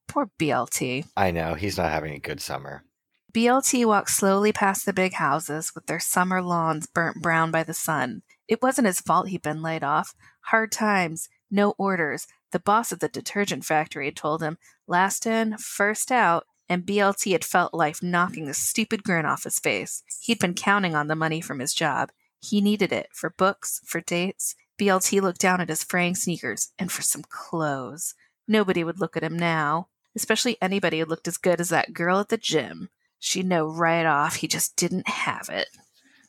Poor 0.06 0.30
BLT. 0.38 1.06
I 1.16 1.32
know 1.32 1.54
he's 1.54 1.76
not 1.76 1.90
having 1.90 2.14
a 2.14 2.20
good 2.20 2.40
summer. 2.40 2.84
BLT 3.32 3.84
walked 3.84 4.10
slowly 4.10 4.52
past 4.52 4.86
the 4.86 4.92
big 4.92 5.14
houses 5.14 5.72
with 5.74 5.86
their 5.86 5.98
summer 5.98 6.40
lawns 6.40 6.86
burnt 6.86 7.20
brown 7.20 7.50
by 7.50 7.64
the 7.64 7.74
sun. 7.74 8.22
It 8.46 8.62
wasn't 8.62 8.86
his 8.86 9.00
fault 9.00 9.28
he'd 9.28 9.42
been 9.42 9.60
laid 9.60 9.82
off. 9.82 10.14
Hard 10.42 10.70
times, 10.70 11.28
no 11.54 11.74
orders. 11.78 12.26
The 12.52 12.58
boss 12.58 12.92
of 12.92 12.98
the 12.98 13.08
detergent 13.08 13.64
factory 13.64 14.06
had 14.06 14.16
told 14.16 14.42
him, 14.42 14.58
last 14.86 15.26
in, 15.26 15.56
first 15.58 16.12
out, 16.12 16.46
and 16.68 16.84
BLT 16.84 17.32
had 17.32 17.44
felt 17.44 17.74
life 17.74 18.02
knocking 18.02 18.46
the 18.46 18.54
stupid 18.54 19.02
grin 19.02 19.26
off 19.26 19.44
his 19.44 19.58
face. 19.58 20.02
He'd 20.20 20.38
been 20.38 20.54
counting 20.54 20.94
on 20.94 21.08
the 21.08 21.16
money 21.16 21.40
from 21.40 21.58
his 21.58 21.74
job. 21.74 22.10
He 22.40 22.60
needed 22.60 22.92
it 22.92 23.08
for 23.12 23.30
books, 23.30 23.80
for 23.84 24.00
dates. 24.00 24.54
BLT 24.78 25.22
looked 25.22 25.40
down 25.40 25.60
at 25.60 25.68
his 25.68 25.84
fraying 25.84 26.14
sneakers 26.14 26.72
and 26.78 26.90
for 26.90 27.02
some 27.02 27.22
clothes. 27.28 28.14
Nobody 28.48 28.84
would 28.84 29.00
look 29.00 29.16
at 29.16 29.22
him 29.22 29.38
now, 29.38 29.88
especially 30.16 30.58
anybody 30.60 30.98
who 30.98 31.06
looked 31.06 31.28
as 31.28 31.38
good 31.38 31.60
as 31.60 31.68
that 31.68 31.94
girl 31.94 32.20
at 32.20 32.28
the 32.28 32.36
gym. 32.36 32.90
She'd 33.18 33.46
know 33.46 33.66
right 33.66 34.04
off 34.04 34.36
he 34.36 34.48
just 34.48 34.76
didn't 34.76 35.08
have 35.08 35.48
it. 35.48 35.68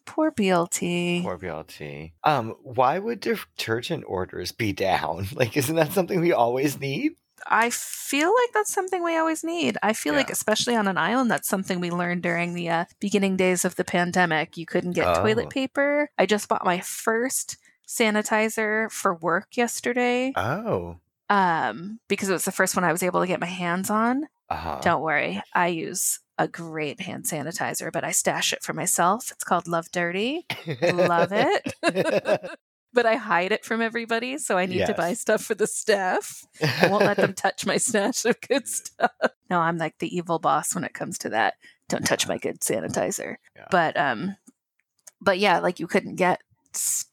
Poor 0.05 0.31
BLT. 0.31 1.23
Poor 1.23 1.37
BLT. 1.37 2.11
Um, 2.23 2.55
why 2.63 2.99
would 2.99 3.19
detergent 3.19 4.03
orders 4.07 4.51
be 4.51 4.71
down? 4.87 5.27
Like, 5.33 5.57
isn't 5.57 5.75
that 5.75 5.91
something 5.93 6.21
we 6.21 6.31
always 6.31 6.79
need? 6.79 7.13
I 7.47 7.69
feel 7.69 8.29
like 8.33 8.49
that's 8.53 8.73
something 8.73 9.03
we 9.03 9.17
always 9.17 9.43
need. 9.43 9.77
I 9.83 9.93
feel 9.93 10.13
like, 10.15 10.29
especially 10.31 10.75
on 10.75 10.87
an 10.87 10.97
island, 10.97 11.29
that's 11.29 11.47
something 11.47 11.79
we 11.79 11.91
learned 11.91 12.23
during 12.23 12.53
the 12.55 12.69
uh, 12.69 12.85
beginning 12.99 13.35
days 13.37 13.65
of 13.65 13.75
the 13.75 13.83
pandemic. 13.83 14.57
You 14.57 14.65
couldn't 14.65 14.93
get 14.93 15.05
Oh. 15.07 15.21
toilet 15.21 15.49
paper. 15.51 16.09
I 16.17 16.25
just 16.25 16.47
bought 16.47 16.65
my 16.65 16.79
first 16.79 17.57
sanitizer 17.87 18.91
for 18.91 19.13
work 19.13 19.57
yesterday 19.57 20.33
Oh, 20.35 20.97
um, 21.29 21.99
because 22.07 22.29
it 22.29 22.33
was 22.33 22.45
the 22.45 22.51
first 22.51 22.75
one 22.75 22.83
I 22.83 22.91
was 22.91 23.03
able 23.03 23.21
to 23.21 23.27
get 23.27 23.39
my 23.39 23.45
hands 23.47 23.89
on. 23.89 24.27
Uh-huh. 24.49 24.79
Don't 24.81 25.01
worry, 25.01 25.41
I 25.53 25.67
use 25.67 26.19
a 26.37 26.47
great 26.47 27.01
hand 27.01 27.25
sanitizer, 27.25 27.91
but 27.91 28.03
I 28.03 28.11
stash 28.11 28.53
it 28.53 28.63
for 28.63 28.73
myself. 28.73 29.31
It's 29.31 29.43
called 29.43 29.67
Love 29.67 29.89
Dirty. 29.91 30.45
Love 30.81 31.31
it. 31.31 31.73
but 32.95 33.05
I 33.05 33.15
hide 33.15 33.51
it 33.51 33.65
from 33.65 33.81
everybody, 33.81 34.37
so 34.37 34.57
I 34.57 34.65
need 34.65 34.85
to 34.85 34.93
buy 34.93 35.13
stuff 35.13 35.43
for 35.43 35.53
the 35.53 35.67
staff. 35.67 36.43
I 36.61 36.87
won't 36.87 37.03
let 37.03 37.17
them 37.17 37.33
touch 37.35 37.65
my 37.65 37.77
stash 37.77 38.25
of 38.25 38.39
good 38.41 38.67
stuff. 38.67 39.11
No, 39.49 39.59
I'm 39.59 39.77
like 39.77 39.99
the 39.99 40.15
evil 40.15 40.39
boss 40.39 40.73
when 40.73 40.83
it 40.83 40.93
comes 40.93 41.17
to 41.19 41.29
that. 41.29 41.55
Don't 41.89 42.05
touch 42.05 42.27
my 42.27 42.37
good 42.37 42.61
sanitizer. 42.61 43.35
Yeah. 43.55 43.67
But 43.69 43.97
um 43.97 44.37
but 45.21 45.39
yeah, 45.39 45.59
like 45.59 45.79
you 45.79 45.87
couldn't 45.87 46.15
get 46.15 46.41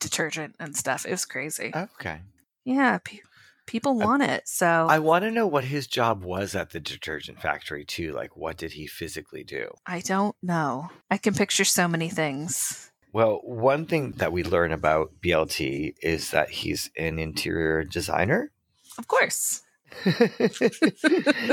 detergent 0.01 0.55
and 0.59 0.75
stuff. 0.77 1.05
It 1.05 1.11
was 1.11 1.25
crazy. 1.25 1.73
okay. 1.75 2.21
yeah, 2.65 2.99
pe- 3.05 3.21
people 3.67 4.01
I- 4.01 4.05
want 4.05 4.23
it. 4.23 4.49
So 4.49 4.67
I 4.67 4.99
want 4.99 5.25
to 5.25 5.31
know 5.31 5.47
what 5.47 5.65
his 5.65 5.87
job 5.87 6.25
was 6.25 6.55
at 6.55 6.71
the 6.71 6.81
detergent 6.81 7.41
factory 7.41 7.85
too. 7.85 8.13
Like, 8.13 8.37
what 8.37 8.57
did 8.57 8.73
he 8.73 8.87
physically 8.87 9.45
do? 9.45 9.73
I 9.87 10.01
don't 10.01 10.37
know. 10.43 10.89
I 11.11 11.17
can 11.19 11.35
picture 11.35 11.65
so 11.65 11.89
many 11.89 12.09
things. 12.09 12.91
Well, 13.13 13.41
one 13.45 13.85
thing 13.87 14.13
that 14.13 14.33
we 14.33 14.43
learn 14.43 14.73
about 14.73 15.13
BLT 15.21 15.95
is 16.03 16.31
that 16.31 16.49
he's 16.49 16.91
an 16.97 17.19
interior 17.19 17.85
designer. 17.85 18.51
Of 18.99 19.07
course. 19.07 19.63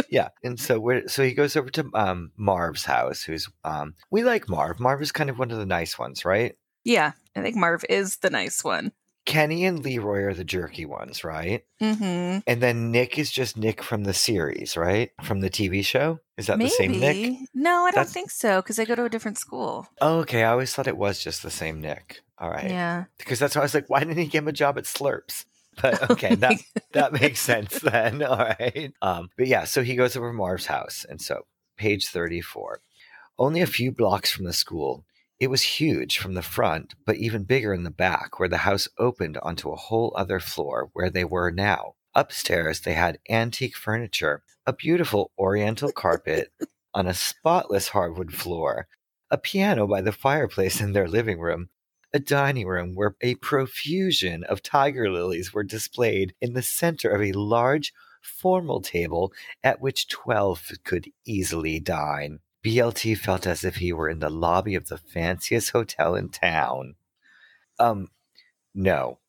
yeah, 0.09 0.29
and 0.43 0.59
so 0.59 0.79
we're 0.79 1.07
so 1.07 1.23
he 1.23 1.33
goes 1.33 1.55
over 1.57 1.69
to 1.69 1.89
um, 1.93 2.31
Marv's 2.37 2.85
house. 2.85 3.21
Who's 3.23 3.49
um, 3.63 3.95
we 4.11 4.23
like 4.23 4.47
Marv. 4.49 4.79
Marv 4.79 5.01
is 5.01 5.11
kind 5.11 5.29
of 5.29 5.37
one 5.39 5.51
of 5.51 5.57
the 5.57 5.65
nice 5.65 5.99
ones, 5.99 6.23
right? 6.25 6.55
Yeah, 6.83 7.11
I 7.35 7.41
think 7.41 7.55
Marv 7.57 7.83
is 7.89 8.17
the 8.17 8.29
nice 8.29 8.63
one. 8.63 8.93
Kenny 9.29 9.63
and 9.65 9.83
Leroy 9.85 10.23
are 10.23 10.33
the 10.33 10.43
jerky 10.43 10.85
ones, 10.85 11.23
right? 11.23 11.63
Mm-hmm. 11.79 12.39
And 12.47 12.61
then 12.61 12.91
Nick 12.91 13.19
is 13.19 13.31
just 13.31 13.57
Nick 13.57 13.83
from 13.83 14.03
the 14.03 14.13
series, 14.13 14.75
right? 14.75 15.11
From 15.23 15.41
the 15.41 15.51
TV 15.51 15.85
show. 15.85 16.19
Is 16.35 16.47
that 16.47 16.57
Maybe. 16.57 16.69
the 16.69 16.75
same 16.75 16.99
Nick? 16.99 17.37
No, 17.53 17.83
I 17.85 17.91
don't 17.91 17.95
That's- 17.95 18.11
think 18.13 18.31
so 18.31 18.61
because 18.61 18.77
they 18.77 18.85
go 18.85 18.95
to 18.95 19.05
a 19.05 19.09
different 19.09 19.37
school. 19.37 19.87
Oh, 20.01 20.19
okay. 20.21 20.43
I 20.43 20.49
always 20.51 20.73
thought 20.73 20.87
it 20.87 20.97
was 20.97 21.23
just 21.23 21.43
the 21.43 21.51
same 21.51 21.79
Nick. 21.79 22.21
All 22.39 22.49
right. 22.49 22.69
Yeah. 22.71 23.03
Because 23.19 23.37
that's 23.37 23.55
why 23.55 23.61
I 23.61 23.65
was 23.65 23.75
like, 23.75 23.87
why 23.89 23.99
didn't 23.99 24.17
he 24.17 24.25
give 24.25 24.43
him 24.43 24.47
a 24.47 24.51
job 24.53 24.77
at 24.79 24.85
Slurps? 24.85 25.45
But 25.81 26.09
okay, 26.09 26.35
that 26.35 26.57
that 26.93 27.13
makes 27.13 27.39
sense 27.39 27.79
then. 27.79 28.21
All 28.29 28.35
right. 28.37 28.91
Um, 29.01 29.29
but 29.37 29.47
yeah, 29.47 29.63
so 29.63 29.81
he 29.83 29.95
goes 29.95 30.17
over 30.17 30.27
to 30.29 30.33
Marv's 30.33 30.65
house, 30.65 31.05
and 31.07 31.21
so 31.21 31.45
page 31.77 32.07
thirty-four. 32.07 32.81
Only 33.37 33.61
a 33.61 33.67
few 33.67 33.91
blocks 33.93 34.29
from 34.29 34.43
the 34.43 34.51
school. 34.51 35.05
It 35.39 35.49
was 35.49 35.61
huge 35.61 36.17
from 36.17 36.33
the 36.33 36.41
front, 36.41 36.95
but 37.05 37.15
even 37.15 37.45
bigger 37.45 37.73
in 37.73 37.83
the 37.83 37.91
back, 37.91 38.39
where 38.39 38.49
the 38.49 38.57
house 38.57 38.89
opened 38.97 39.37
onto 39.37 39.71
a 39.71 39.77
whole 39.77 40.13
other 40.17 40.41
floor 40.41 40.89
where 40.91 41.09
they 41.09 41.23
were 41.23 41.49
now. 41.49 41.93
Upstairs, 42.13 42.81
they 42.81 42.93
had 42.93 43.19
antique 43.29 43.77
furniture, 43.77 44.43
a 44.67 44.73
beautiful 44.73 45.31
oriental 45.39 45.93
carpet 45.93 46.51
on 46.93 47.07
a 47.07 47.13
spotless 47.13 47.89
hardwood 47.89 48.33
floor, 48.33 48.87
a 49.31 49.37
piano 49.37 49.87
by 49.87 50.01
the 50.01 50.11
fireplace 50.11 50.81
in 50.81 50.91
their 50.91 51.07
living 51.07 51.39
room, 51.39 51.69
a 52.13 52.19
dining 52.19 52.67
room 52.67 52.93
where 52.93 53.15
a 53.21 53.35
profusion 53.35 54.43
of 54.43 54.61
tiger 54.61 55.09
lilies 55.09 55.53
were 55.53 55.63
displayed 55.63 56.33
in 56.41 56.53
the 56.53 56.61
center 56.61 57.11
of 57.11 57.21
a 57.21 57.31
large 57.31 57.93
formal 58.21 58.81
table 58.81 59.31
at 59.63 59.79
which 59.79 60.09
12 60.09 60.71
could 60.83 61.09
easily 61.25 61.79
dine. 61.79 62.39
BLT 62.63 63.17
felt 63.17 63.47
as 63.47 63.63
if 63.63 63.77
he 63.77 63.93
were 63.93 64.09
in 64.09 64.19
the 64.19 64.29
lobby 64.29 64.75
of 64.75 64.87
the 64.87 64.97
fanciest 64.97 65.71
hotel 65.71 66.15
in 66.15 66.29
town. 66.29 66.95
Um, 67.79 68.09
no. 68.75 69.19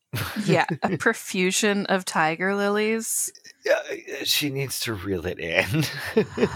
Yeah, 0.45 0.65
a 0.83 0.97
profusion 0.99 1.85
of 1.85 2.03
tiger 2.03 2.53
lilies. 2.53 3.31
Yeah, 3.65 3.79
she 4.23 4.49
needs 4.49 4.81
to 4.81 4.93
reel 4.93 5.25
it 5.25 5.39
in. 5.39 5.83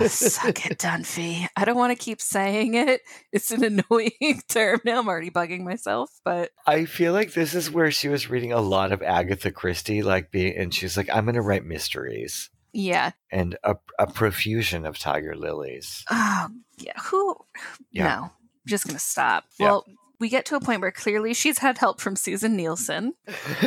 Suck 0.07 0.65
it, 0.65 0.79
Dunphy. 0.79 1.47
I 1.55 1.63
don't 1.63 1.77
want 1.77 1.97
to 1.97 2.03
keep 2.03 2.19
saying 2.19 2.73
it. 2.73 3.01
It's 3.31 3.51
an 3.51 3.63
annoying 3.63 4.41
term 4.49 4.81
now. 4.83 4.99
I'm 4.99 5.07
already 5.07 5.29
bugging 5.29 5.61
myself, 5.63 6.09
but 6.25 6.51
I 6.67 6.83
feel 6.83 7.13
like 7.13 7.33
this 7.33 7.53
is 7.53 7.71
where 7.71 7.91
she 7.91 8.09
was 8.09 8.29
reading 8.29 8.51
a 8.51 8.59
lot 8.59 8.91
of 8.91 9.01
Agatha 9.01 9.51
Christie, 9.51 10.03
like 10.03 10.31
being, 10.31 10.57
and 10.57 10.73
she's 10.73 10.97
like, 10.97 11.09
"I'm 11.13 11.25
going 11.25 11.35
to 11.35 11.41
write 11.41 11.63
mysteries." 11.63 12.49
Yeah. 12.75 13.11
and 13.31 13.57
a, 13.63 13.75
a 13.97 14.05
profusion 14.07 14.85
of 14.85 14.99
tiger 14.99 15.35
lilies. 15.35 16.03
Oh, 16.11 16.47
yeah. 16.77 16.99
Who? 17.05 17.37
Yeah. 17.91 18.03
No, 18.03 18.21
I'm 18.23 18.31
just 18.67 18.85
gonna 18.85 18.99
stop. 18.99 19.45
Yeah. 19.57 19.67
Well, 19.67 19.85
we 20.19 20.29
get 20.29 20.45
to 20.45 20.55
a 20.55 20.61
point 20.61 20.81
where 20.81 20.91
clearly 20.91 21.33
she's 21.33 21.57
had 21.59 21.77
help 21.77 21.99
from 21.99 22.15
Susin 22.15 22.55
Nielsen 22.55 23.13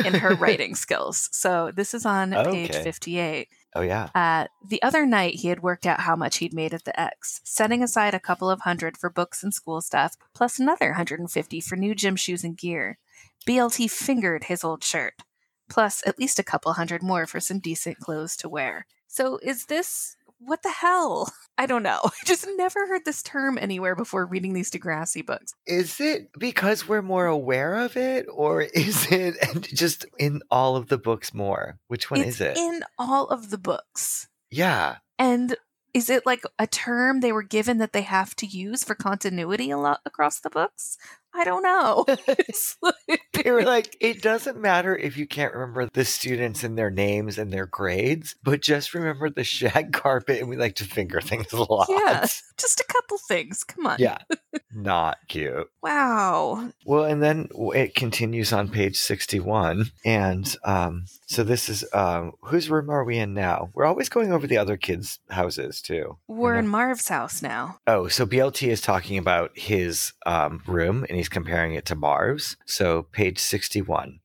in 0.05 0.13
her 0.15 0.33
writing 0.39 0.75
skills. 0.75 1.29
So 1.31 1.71
this 1.75 1.93
is 1.93 2.05
on 2.05 2.31
page 2.31 2.75
58. 2.75 3.47
Oh 3.75 3.81
yeah. 3.81 4.09
Uh, 4.15 4.47
the 4.67 4.81
other 4.81 5.05
night, 5.05 5.35
he 5.35 5.49
had 5.49 5.61
worked 5.61 5.85
out 5.85 5.99
how 6.01 6.15
much 6.15 6.37
he'd 6.37 6.53
made 6.53 6.73
at 6.73 6.85
the 6.85 6.99
X, 6.99 7.41
setting 7.43 7.83
aside 7.83 8.15
a 8.15 8.19
couple 8.19 8.49
of 8.49 8.61
hundred 8.61 8.97
for 8.97 9.09
books 9.11 9.43
and 9.43 9.53
school 9.53 9.79
stuff, 9.81 10.15
plus 10.33 10.59
another 10.59 10.87
150 10.87 11.61
for 11.61 11.75
new 11.75 11.93
gym 11.93 12.15
shoes 12.15 12.43
and 12.43 12.57
gear. 12.57 12.97
BLT 13.47 13.89
fingered 13.89 14.45
his 14.45 14.63
old 14.63 14.83
shirt, 14.83 15.13
plus 15.69 16.01
at 16.07 16.17
least 16.17 16.39
a 16.39 16.43
couple 16.43 16.73
hundred 16.73 17.03
more 17.03 17.27
for 17.27 17.39
some 17.39 17.59
decent 17.59 17.99
clothes 17.99 18.35
to 18.37 18.49
wear. 18.49 18.87
So 19.09 19.39
is 19.41 19.65
this 19.65 20.15
what 20.37 20.63
the 20.63 20.71
hell? 20.71 21.33
I 21.57 21.65
don't 21.65 21.83
know. 21.83 21.99
I 22.03 22.25
just 22.25 22.47
never 22.55 22.87
heard 22.87 23.03
this 23.03 23.21
term 23.21 23.57
anywhere 23.57 23.93
before 23.93 24.25
reading 24.25 24.53
these 24.53 24.71
Degrassi 24.71 25.25
books. 25.25 25.53
Is 25.67 25.99
it 25.99 26.29
because 26.39 26.87
we're 26.87 27.01
more 27.01 27.25
aware 27.25 27.75
of 27.75 27.97
it, 27.97 28.27
or 28.31 28.61
is 28.73 29.11
it 29.11 29.35
just 29.63 30.05
in 30.17 30.41
all 30.49 30.77
of 30.77 30.87
the 30.87 30.97
books 30.97 31.33
more? 31.33 31.77
Which 31.87 32.09
one 32.09 32.21
it's 32.21 32.35
is 32.35 32.41
it? 32.41 32.57
in 32.57 32.83
all 32.97 33.27
of 33.27 33.49
the 33.49 33.57
books. 33.57 34.29
yeah. 34.49 34.97
And 35.17 35.57
is 35.93 36.09
it 36.09 36.25
like 36.25 36.43
a 36.57 36.67
term 36.67 37.19
they 37.19 37.33
were 37.33 37.43
given 37.43 37.79
that 37.79 37.91
they 37.91 38.03
have 38.03 38.35
to 38.37 38.45
use 38.45 38.83
for 38.83 38.95
continuity 38.95 39.71
a 39.71 39.77
lot 39.77 39.99
across 40.05 40.39
the 40.39 40.49
books? 40.49 40.97
I 41.33 41.43
don't 41.43 41.63
know. 41.63 42.05
Like- 42.81 43.21
They 43.43 43.51
were 43.51 43.63
like, 43.63 43.95
it 44.01 44.21
doesn't 44.21 44.59
matter 44.59 44.95
if 44.95 45.15
you 45.17 45.25
can't 45.25 45.53
remember 45.53 45.87
the 45.93 46.03
students 46.05 46.63
and 46.63 46.77
their 46.77 46.89
names 46.91 47.37
and 47.37 47.51
their 47.53 47.65
grades, 47.65 48.35
but 48.43 48.61
just 48.61 48.93
remember 48.93 49.29
the 49.29 49.43
shag 49.43 49.93
carpet, 49.93 50.39
and 50.39 50.49
we 50.49 50.57
like 50.57 50.75
to 50.75 50.83
finger 50.83 51.21
things 51.21 51.51
a 51.53 51.63
lot. 51.63 51.87
Yeah. 51.89 52.21
just 52.57 52.79
a 52.81 52.85
couple 52.85 53.17
things. 53.17 53.63
Come 53.63 53.87
on. 53.87 53.97
Yeah. 53.99 54.17
Not 54.73 55.17
cute. 55.27 55.69
Wow. 55.81 56.71
Well, 56.85 57.05
and 57.05 57.21
then 57.23 57.47
it 57.73 57.95
continues 57.95 58.51
on 58.53 58.69
page 58.69 58.97
61. 58.97 59.85
And 60.05 60.55
um, 60.65 61.05
so 61.27 61.43
this 61.43 61.69
is 61.69 61.85
um, 61.93 62.33
whose 62.41 62.69
room 62.69 62.89
are 62.89 63.03
we 63.03 63.17
in 63.17 63.33
now? 63.33 63.69
We're 63.73 63.85
always 63.85 64.09
going 64.09 64.31
over 64.33 64.47
the 64.47 64.57
other 64.57 64.75
kids' 64.77 65.19
houses, 65.29 65.81
too. 65.81 66.17
We're 66.27 66.55
in 66.55 66.67
Marv's 66.67 67.07
house 67.07 67.41
now. 67.41 67.79
Oh, 67.87 68.07
so 68.09 68.25
BLT 68.25 68.67
is 68.67 68.81
talking 68.81 69.17
about 69.17 69.57
his 69.57 70.13
um, 70.25 70.61
room 70.67 71.05
and 71.09 71.17
he's 71.19 71.29
comparing 71.29 71.75
it 71.75 71.85
to 71.85 71.95
Marv's. 71.95 72.57
So, 72.65 73.03
page 73.03 73.37
61. 73.37 74.19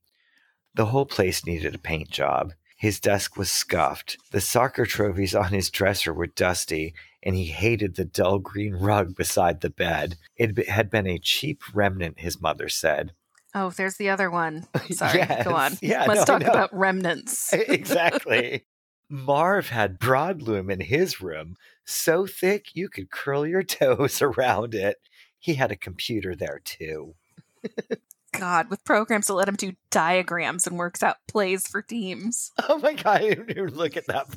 The 0.75 0.87
whole 0.87 1.07
place 1.07 1.45
needed 1.45 1.75
a 1.75 1.79
paint 1.79 2.11
job. 2.11 2.53
His 2.77 2.99
desk 3.01 3.37
was 3.37 3.51
scuffed. 3.51 4.17
The 4.33 4.41
soccer 4.41 4.87
trophies 4.87 5.35
on 5.35 5.53
his 5.53 5.71
dresser 5.71 6.13
were 6.13 6.27
dusty, 6.27 6.95
and 7.23 7.37
he 7.37 7.47
hated 7.47 7.97
the 7.97 8.05
dull 8.05 8.39
green 8.39 8.75
rug 8.75 9.15
beside 9.15 9.61
the 9.61 9.71
bed. 9.71 10.17
It 10.37 10.69
had 10.69 10.91
been 10.91 11.07
a 11.07 11.19
cheap 11.19 11.63
remnant, 11.73 12.21
his 12.21 12.41
mother 12.41 12.69
said. 12.69 13.13
Oh, 13.55 13.71
there's 13.71 13.97
the 13.97 14.11
other 14.11 14.31
one. 14.31 14.67
Sorry. 14.91 15.19
Yes. 15.19 15.45
Go 15.45 15.55
on. 15.55 15.79
Yeah, 15.81 16.07
Let's 16.07 16.21
no, 16.21 16.25
talk 16.25 16.43
no. 16.43 16.49
about 16.49 16.77
remnants. 16.77 17.53
exactly. 17.53 18.65
Marv 19.09 19.69
had 19.69 20.01
broadloom 20.01 20.71
in 20.71 20.81
his 20.81 21.21
room, 21.21 21.57
so 21.85 22.27
thick 22.27 22.75
you 22.75 22.89
could 22.89 23.11
curl 23.11 23.47
your 23.47 23.63
toes 23.63 24.21
around 24.21 24.75
it. 24.75 24.97
He 25.45 25.55
had 25.55 25.71
a 25.71 25.77
computer 25.77 26.35
there 26.35 26.59
too. 26.65 27.17
God, 28.33 28.71
with 28.71 28.83
programs 28.83 29.27
that 29.27 29.35
let 29.35 29.47
him 29.47 29.57
do 29.57 29.75
diagrams 29.91 30.67
and 30.67 30.79
works 30.79 31.03
out 31.03 31.17
plays 31.29 31.69
for 31.69 31.83
teams. 31.83 32.51
Oh 32.67 32.79
my 32.79 32.95
god, 32.95 33.21
I 33.23 33.35
didn't 33.35 33.77
look 33.77 33.99
at 33.99 34.07
that 34.07 34.35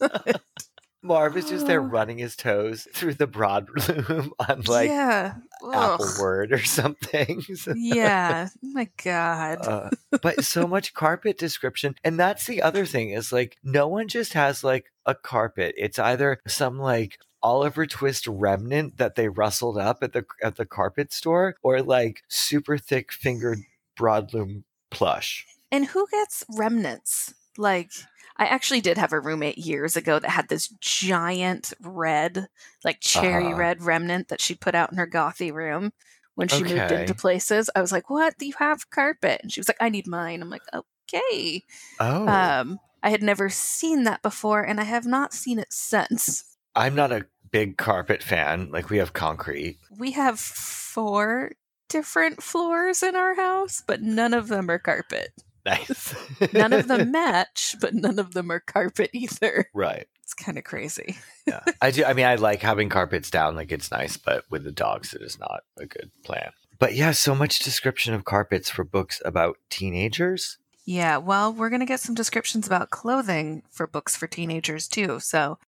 part. 0.00 0.40
Marv 1.02 1.36
is 1.36 1.50
just 1.50 1.66
there 1.66 1.82
Oh. 1.82 1.84
running 1.84 2.16
his 2.16 2.34
toes 2.36 2.88
through 2.94 3.12
the 3.14 3.26
broad 3.26 3.66
broadloom 3.66 4.30
on 4.48 4.62
like 4.62 4.88
yeah. 4.88 5.34
Apple. 5.70 6.06
Word 6.18 6.52
or 6.52 6.64
something. 6.64 7.42
yeah. 7.76 8.48
Oh 8.64 8.68
my 8.72 8.88
God. 9.04 9.58
Uh, 9.68 9.90
but 10.22 10.42
so 10.42 10.66
much 10.66 10.94
carpet 10.94 11.36
description 11.36 11.96
and 12.02 12.18
that's 12.18 12.46
the 12.46 12.62
other 12.62 12.86
thing 12.86 13.10
is 13.10 13.30
like 13.30 13.58
no 13.62 13.86
one 13.88 14.08
just 14.08 14.32
has 14.32 14.64
like 14.64 14.90
a 15.04 15.14
carpet 15.14 15.74
it's 15.76 15.98
either 15.98 16.40
some 16.46 16.78
like 16.78 17.18
oliver 17.44 17.86
twist 17.86 18.26
remnant 18.26 18.98
that 18.98 19.16
they 19.16 19.28
rustled 19.28 19.78
up 19.78 20.02
at 20.02 20.12
the 20.14 20.26
at 20.42 20.56
the 20.56 20.66
carpet 20.66 21.12
store 21.12 21.56
or 21.62 21.82
like 21.82 22.22
super 22.28 22.78
thick 22.78 23.12
fingered 23.12 23.60
broadloom 23.96 24.64
plush 24.90 25.48
And 25.70 25.86
who 25.86 26.06
gets 26.10 26.44
remnants? 26.48 27.34
Like, 27.56 27.90
I 28.36 28.46
actually 28.46 28.80
did 28.80 28.98
have 28.98 29.12
a 29.12 29.20
roommate 29.20 29.58
years 29.58 29.96
ago 29.96 30.18
that 30.18 30.30
had 30.30 30.48
this 30.48 30.68
giant 30.80 31.72
red, 31.80 32.48
like 32.84 33.00
cherry 33.00 33.52
Uh-huh. 33.52 33.54
red 33.54 33.82
remnant 33.82 34.28
that 34.28 34.40
she 34.40 34.54
put 34.54 34.74
out 34.74 34.90
in 34.92 34.98
her 34.98 35.06
gothy 35.06 35.52
room 35.52 35.92
when 36.34 36.48
she 36.48 36.64
moved 36.64 36.90
into 36.90 37.14
places. 37.14 37.70
I 37.76 37.80
was 37.80 37.92
like, 37.92 38.10
"What? 38.10 38.38
Do 38.38 38.46
you 38.46 38.54
have 38.58 38.90
carpet?" 38.90 39.40
And 39.42 39.52
she 39.52 39.60
was 39.60 39.68
like, 39.68 39.76
"I 39.80 39.88
need 39.88 40.06
mine." 40.06 40.42
I'm 40.42 40.50
like, 40.50 40.64
"Okay." 40.74 41.62
oh 41.98 42.54
Um, 42.60 42.80
I 43.02 43.10
had 43.10 43.22
never 43.22 43.50
seen 43.50 44.04
that 44.04 44.22
before, 44.22 44.62
and 44.62 44.80
I 44.80 44.84
have 44.84 45.06
not 45.06 45.34
seen 45.34 45.58
it 45.58 45.72
since. 45.72 46.56
i'm 46.74 46.94
not 46.94 47.12
a 47.12 47.26
big 47.54 47.76
carpet 47.78 48.20
fan 48.20 48.68
like 48.72 48.90
we 48.90 48.98
have 48.98 49.12
concrete 49.12 49.78
We 49.96 50.10
have 50.12 50.40
four 50.40 51.52
different 51.88 52.42
floors 52.42 53.00
in 53.02 53.14
our 53.14 53.34
house, 53.36 53.80
but 53.86 54.02
none 54.02 54.34
of 54.34 54.48
them 54.48 54.68
are 54.70 54.78
carpet. 54.80 55.28
nice 55.64 56.14
None 56.52 56.72
of 56.72 56.88
them 56.88 57.10
match, 57.22 57.76
but 57.80 57.94
none 57.94 58.18
of 58.18 58.34
them 58.34 58.50
are 58.50 58.58
carpet 58.60 59.10
either. 59.12 59.66
right 59.72 60.06
It's 60.24 60.34
kind 60.34 60.58
of 60.58 60.64
crazy. 60.64 61.16
yeah 61.46 61.60
i 61.80 61.90
do 61.92 62.04
i 62.04 62.12
mean 62.12 62.26
i 62.26 62.34
like 62.34 62.60
having 62.60 62.88
carpets 62.88 63.30
down 63.30 63.54
like 63.54 63.70
it's 63.70 63.90
nice 63.92 64.16
but 64.16 64.44
with 64.50 64.64
the 64.64 64.72
dogs 64.72 65.14
it 65.14 65.22
is 65.22 65.38
not 65.38 65.60
a 65.78 65.86
good 65.86 66.10
plan 66.24 66.50
but 66.80 66.94
yeah 66.94 67.12
so 67.12 67.34
much 67.36 67.60
description 67.60 68.14
of 68.14 68.24
carpets 68.24 68.68
for 68.70 68.82
books 68.82 69.22
about 69.24 69.58
teenagers 69.70 70.58
Yeah, 70.86 71.16
well, 71.18 71.52
we're 71.52 71.70
going 71.70 71.80
to 71.86 71.86
get 71.94 72.00
some 72.00 72.14
descriptions 72.16 72.66
about 72.66 72.90
clothing 72.90 73.62
for 73.70 73.86
books 73.86 74.16
for 74.16 74.26
teenagers 74.26 74.86
too. 74.88 75.18
So 75.20 75.58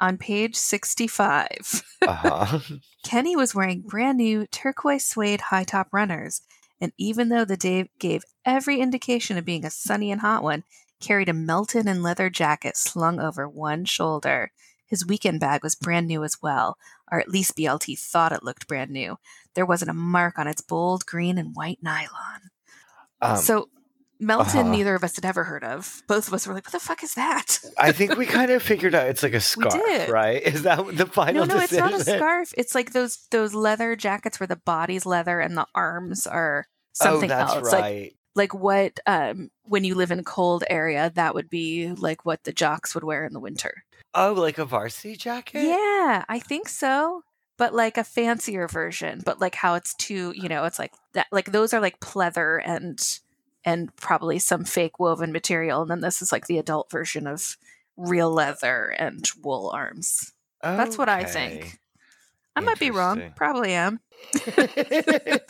on 0.00 0.18
page 0.18 0.56
65, 0.56 1.82
uh-huh 2.06 2.58
Kenny 3.04 3.36
was 3.36 3.54
wearing 3.54 3.82
brand 3.82 4.18
new 4.18 4.46
turquoise 4.46 5.04
suede 5.06 5.40
high 5.42 5.64
top 5.64 5.88
runners. 5.92 6.42
And 6.80 6.92
even 6.96 7.28
though 7.28 7.44
the 7.44 7.56
day 7.56 7.90
gave 7.98 8.24
every 8.44 8.80
indication 8.80 9.36
of 9.36 9.44
being 9.44 9.64
a 9.64 9.70
sunny 9.70 10.10
and 10.10 10.20
hot 10.20 10.42
one, 10.42 10.64
carried 11.00 11.28
a 11.28 11.34
Melton 11.34 11.88
and 11.88 12.02
leather 12.02 12.30
jacket 12.30 12.76
slung 12.76 13.20
over 13.20 13.48
one 13.48 13.84
shoulder. 13.84 14.52
His 14.86 15.06
weekend 15.06 15.40
bag 15.40 15.62
was 15.62 15.74
brand 15.74 16.08
new 16.08 16.24
as 16.24 16.38
well, 16.42 16.76
or 17.10 17.20
at 17.20 17.28
least 17.28 17.56
BLT 17.56 17.98
thought 17.98 18.32
it 18.32 18.42
looked 18.42 18.66
brand 18.66 18.90
new. 18.90 19.18
There 19.54 19.66
wasn't 19.66 19.90
a 19.90 19.94
mark 19.94 20.38
on 20.38 20.48
its 20.48 20.62
bold 20.62 21.06
green 21.06 21.38
and 21.38 21.54
white 21.54 21.78
nylon. 21.82 22.50
um, 23.20 23.36
so 23.36 23.68
Melton, 24.20 24.60
uh-huh. 24.60 24.70
neither 24.70 24.94
of 24.94 25.02
us 25.02 25.16
had 25.16 25.24
ever 25.24 25.44
heard 25.44 25.64
of. 25.64 26.02
Both 26.06 26.28
of 26.28 26.34
us 26.34 26.46
were 26.46 26.54
like, 26.54 26.66
"What 26.66 26.72
the 26.72 26.80
fuck 26.80 27.02
is 27.02 27.14
that?" 27.14 27.58
I 27.78 27.90
think 27.92 28.16
we 28.16 28.26
kind 28.26 28.50
of 28.50 28.62
figured 28.62 28.94
out 28.94 29.08
it's 29.08 29.22
like 29.22 29.34
a 29.34 29.40
scarf, 29.52 30.08
right? 30.10 30.42
Is 30.42 30.62
that 30.62 30.84
the 30.86 31.04
No, 31.04 31.06
final 31.06 31.46
no, 31.46 31.56
it's 31.58 31.72
not 31.72 31.92
a 31.94 31.98
decision? 31.98 32.18
scarf. 32.18 32.52
It's 32.56 32.74
like 32.74 32.92
those 32.92 33.26
those 33.30 33.54
leather 33.54 33.96
jackets 33.96 34.38
where 34.38 34.46
the 34.46 34.56
body's 34.64 35.06
leather 35.06 35.40
and 35.40 35.56
the 35.56 35.66
arms 35.74 36.26
are 36.26 36.66
Oh, 37.02 37.04
something 37.04 37.28
that's 37.28 37.54
else. 37.54 37.72
Like 37.72 37.82
right. 37.82 38.14
like 38.34 38.52
what 38.54 38.98
um 39.06 39.50
when 39.62 39.84
you 39.84 39.94
live 39.94 40.10
in 40.10 40.18
a 40.18 40.24
cold 40.24 40.64
area, 40.68 41.10
that 41.14 41.34
would 41.34 41.48
be 41.48 41.88
like 41.96 42.24
what 42.26 42.44
the 42.44 42.52
jocks 42.52 42.94
would 42.94 43.04
wear 43.04 43.24
in 43.24 43.32
the 43.32 43.40
winter. 43.40 43.84
oh, 44.14 44.32
like 44.32 44.58
a 44.58 44.64
varsity 44.64 45.16
jacket? 45.16 45.62
Yeah, 45.64 46.24
I 46.28 46.38
think 46.40 46.68
so. 46.68 47.22
But 47.56 47.74
like 47.74 47.96
a 47.98 48.04
fancier 48.04 48.66
version, 48.68 49.22
but 49.24 49.40
like 49.40 49.54
how 49.54 49.74
it's 49.74 49.94
too, 49.94 50.32
you 50.34 50.48
know, 50.48 50.64
it's 50.64 50.78
like 50.78 50.92
that 51.14 51.26
like 51.30 51.52
those 51.52 51.72
are 51.72 51.80
like 51.80 52.00
pleather 52.00 52.60
and 52.64 52.98
and 53.64 53.94
probably 53.96 54.38
some 54.38 54.64
fake 54.64 54.98
woven 54.98 55.32
material 55.32 55.82
and 55.82 55.90
then 55.90 56.00
this 56.00 56.22
is 56.22 56.32
like 56.32 56.46
the 56.46 56.58
adult 56.58 56.90
version 56.90 57.26
of 57.26 57.56
real 57.96 58.30
leather 58.30 58.86
and 58.98 59.28
wool 59.42 59.70
arms. 59.74 60.32
That's 60.62 60.96
what 60.98 61.08
I 61.08 61.24
think. 61.24 61.78
I 62.56 62.60
might 62.60 62.78
be 62.80 62.90
wrong. 62.90 63.32
Probably 63.36 63.72
am. 63.72 64.00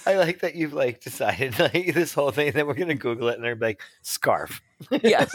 I 0.06 0.14
like 0.14 0.40
that 0.40 0.52
you've 0.54 0.72
like 0.74 1.00
decided 1.00 1.58
like 1.58 1.94
this 1.94 2.14
whole 2.14 2.30
thing 2.30 2.52
that 2.52 2.66
we're 2.66 2.74
gonna 2.74 2.94
Google 2.94 3.28
it 3.28 3.34
and 3.36 3.44
they're 3.44 3.56
like 3.56 3.80
scarf. 4.02 4.60
yes. 5.02 5.34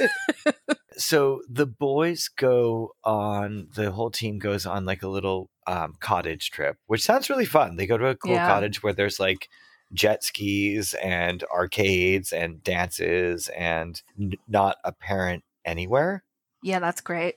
so 0.98 1.42
the 1.50 1.66
boys 1.66 2.30
go 2.30 2.92
on 3.04 3.68
the 3.76 3.92
whole 3.92 4.12
team 4.12 4.40
goes 4.40 4.66
on 4.66 4.86
like 4.86 5.04
a 5.04 5.08
little 5.10 5.50
um, 5.68 5.96
cottage 6.00 6.52
trip, 6.52 6.78
which 6.88 7.04
sounds 7.04 7.30
really 7.30 7.46
fun. 7.46 7.76
They 7.76 7.88
go 7.88 7.98
to 7.98 8.08
a 8.08 8.16
cool 8.16 8.34
Yeah. 8.34 8.48
cottage 8.48 8.82
where 8.84 8.94
there's 8.94 9.20
like 9.20 9.50
jet 9.96 10.24
skis 10.24 10.94
and 10.96 11.44
arcades 11.52 12.32
and 12.34 12.64
dances 12.64 13.48
and 13.50 14.02
n- 14.20 14.34
not 14.48 14.78
apparent 14.84 15.44
anywhere. 15.66 16.24
yeah, 16.62 16.80
that's 16.80 17.02
great. 17.02 17.36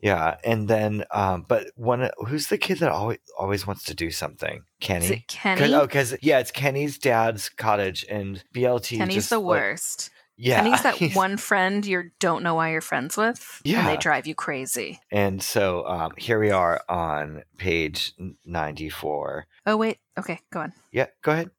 Yeah, 0.00 0.36
and 0.44 0.68
then 0.68 1.04
um, 1.10 1.44
but 1.48 1.66
one 1.74 2.08
who's 2.28 2.46
the 2.46 2.56
kid 2.58 2.78
that 2.78 2.90
always 2.92 3.18
always 3.36 3.66
wants 3.66 3.82
to 3.84 3.94
do 3.94 4.12
something? 4.12 4.62
Kenny. 4.80 5.24
Kenny? 5.26 5.74
Oh, 5.74 5.80
because 5.86 6.14
yeah, 6.22 6.38
it's 6.38 6.52
Kenny's 6.52 6.98
dad's 6.98 7.48
cottage, 7.48 8.06
and 8.08 8.44
BLT. 8.54 8.98
Kenny's 8.98 9.14
just, 9.16 9.30
the 9.30 9.40
like- 9.40 9.60
worst. 9.60 10.10
yeah, 10.36 10.62
Kenny's 10.62 10.82
that 10.84 10.94
he's- 11.02 11.16
one 11.16 11.36
friend 11.36 11.84
you 11.84 12.10
don't 12.20 12.44
know 12.44 12.54
why 12.54 12.70
you're 12.70 12.80
friends 12.80 13.16
with. 13.16 13.60
And 13.66 13.88
they 13.88 13.96
drive 13.96 14.28
you 14.28 14.36
crazy. 14.36 15.00
And 15.10 15.42
so 15.42 15.84
um, 15.88 16.12
here 16.16 16.38
we 16.38 16.52
are 16.52 16.80
on 16.88 17.42
page 17.56 18.12
ninety-four. 18.46 19.46
Oh, 19.66 19.76
wait. 19.76 19.98
Okay, 20.16 20.38
go 20.52 20.60
on. 20.60 20.72
Yeah, 20.92 21.06
go 21.22 21.32
ahead. 21.32 21.50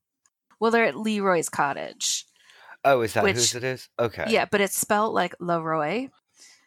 Well, 0.59 0.71
they're 0.71 0.85
at 0.85 0.95
Leroy's 0.95 1.49
cottage. 1.49 2.25
Oh, 2.85 3.01
is 3.01 3.13
that 3.13 3.23
Which- 3.23 3.35
whose 3.35 3.55
it 3.55 3.63
is? 3.63 3.89
Okay. 3.99 4.25
Yeah, 4.29 4.45
but 4.49 4.61
it's 4.61 4.77
spelled 4.77 5.13
like 5.13 5.35
Leroy. 5.39 6.09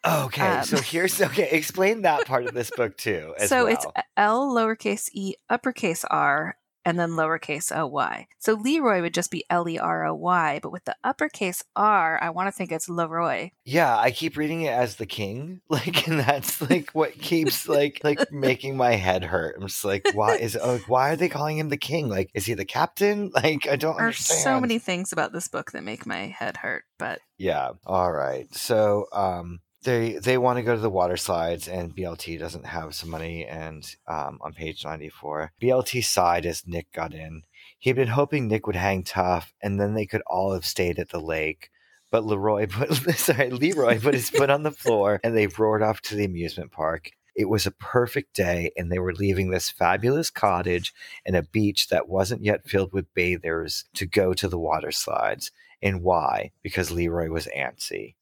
Okay. 0.05 0.41
Um, 0.47 0.63
so 0.65 0.77
here's 0.77 1.21
okay. 1.29 1.49
Explain 1.51 2.01
that 2.03 2.25
part 2.25 2.45
of 2.45 2.53
this 2.53 2.69
book 2.71 2.97
too. 2.97 3.33
As 3.39 3.49
so 3.49 3.65
well. 3.65 3.73
it's 3.73 3.85
L 4.17 4.53
lowercase 4.53 5.09
e 5.13 5.35
uppercase 5.49 6.03
r 6.09 6.57
and 6.85 6.99
then 6.99 7.11
lowercase 7.11 7.75
o 7.75 7.87
y. 7.87 8.27
So 8.39 8.53
Leroy 8.53 9.01
would 9.01 9.13
just 9.13 9.31
be 9.31 9.45
L 9.49 9.67
E 9.69 9.77
R 9.79 10.05
O 10.05 10.13
Y, 10.15 10.59
but 10.61 10.71
with 10.71 10.85
the 10.85 10.95
uppercase 11.03 11.63
R, 11.75 12.19
I 12.21 12.29
want 12.29 12.47
to 12.47 12.51
think 12.51 12.71
it's 12.71 12.89
Leroy. 12.89 13.51
yeah. 13.65 13.97
I 13.97 14.11
keep 14.11 14.37
reading 14.37 14.61
it 14.63 14.73
as 14.73 14.95
the 14.97 15.05
king, 15.05 15.61
like, 15.69 16.07
and 16.07 16.19
that's 16.19 16.61
like 16.61 16.91
what 16.91 17.13
keeps 17.19 17.67
like 17.67 18.01
like 18.03 18.31
making 18.31 18.75
my 18.77 18.93
head 18.95 19.23
hurt. 19.23 19.55
I'm 19.59 19.67
just 19.67 19.85
like, 19.85 20.05
why 20.13 20.35
is 20.35 20.57
oh, 20.61 20.79
why 20.87 21.11
are 21.11 21.15
they 21.15 21.29
calling 21.29 21.57
him 21.57 21.69
the 21.69 21.77
king? 21.77 22.09
Like, 22.09 22.29
is 22.33 22.45
he 22.45 22.53
the 22.53 22.65
captain? 22.65 23.31
Like, 23.33 23.67
I 23.67 23.75
don't 23.75 23.95
There 23.95 24.05
are 24.05 24.07
understand. 24.07 24.39
so 24.41 24.59
many 24.59 24.79
things 24.79 25.11
about 25.11 25.31
this 25.33 25.47
book 25.47 25.71
that 25.71 25.83
make 25.83 26.05
my 26.05 26.27
head 26.27 26.57
hurt, 26.57 26.83
but 26.99 27.19
Yeah. 27.37 27.71
All 27.85 28.11
right. 28.11 28.53
So 28.55 29.07
um 29.11 29.59
they 29.83 30.13
they 30.13 30.37
want 30.37 30.57
to 30.57 30.63
go 30.63 30.75
to 30.75 30.81
the 30.81 30.89
water 30.89 31.17
slides 31.17 31.67
and 31.67 31.95
BLT 31.95 32.39
doesn't 32.39 32.65
have 32.65 32.95
some 32.95 33.09
money 33.09 33.45
and 33.45 33.95
um 34.07 34.39
on 34.41 34.53
page 34.53 34.83
94 34.83 35.51
BLT 35.61 36.03
sighed 36.03 36.45
as 36.45 36.67
Nick 36.67 36.91
got 36.91 37.13
in. 37.13 37.43
He 37.79 37.89
had 37.89 37.97
been 37.97 38.07
hoping 38.07 38.47
Nick 38.47 38.67
would 38.67 38.75
hang 38.75 39.03
tough 39.03 39.53
and 39.61 39.79
then 39.79 39.93
they 39.93 40.05
could 40.05 40.21
all 40.27 40.53
have 40.53 40.65
stayed 40.65 40.99
at 40.99 41.09
the 41.09 41.21
lake. 41.21 41.69
But 42.11 42.25
Leroy 42.25 42.67
put 42.69 42.93
sorry, 43.15 43.49
Leroy 43.49 43.99
put 43.99 44.13
his 44.13 44.29
foot 44.29 44.49
on 44.49 44.63
the 44.63 44.71
floor 44.71 45.19
and 45.23 45.35
they 45.35 45.47
roared 45.47 45.81
off 45.81 46.01
to 46.01 46.15
the 46.15 46.25
amusement 46.25 46.71
park. 46.71 47.11
It 47.35 47.49
was 47.49 47.65
a 47.65 47.71
perfect 47.71 48.35
day, 48.35 48.71
and 48.77 48.91
they 48.91 48.99
were 48.99 49.13
leaving 49.15 49.49
this 49.49 49.71
fabulous 49.71 50.29
cottage 50.29 50.93
and 51.25 51.35
a 51.35 51.41
beach 51.41 51.87
that 51.87 52.07
wasn't 52.07 52.43
yet 52.43 52.69
filled 52.69 52.93
with 52.93 53.11
bathers 53.15 53.85
to 53.95 54.05
go 54.05 54.35
to 54.35 54.47
the 54.47 54.59
water 54.59 54.91
slides. 54.91 55.51
And 55.81 56.03
why? 56.03 56.51
Because 56.61 56.91
Leroy 56.91 57.29
was 57.29 57.47
antsy. 57.47 58.15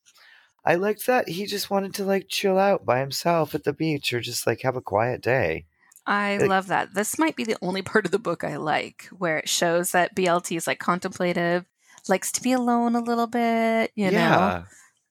I 0.63 0.75
liked 0.75 1.05
that 1.07 1.29
he 1.29 1.45
just 1.45 1.69
wanted 1.69 1.93
to 1.95 2.05
like 2.05 2.27
chill 2.29 2.57
out 2.59 2.85
by 2.85 2.99
himself 2.99 3.55
at 3.55 3.63
the 3.63 3.73
beach 3.73 4.13
or 4.13 4.19
just 4.21 4.45
like 4.45 4.61
have 4.61 4.75
a 4.75 4.81
quiet 4.81 5.21
day. 5.21 5.65
I 6.05 6.37
Like- 6.37 6.49
love 6.49 6.67
that. 6.67 6.93
This 6.93 7.17
might 7.19 7.35
be 7.35 7.43
the 7.43 7.57
only 7.61 7.81
part 7.81 8.05
of 8.05 8.11
the 8.11 8.19
book 8.19 8.43
I 8.43 8.57
like 8.57 9.05
where 9.17 9.37
it 9.37 9.49
shows 9.49 9.91
that 9.91 10.15
BLT 10.15 10.57
is 10.57 10.67
like 10.67 10.79
contemplative, 10.79 11.65
likes 12.09 12.31
to 12.33 12.41
be 12.41 12.51
alone 12.53 12.95
a 12.95 12.99
little 13.01 13.27
bit, 13.27 13.91
you 13.95 14.11
know. 14.11 14.63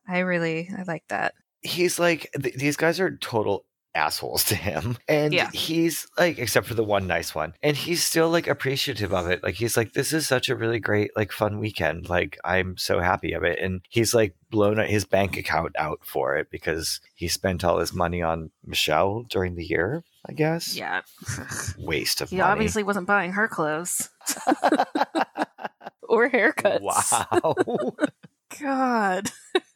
I 0.09 0.19
really 0.21 0.71
I 0.77 0.83
like 0.83 1.05
that. 1.09 1.35
he's 1.63 1.99
like 1.99 2.29
th- 2.41 2.55
these 2.57 2.77
guys 2.77 2.99
are 3.01 3.17
total 3.19 3.65
assholes 3.95 4.45
to 4.45 4.55
him. 4.55 4.97
And 5.09 5.33
Yeah. 5.35 5.51
he's 5.53 6.07
like 6.19 6.39
except 6.39 6.67
for 6.67 6.75
the 6.75 6.85
one 6.85 7.07
nice 7.07 7.35
one 7.35 7.55
and 7.63 7.77
he's 7.77 8.05
still 8.05 8.31
like 8.31 8.47
appreciative 8.47 9.13
of 9.13 9.29
it. 9.29 9.43
Like 9.43 9.55
he's 9.57 9.77
like 9.77 9.93
this 9.93 10.13
is 10.13 10.29
such 10.29 10.49
a 10.49 10.55
really 10.57 10.79
great 10.79 11.11
like 11.17 11.33
fun 11.33 11.59
weekend. 11.59 12.09
Like 12.09 12.39
i'm 12.45 12.77
so 12.77 13.01
happy 13.01 13.33
of 13.33 13.43
it. 13.43 13.59
And 13.59 13.81
he's 13.89 14.15
like 14.15 14.35
blown 14.51 14.79
his 14.79 15.05
bank 15.05 15.37
account 15.37 15.75
out 15.79 16.01
for 16.05 16.37
it 16.37 16.51
because 16.51 17.01
he 17.15 17.27
spent 17.29 17.65
all 17.65 17.79
his 17.79 17.93
money 17.93 18.23
on 18.23 18.51
michelle 18.65 19.25
during 19.29 19.55
the 19.57 19.65
year 19.65 20.05
i 20.29 20.33
guess. 20.33 20.77
Yeah. 20.77 21.01
waste 21.79 22.21
of 22.21 22.31
he 22.31 22.37
money. 22.37 22.51
obviously 22.51 22.83
wasn't 22.83 23.07
buying 23.07 23.33
her 23.33 23.49
clothes 23.49 24.09
or 26.09 26.29
haircuts. 26.31 26.81
wow 26.81 27.55
God. 28.59 29.31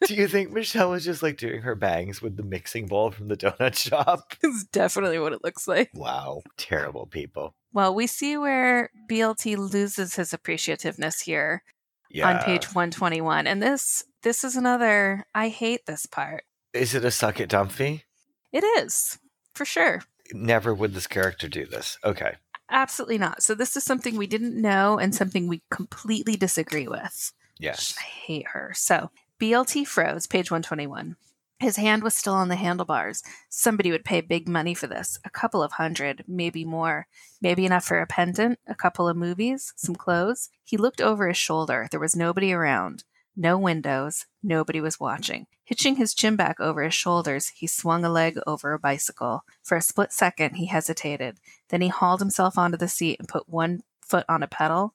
do 0.06 0.14
you 0.14 0.28
think 0.28 0.50
michelle 0.50 0.90
was 0.90 1.04
just 1.04 1.22
like 1.22 1.36
doing 1.36 1.62
her 1.62 1.74
bangs 1.74 2.20
with 2.20 2.36
the 2.36 2.42
mixing 2.42 2.86
bowl 2.86 3.10
from 3.10 3.28
the 3.28 3.36
donut 3.36 3.76
shop 3.76 4.34
It's 4.42 4.64
definitely 4.64 5.18
what 5.18 5.32
it 5.32 5.44
looks 5.44 5.66
like. 5.68 5.90
wow 5.94 6.42
terrible 6.56 7.06
people 7.06 7.54
Well, 7.72 7.94
we 7.94 8.06
see 8.06 8.36
where 8.36 8.90
BLT 9.10 9.56
loses 9.56 10.16
his 10.16 10.30
appreciativeness 10.32 11.22
here 11.22 11.62
yeah 12.10 12.28
on 12.28 12.42
page 12.44 12.66
121. 12.66 13.46
And 13.46 13.62
this 13.62 14.04
this 14.22 14.44
is 14.44 14.56
another 14.56 15.26
I 15.34 15.48
hate 15.48 15.86
this 15.86 16.06
part. 16.06 16.44
Is 16.72 16.94
it 16.94 17.04
a 17.04 17.10
suck 17.10 17.40
it 17.40 17.48
Dumpy? 17.48 18.04
It 18.52 18.62
is. 18.82 19.18
For 19.54 19.64
sure. 19.64 20.02
Never 20.32 20.72
would 20.72 20.94
this 20.94 21.06
character 21.08 21.48
do 21.48 21.66
this. 21.66 21.98
Okay. 22.04 22.34
Absolutely 22.70 23.18
not. 23.18 23.42
So 23.42 23.54
this 23.54 23.76
is 23.76 23.84
something 23.84 24.16
we 24.16 24.26
didn't 24.26 24.60
know 24.60 24.98
and 24.98 25.14
something 25.14 25.46
we 25.48 25.62
completely 25.70 26.36
disagree 26.36 26.88
with. 26.88 27.32
Yes. 27.58 27.94
I 27.98 28.04
hate 28.04 28.48
her. 28.48 28.72
So 28.74 29.10
BLT 29.40 29.86
froze, 29.86 30.26
page 30.26 30.50
121. 30.50 31.16
His 31.60 31.76
hand 31.76 32.02
was 32.02 32.14
still 32.14 32.34
on 32.34 32.48
the 32.48 32.56
handlebars. 32.56 33.22
Somebody 33.48 33.90
would 33.90 34.04
pay 34.04 34.20
big 34.20 34.48
money 34.48 34.74
for 34.74 34.86
this 34.86 35.18
a 35.24 35.30
couple 35.30 35.62
of 35.62 35.72
hundred, 35.72 36.24
maybe 36.26 36.64
more. 36.64 37.06
Maybe 37.40 37.64
enough 37.64 37.84
for 37.84 38.00
a 38.00 38.06
pendant, 38.06 38.58
a 38.66 38.74
couple 38.74 39.08
of 39.08 39.16
movies, 39.16 39.72
some 39.76 39.94
clothes. 39.94 40.50
He 40.64 40.76
looked 40.76 41.00
over 41.00 41.28
his 41.28 41.36
shoulder. 41.36 41.88
There 41.90 42.00
was 42.00 42.16
nobody 42.16 42.52
around. 42.52 43.04
No 43.36 43.56
windows. 43.56 44.26
Nobody 44.42 44.80
was 44.80 45.00
watching. 45.00 45.46
Hitching 45.64 45.96
his 45.96 46.12
chin 46.12 46.36
back 46.36 46.60
over 46.60 46.82
his 46.82 46.94
shoulders, 46.94 47.48
he 47.48 47.66
swung 47.66 48.04
a 48.04 48.10
leg 48.10 48.38
over 48.46 48.74
a 48.74 48.78
bicycle. 48.78 49.44
For 49.62 49.76
a 49.76 49.82
split 49.82 50.12
second, 50.12 50.56
he 50.56 50.66
hesitated. 50.66 51.38
Then 51.70 51.80
he 51.80 51.88
hauled 51.88 52.20
himself 52.20 52.58
onto 52.58 52.76
the 52.76 52.88
seat 52.88 53.18
and 53.18 53.26
put 53.26 53.48
one 53.48 53.82
foot 54.02 54.26
on 54.28 54.42
a 54.42 54.46
pedal 54.46 54.92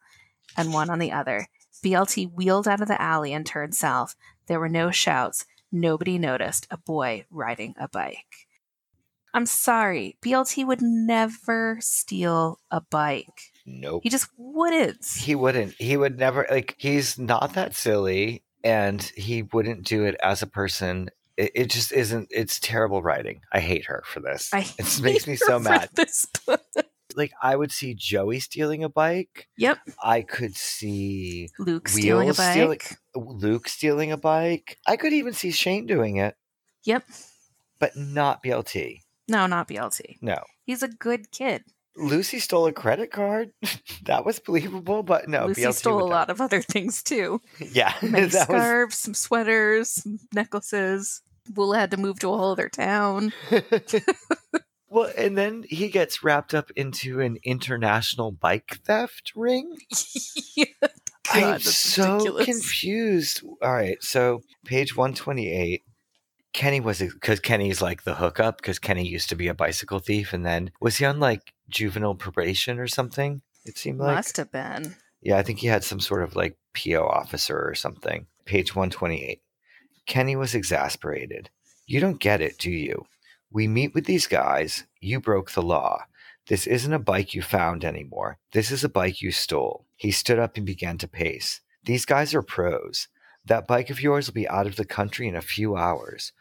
and 0.56 0.74
one 0.74 0.90
on 0.90 1.00
the 1.00 1.12
other. 1.12 1.48
BLT 1.80 2.32
wheeled 2.34 2.68
out 2.68 2.82
of 2.82 2.88
the 2.88 3.02
alley 3.02 3.34
and 3.34 3.46
turned 3.46 3.76
south. 3.76 4.16
There 4.48 4.60
were 4.60 4.70
no 4.70 4.92
shouts. 4.92 5.46
Nobody 5.72 6.18
noticed 6.18 6.68
a 6.72 6.78
boy 6.78 7.26
riding 7.30 7.76
a 7.80 7.88
bike. 7.88 8.48
I'm 9.34 9.46
sorry. 9.46 10.18
BLT 10.22 10.66
would 10.66 10.82
never 10.82 11.78
steal 11.82 12.60
a 12.72 12.82
bike. 12.82 13.52
Nope. 13.66 14.02
He 14.04 14.10
just 14.10 14.30
wouldn't. 14.38 15.06
He 15.06 15.36
wouldn't. 15.36 15.74
He 15.74 15.98
would 15.98 16.18
never 16.18 16.48
like 16.50 16.76
he's 16.78 17.20
not 17.20 17.54
that 17.54 17.76
silly 17.76 18.44
and 18.64 19.02
he 19.16 19.44
wouldn't 19.44 19.86
do 19.86 20.04
it 20.06 20.16
as 20.24 20.42
a 20.42 20.48
person. 20.48 21.10
It, 21.38 21.52
it 21.54 21.70
just 21.70 21.92
isn't 21.92 22.30
it's 22.32 22.60
terrible 22.60 23.04
writing. 23.04 23.42
I 23.52 23.60
hate 23.60 23.86
her 23.86 24.04
for 24.06 24.20
this. 24.20 24.50
I 24.52 24.66
it 24.78 25.00
makes 25.02 25.28
me 25.28 25.36
so 25.36 25.60
mad. 25.60 25.90
This 25.94 26.26
book. 26.46 26.62
Like 27.20 27.32
I 27.44 27.56
would 27.56 27.72
see 27.72 27.94
Joey 27.94 28.40
stealing 28.40 28.84
a 28.84 28.90
bike. 28.90 29.48
Yep. 29.58 29.78
I 30.02 30.22
could 30.22 30.56
see 30.56 31.50
Luke 31.60 31.88
stealing 31.90 32.30
a 32.30 32.34
bike. 32.34 32.52
stealing- 32.54 32.80
Luke 33.16 33.68
stealing 33.68 34.12
a 34.12 34.18
bike. 34.18 34.78
I 34.88 34.96
could 34.96 35.12
even 35.14 35.34
see 35.34 35.52
Shane 35.52 35.86
doing 35.86 36.16
it, 36.16 36.36
Yep. 36.86 37.04
but 37.80 37.96
not 37.98 38.42
BLT. 38.42 39.02
No, 39.28 39.46
not 39.48 39.68
BLT. 39.68 40.18
No. 40.22 40.38
He's 40.64 40.82
a 40.82 40.88
good 40.88 41.30
kid. 41.32 41.64
Lucy 41.98 42.40
stole 42.40 42.66
a 42.68 42.72
credit 42.72 43.12
card. 43.12 43.52
that 44.06 44.24
was 44.26 44.40
believable, 44.40 45.04
but 45.04 45.28
no, 45.28 45.48
Lucy 45.48 45.64
BLT 45.64 45.74
stole 45.74 46.02
a 46.02 46.06
lot 46.06 46.30
of 46.30 46.40
other 46.40 46.62
things 46.74 47.04
too. 47.04 47.42
Yeah, 47.60 47.94
Many 48.02 48.30
scarves, 48.30 48.98
some 48.98 49.14
sweaters, 49.14 49.90
some 49.92 50.20
necklaces. 50.34 51.22
Will 51.56 51.74
had 51.74 51.92
to 51.92 51.98
move 51.98 52.20
to 52.20 52.32
a 52.32 52.38
whole 52.38 52.52
other 52.52 52.70
town. 52.70 53.34
Well, 54.90 55.12
and 55.18 55.38
then 55.38 55.64
he 55.70 55.90
gets 55.90 56.24
wrapped 56.24 56.54
up 56.54 56.72
into 56.76 57.22
an 57.22 57.38
international 57.44 58.32
bike 58.32 58.80
theft 58.86 59.32
ring. 59.36 59.78
Yeah. 60.56 60.66
I'm 61.32 61.60
so 61.60 62.14
ridiculous. 62.16 62.46
confused. 62.46 63.44
All 63.62 63.72
right, 63.72 64.02
so 64.02 64.42
page 64.66 64.98
one 64.98 65.14
twenty 65.14 65.52
eight. 65.52 65.84
Kenny 66.54 66.80
was 66.80 67.00
because 67.00 67.40
Kenny's 67.40 67.82
like 67.84 68.04
the 68.04 68.16
hookup 68.16 68.58
because 68.58 68.80
Kenny 68.80 69.08
used 69.08 69.30
to 69.30 69.36
be 69.36 69.48
a 69.48 69.54
bicycle 69.54 70.00
thief, 70.00 70.34
and 70.34 70.44
then 70.44 70.72
was 70.82 70.98
he 70.98 71.06
on 71.06 71.20
like 71.20 71.54
juvenile 71.70 72.16
probation 72.16 72.80
or 72.80 72.88
something? 72.88 73.42
It 73.64 73.78
seemed 73.78 74.00
like 74.00 74.16
Must 74.16 74.38
have 74.38 74.52
been. 74.52 74.96
Yeah, 75.22 75.38
I 75.38 75.44
think 75.44 75.60
he 75.60 75.68
had 75.68 75.84
some 75.84 76.00
sort 76.00 76.24
of 76.24 76.36
like 76.36 76.58
PO 76.76 77.06
officer 77.06 77.62
or 77.64 77.76
something. 77.76 78.26
Page 78.46 78.76
128. 78.76 79.42
Kenny 80.08 80.36
was 80.36 80.56
exasperated. 80.56 81.52
You 81.86 82.00
don't 82.00 82.20
get 82.20 82.42
it, 82.42 82.58
do 82.58 82.72
you? 82.72 83.06
We 83.52 83.68
meet 83.68 83.96
with 83.96 84.06
these 84.06 84.28
guys. 84.28 84.86
You 85.00 85.20
broke 85.20 85.52
the 85.52 85.62
law. 85.62 86.04
This 86.48 86.68
isn't 86.68 86.94
a 86.94 87.00
bike 87.00 87.34
you 87.34 87.42
found 87.42 87.84
anymore. 87.84 88.38
This 88.52 88.72
is 88.72 88.84
a 88.84 88.90
bike 88.90 89.22
you 89.22 89.32
stole. 89.32 89.86
He 89.96 90.12
stood 90.12 90.40
up 90.40 90.58
and 90.58 90.66
began 90.66 90.98
to 91.00 91.08
pace. 91.08 91.62
These 91.84 92.06
guys 92.06 92.34
are 92.34 92.42
pros. 92.42 93.08
That 93.46 93.68
bike 93.68 93.90
of 93.90 94.02
yours 94.02 94.28
will 94.28 94.36
be 94.36 94.48
out 94.48 94.68
of 94.68 94.76
the 94.76 94.86
country 94.86 95.28
in 95.28 95.36
a 95.36 95.42
few 95.42 95.76
hours. 95.76 96.32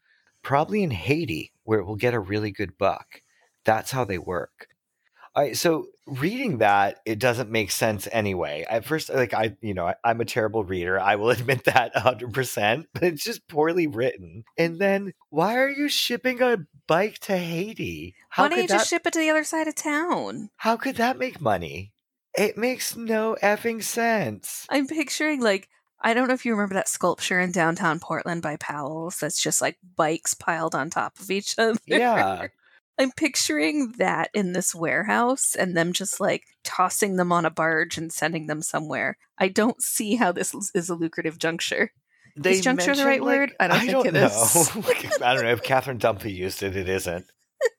Probably 0.43 0.83
in 0.83 0.91
Haiti, 0.91 1.53
where 1.63 1.79
it 1.79 1.85
will 1.85 1.97
get 1.97 2.15
a 2.15 2.21
really 2.21 2.51
good 2.51 2.77
buck. 2.77 3.23
That's 3.65 3.91
how 3.91 4.05
they 4.05 4.19
work. 4.19 4.69
So 5.53 5.87
reading 6.07 6.59
that, 6.59 7.01
it 7.05 7.19
doesn't 7.19 7.51
make 7.51 7.71
sense 7.71 8.09
anyway. 8.11 8.65
At 8.69 8.85
first, 8.85 9.13
like 9.13 9.35
I, 9.35 9.57
you 9.61 9.75
know, 9.75 9.87
I, 9.87 9.95
I'm 10.05 10.21
a 10.21 10.25
terrible 10.25 10.65
reader. 10.65 10.99
I 10.99 11.17
will 11.17 11.31
admit 11.39 11.65
that 11.65 11.95
100%, 11.95 12.87
but 12.93 13.03
it's 13.03 13.25
just 13.25 13.47
poorly 13.49 13.87
written. 13.87 14.45
And 14.57 14.79
then, 14.79 15.13
why 15.31 15.57
are 15.57 15.71
you 15.71 15.89
shipping 15.89 16.43
a 16.43 16.59
bike 16.87 17.19
to 17.21 17.37
Haiti? 17.37 18.15
How 18.31 18.45
Why 18.45 18.49
don't 18.49 18.57
could 18.57 18.63
you 18.63 18.69
that, 18.69 18.75
just 18.79 18.91
ship 18.91 19.07
it 19.07 19.13
to 19.13 19.19
the 19.19 19.31
other 19.31 19.45
side 19.45 19.69
of 19.69 19.75
town? 19.75 20.51
how 20.57 20.77
could 20.77 20.97
that 20.97 21.19
make 21.19 21.41
money? 21.41 21.93
It 22.37 22.57
makes 22.57 22.97
no 22.97 23.37
effing 23.43 23.83
sense. 23.83 24.67
I'm 24.71 24.87
picturing 24.87 25.41
like 25.41 25.69
I 26.01 26.15
don't 26.15 26.29
know 26.29 26.35
if 26.35 26.47
you 26.47 26.53
remember 26.53 26.75
that 26.75 26.89
sculpture 26.89 27.41
in 27.41 27.51
downtown 27.51 27.99
Portland 27.99 28.43
by 28.43 28.57
Powell's 28.57 29.19
that's 29.19 29.43
just 29.43 29.61
like 29.61 29.79
bikes 29.97 30.35
piled 30.35 30.75
on 30.75 30.91
top 30.91 31.19
of 31.19 31.31
each 31.31 31.55
other. 31.59 31.79
Yeah. 31.87 32.47
I'm 32.99 33.13
picturing 33.13 33.93
that 33.99 34.31
in 34.35 34.53
this 34.53 34.75
warehouse 34.75 35.55
and 35.55 35.77
them 35.77 35.93
just 35.93 36.21
like 36.21 36.45
tossing 36.65 37.17
them 37.17 37.31
on 37.33 37.45
a 37.45 37.51
barge 37.51 37.97
and 37.97 38.13
sending 38.13 38.47
them 38.47 38.61
somewhere. 38.63 39.17
I 39.39 39.49
don't 39.49 39.81
see 39.83 40.17
how 40.17 40.33
this 40.33 40.53
is- 40.75 40.91
a 40.91 40.95
lucrative 40.95 41.39
juncture. 41.39 41.93
Is 42.45 42.61
juncture 42.61 42.95
the 42.95 43.05
right 43.05 43.23
like- 43.23 43.37
word? 43.37 43.53
I 43.61 43.69
don't 43.69 44.03
think 44.03 44.07
it 44.07 44.15
know. 44.15 44.29
I 45.27 45.35
don't 45.35 45.45
know 45.45 45.53
if 45.53 45.63
Catherine 45.63 45.99
Dunphy 45.99 46.35
used 46.35 46.63
it. 46.63 46.77
It 46.77 46.89
isn't. 46.89 47.27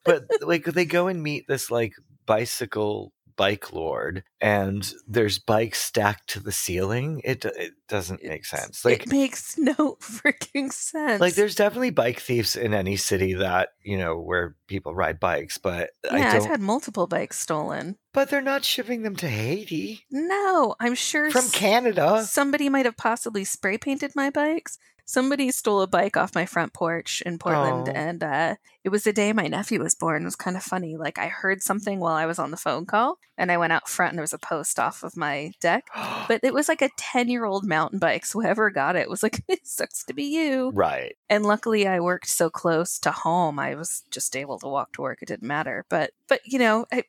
But 0.05 0.25
like 0.41 0.65
they 0.65 0.85
go 0.85 1.07
and 1.07 1.21
meet 1.23 1.45
this 1.47 1.71
like 1.71 1.93
bicycle 2.25 3.13
bike 3.39 3.71
lord, 3.71 4.21
and 4.41 4.93
there's 5.07 5.39
bikes 5.39 5.79
stacked 5.79 6.27
to 6.31 6.41
the 6.41 6.51
ceiling. 6.51 7.21
It 7.23 7.45
it 7.45 7.71
doesn't 7.87 8.21
make 8.21 8.45
sense. 8.45 8.83
Like 8.83 9.03
it 9.03 9.09
makes 9.11 9.57
no 9.71 9.95
freaking 10.01 10.71
sense. 10.73 11.21
like 11.21 11.35
there's 11.35 11.55
definitely 11.55 11.91
bike 11.91 12.19
thieves 12.19 12.57
in 12.57 12.73
any 12.73 12.97
city 12.97 13.33
that 13.35 13.69
you 13.81 13.97
know 13.97 14.19
where 14.19 14.57
people 14.67 14.93
ride 14.93 15.19
bikes, 15.21 15.57
but 15.57 15.91
I 16.11 16.17
yeah. 16.17 16.33
I've 16.33 16.45
had 16.45 16.59
multiple 16.59 17.07
bikes 17.07 17.39
stolen. 17.39 17.95
but 18.13 18.29
they're 18.29 18.41
not 18.41 18.65
shipping 18.65 19.03
them 19.03 19.15
to 19.15 19.27
Haiti 19.29 20.05
No, 20.11 20.75
I'm 20.79 20.95
sure 20.95 21.31
from 21.31 21.49
Canada. 21.51 22.23
somebody 22.27 22.67
might 22.67 22.85
have 22.85 22.97
possibly 22.97 23.45
spray 23.45 23.77
painted 23.77 24.11
my 24.15 24.29
bikes. 24.29 24.77
Somebody 25.09 25.49
stole 25.51 25.81
a 25.81 25.87
bike 25.87 26.15
off 26.15 26.35
my 26.35 26.45
front 26.45 26.71
porch 26.71 27.23
in 27.25 27.39
Portland, 27.39 27.89
Oh. 27.89 27.91
and 27.95 28.23
uh, 28.23 28.55
it 28.83 28.89
was 28.89 29.03
the 29.05 29.11
day 29.11 29.33
my 29.33 29.47
nephew 29.47 29.81
was 29.81 29.95
born. 29.95 30.21
It 30.21 30.25
was 30.25 30.35
kind 30.35 30.55
of 30.55 30.61
funny. 30.61 30.95
Like 30.97 31.17
I 31.17 31.27
heard 31.29 31.63
something 31.63 31.99
while 31.99 32.13
I 32.13 32.27
was 32.27 32.37
on 32.37 32.51
the 32.51 32.57
phone 32.57 32.85
call, 32.85 33.17
and 33.35 33.51
I 33.51 33.57
went 33.57 33.73
out 33.73 33.89
front, 33.89 34.11
and 34.11 34.19
there 34.19 34.23
was 34.29 34.33
a 34.33 34.37
post 34.37 34.77
off 34.79 35.01
of 35.03 35.17
my 35.17 35.51
deck. 35.59 35.85
But 36.27 36.41
it 36.43 36.53
was 36.53 36.69
like 36.69 36.83
a 36.83 36.91
ten-year-old 36.95 37.65
mountain 37.65 37.97
bike. 37.97 38.23
So 38.23 38.39
whoever 38.39 38.69
got 38.69 38.95
it 38.95 39.09
was 39.09 39.23
like, 39.23 39.41
"It 39.47 39.65
sucks 39.65 40.03
to 40.05 40.13
be 40.13 40.25
you." 40.25 40.69
right. 40.75 41.15
And 41.27 41.43
luckily, 41.43 41.87
I 41.87 41.99
worked 41.99 42.27
so 42.29 42.51
close 42.51 42.99
to 42.99 43.11
home. 43.11 43.57
I 43.57 43.73
was 43.73 44.03
just 44.11 44.35
able 44.35 44.59
to 44.59 44.67
walk 44.67 44.93
to 44.93 45.01
work. 45.01 45.23
It 45.23 45.27
didn't 45.29 45.47
matter. 45.47 45.85
But 45.89 46.11
but 46.27 46.41
you 46.45 46.59
know, 46.59 46.85
I, 46.93 47.05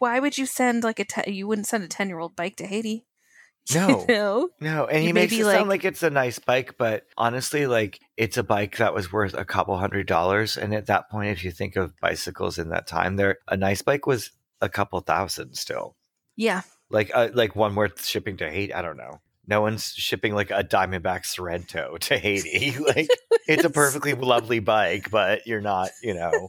why 0.00 0.18
would 0.18 0.36
you 0.36 0.46
send 0.46 0.82
like 0.82 0.98
a 0.98 1.04
te- 1.04 1.30
you 1.30 1.46
wouldn't 1.46 1.68
send 1.68 1.84
a 1.84 1.88
ten-year-old 1.88 2.34
bike 2.34 2.56
to 2.56 2.66
Haiti? 2.66 3.04
No. 3.74 4.04
You 4.08 4.14
know? 4.14 4.48
No, 4.60 4.86
and 4.86 5.02
he 5.02 5.12
makes 5.12 5.32
it 5.32 5.42
sound 5.44 5.68
like- 5.68 5.82
like 5.82 5.84
it's 5.84 6.02
a 6.02 6.10
nice 6.10 6.38
bike, 6.38 6.74
but 6.78 7.04
honestly, 7.16 7.66
like 7.66 7.98
it's 8.16 8.36
a 8.36 8.42
bike 8.42 8.76
that 8.76 8.92
was 8.94 9.10
worth 9.12 9.34
a 9.34 9.44
couple 9.44 9.76
hundred 9.78 10.06
dollars. 10.06 10.56
And 10.56 10.74
at 10.74 10.86
that 10.86 11.10
point, 11.10 11.30
if 11.30 11.44
you 11.44 11.50
think 11.50 11.76
of 11.76 11.98
bicycles 12.00 12.58
in 12.58 12.68
that 12.70 12.86
time, 12.86 13.16
there 13.16 13.38
a 13.48 13.56
nice 13.56 13.80
bike 13.82 14.06
was 14.06 14.30
a 14.60 14.68
couple 14.68 15.00
thousand 15.00 15.54
still. 15.54 15.96
Yeah. 16.36 16.62
Like 16.90 17.10
uh, 17.14 17.28
like 17.32 17.56
one 17.56 17.74
worth 17.74 18.04
shipping 18.04 18.36
to 18.38 18.50
Haiti. 18.50 18.74
I 18.74 18.82
don't 18.82 18.98
know. 18.98 19.20
No 19.46 19.60
one's 19.60 19.92
shipping 19.94 20.34
like 20.34 20.50
a 20.50 20.62
Diamondback 20.64 21.24
Sorrento 21.26 21.96
to 22.00 22.18
Haiti. 22.18 22.76
like 22.86 23.08
it's 23.48 23.64
a 23.64 23.70
perfectly 23.70 24.12
lovely 24.14 24.58
bike, 24.60 25.10
but 25.10 25.46
you're 25.46 25.60
not, 25.62 25.90
you 26.02 26.14
know, 26.14 26.48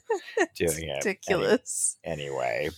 doing 0.58 0.84
it 0.90 1.06
ridiculous. 1.06 1.98
anyway. 2.04 2.70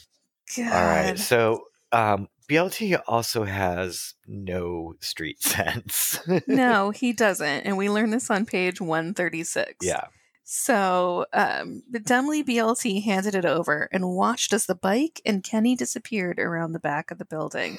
God. 0.55 0.65
All 0.73 0.85
right. 0.85 1.19
So 1.19 1.63
um, 1.91 2.27
BLT 2.49 2.99
also 3.07 3.43
has 3.43 4.13
no 4.27 4.93
street 5.01 5.41
sense. 5.43 6.19
no, 6.47 6.91
he 6.91 7.13
doesn't. 7.13 7.61
And 7.65 7.77
we 7.77 7.89
learned 7.89 8.13
this 8.13 8.29
on 8.29 8.45
page 8.45 8.79
136. 8.81 9.85
yeah. 9.85 10.05
So, 10.49 11.25
um, 11.33 11.83
but 11.91 12.05
dumbly 12.05 12.41
BLT 12.41 13.03
handed 13.03 13.35
it 13.35 13.43
over 13.43 13.89
and 13.91 14.07
watched 14.15 14.53
as 14.53 14.65
the 14.65 14.75
bike 14.75 15.19
and 15.25 15.43
Kenny 15.43 15.75
disappeared 15.75 16.39
around 16.39 16.71
the 16.71 16.79
back 16.79 17.11
of 17.11 17.17
the 17.17 17.25
building. 17.25 17.77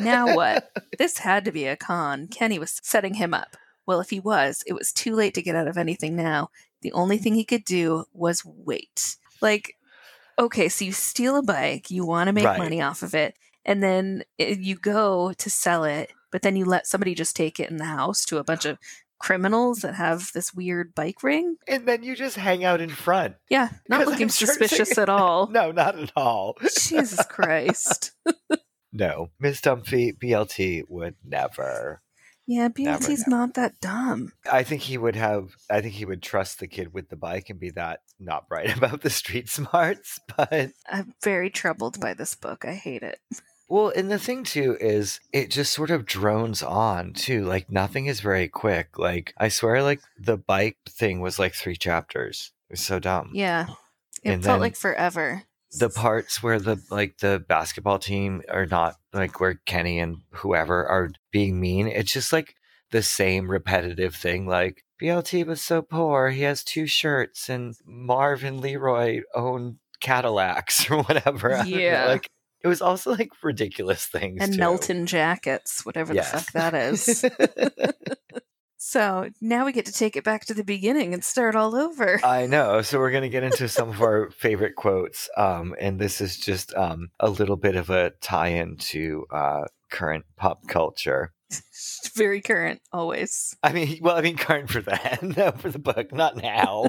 Now 0.00 0.34
what? 0.34 0.70
This 0.98 1.18
had 1.18 1.44
to 1.44 1.52
be 1.52 1.66
a 1.66 1.76
con. 1.76 2.26
Kenny 2.28 2.58
was 2.58 2.80
setting 2.82 3.14
him 3.14 3.34
up. 3.34 3.54
Well, 3.86 4.00
if 4.00 4.08
he 4.08 4.18
was, 4.18 4.62
it 4.66 4.72
was 4.72 4.92
too 4.92 5.14
late 5.14 5.34
to 5.34 5.42
get 5.42 5.54
out 5.56 5.68
of 5.68 5.76
anything 5.76 6.16
now. 6.16 6.48
The 6.80 6.92
only 6.92 7.18
thing 7.18 7.34
he 7.34 7.44
could 7.44 7.66
do 7.66 8.06
was 8.14 8.42
wait. 8.46 9.18
Like, 9.42 9.74
okay, 10.38 10.70
so 10.70 10.86
you 10.86 10.92
steal 10.92 11.36
a 11.36 11.42
bike, 11.42 11.90
you 11.90 12.06
want 12.06 12.28
to 12.28 12.32
make 12.32 12.46
Right. 12.46 12.58
money 12.58 12.80
off 12.80 13.02
of 13.02 13.14
it, 13.14 13.36
and 13.66 13.82
then 13.82 14.22
uh, 14.40 14.44
you 14.44 14.76
go 14.76 15.34
to 15.34 15.50
sell 15.50 15.84
it, 15.84 16.10
but 16.32 16.40
then 16.40 16.56
you 16.56 16.64
let 16.64 16.86
somebody 16.86 17.14
just 17.14 17.36
take 17.36 17.60
it 17.60 17.68
in 17.68 17.76
the 17.76 17.84
house 17.84 18.24
to 18.26 18.38
a 18.38 18.44
bunch 18.44 18.64
of 18.64 18.78
criminals 19.18 19.80
that 19.80 19.94
have 19.94 20.30
this 20.32 20.54
weird 20.54 20.94
bike 20.94 21.22
ring. 21.22 21.56
And 21.66 21.86
then 21.86 22.02
you 22.02 22.14
just 22.14 22.36
hang 22.36 22.64
out 22.64 22.80
in 22.80 22.90
front. 22.90 23.34
Yeah, 23.50 23.70
not 23.88 24.06
looking 24.06 24.28
sure 24.28 24.46
suspicious 24.46 24.96
at 24.96 25.08
all. 25.08 25.46
No, 25.50 25.72
not 25.72 25.98
at 25.98 26.12
all. 26.16 26.56
Jesus 26.78 27.22
Christ. 27.26 28.12
No, 28.92 29.28
Miss 29.38 29.60
Dumpy 29.60 30.12
BLT 30.12 30.84
would 30.88 31.16
never. 31.22 32.00
Yeah, 32.46 32.68
Never, 32.78 32.98
BLT's 32.98 33.26
not 33.26 33.52
that 33.54 33.78
dumb. 33.80 34.32
I 34.50 34.62
think 34.62 34.82
he 34.82 34.96
would 34.96 35.16
have. 35.16 35.50
I 35.68 35.82
think 35.82 35.94
he 35.94 36.06
would 36.06 36.22
trust 36.22 36.60
the 36.60 36.66
kid 36.66 36.94
with 36.94 37.10
the 37.10 37.16
bike 37.16 37.50
and 37.50 37.60
be 37.60 37.70
that 37.72 38.00
not 38.18 38.48
bright 38.48 38.74
about 38.76 39.02
the 39.02 39.10
street 39.10 39.50
smarts. 39.50 40.18
But 40.34 40.70
I'm 40.88 41.12
very 41.22 41.50
troubled 41.50 42.00
by 42.00 42.14
this 42.14 42.34
book. 42.36 42.64
I 42.64 42.72
hate 42.72 43.02
it. 43.02 43.18
Well, 43.68 43.92
and 43.94 44.10
the 44.10 44.18
thing 44.18 44.44
too 44.44 44.76
is 44.80 45.20
it 45.32 45.50
just 45.50 45.72
sort 45.72 45.90
of 45.90 46.06
drones 46.06 46.62
on 46.62 47.12
too. 47.12 47.44
Like 47.44 47.70
nothing 47.70 48.06
is 48.06 48.20
very 48.20 48.48
quick. 48.48 48.98
Like 48.98 49.32
I 49.38 49.48
swear, 49.48 49.82
like 49.82 50.00
the 50.18 50.36
bike 50.36 50.76
thing 50.88 51.20
was 51.20 51.38
like 51.38 51.54
three 51.54 51.76
chapters. 51.76 52.52
It 52.70 52.74
was 52.74 52.80
so 52.80 52.98
dumb. 52.98 53.30
Yeah. 53.34 53.66
It 54.22 54.30
And 54.32 54.44
felt 54.44 54.60
like 54.60 54.76
forever. 54.76 55.42
the 55.78 55.90
parts 55.90 56.42
where 56.42 56.58
the 56.58 56.80
like 56.90 57.18
the 57.18 57.44
basketball 57.48 57.98
team 57.98 58.42
are 58.50 58.66
not 58.66 58.96
like 59.12 59.40
where 59.40 59.60
Kenny 59.66 59.98
and 60.00 60.18
whoever 60.30 60.86
are 60.86 61.10
being 61.32 61.60
mean. 61.60 61.86
It's 61.86 62.12
just 62.12 62.32
like 62.32 62.54
the 62.92 63.02
same 63.02 63.50
repetitive 63.50 64.14
thing. 64.14 64.46
Like 64.46 64.84
BLT 65.02 65.44
was 65.46 65.60
so 65.60 65.82
poor, 65.82 66.30
he 66.30 66.42
has 66.42 66.64
two 66.64 66.86
shirts, 66.86 67.48
and 67.50 67.74
Marv 67.84 68.42
and 68.44 68.60
Leroy 68.60 69.20
own 69.34 69.78
Cadillacs 70.00 70.88
or 70.90 71.02
whatever. 71.02 71.50
Know, 71.50 71.64
Yeah. 71.64 72.06
like 72.06 72.30
it 72.66 72.68
was 72.68 72.82
also 72.82 73.12
like 73.14 73.30
ridiculous 73.44 74.04
things. 74.06 74.38
and 74.42 74.54
too. 74.54 74.58
Melton 74.58 75.06
jackets, 75.06 75.86
whatever 75.86 76.12
Yes. 76.12 76.32
the 76.32 76.38
fuck 76.38 76.52
that 76.52 76.74
is. 76.74 77.24
so 78.76 79.30
now 79.40 79.64
we 79.64 79.72
get 79.72 79.86
to 79.86 79.92
take 79.92 80.16
it 80.16 80.24
back 80.24 80.44
to 80.46 80.54
the 80.54 80.64
beginning 80.64 81.14
and 81.14 81.22
start 81.22 81.54
all 81.54 81.76
over. 81.76 82.20
I 82.24 82.46
know. 82.46 82.82
So 82.82 82.98
we're 82.98 83.12
gonna 83.12 83.28
get 83.28 83.42
into 83.50 83.68
some 83.68 83.88
of 83.88 84.02
our 84.02 84.30
favorite 84.30 84.74
quotes, 84.74 85.30
um, 85.36 85.74
and 85.80 86.00
this 86.00 86.20
is 86.20 86.36
just 86.38 86.74
um, 86.74 87.10
a 87.20 87.30
little 87.30 87.56
bit 87.56 87.76
of 87.76 87.88
a 87.88 88.10
tie-in 88.20 88.76
to 88.78 89.26
uh, 89.32 89.64
current 89.90 90.24
pop 90.36 90.66
culture. 90.66 91.32
Very 92.16 92.40
current, 92.40 92.80
always. 92.92 93.56
I 93.62 93.72
mean, 93.72 93.98
well, 94.02 94.16
I 94.16 94.20
mean, 94.22 94.36
current 94.36 94.68
for 94.70 94.80
that, 94.80 95.22
no, 95.22 95.52
for 95.52 95.70
the 95.70 95.78
book, 95.78 96.12
not 96.12 96.36
now. 96.36 96.88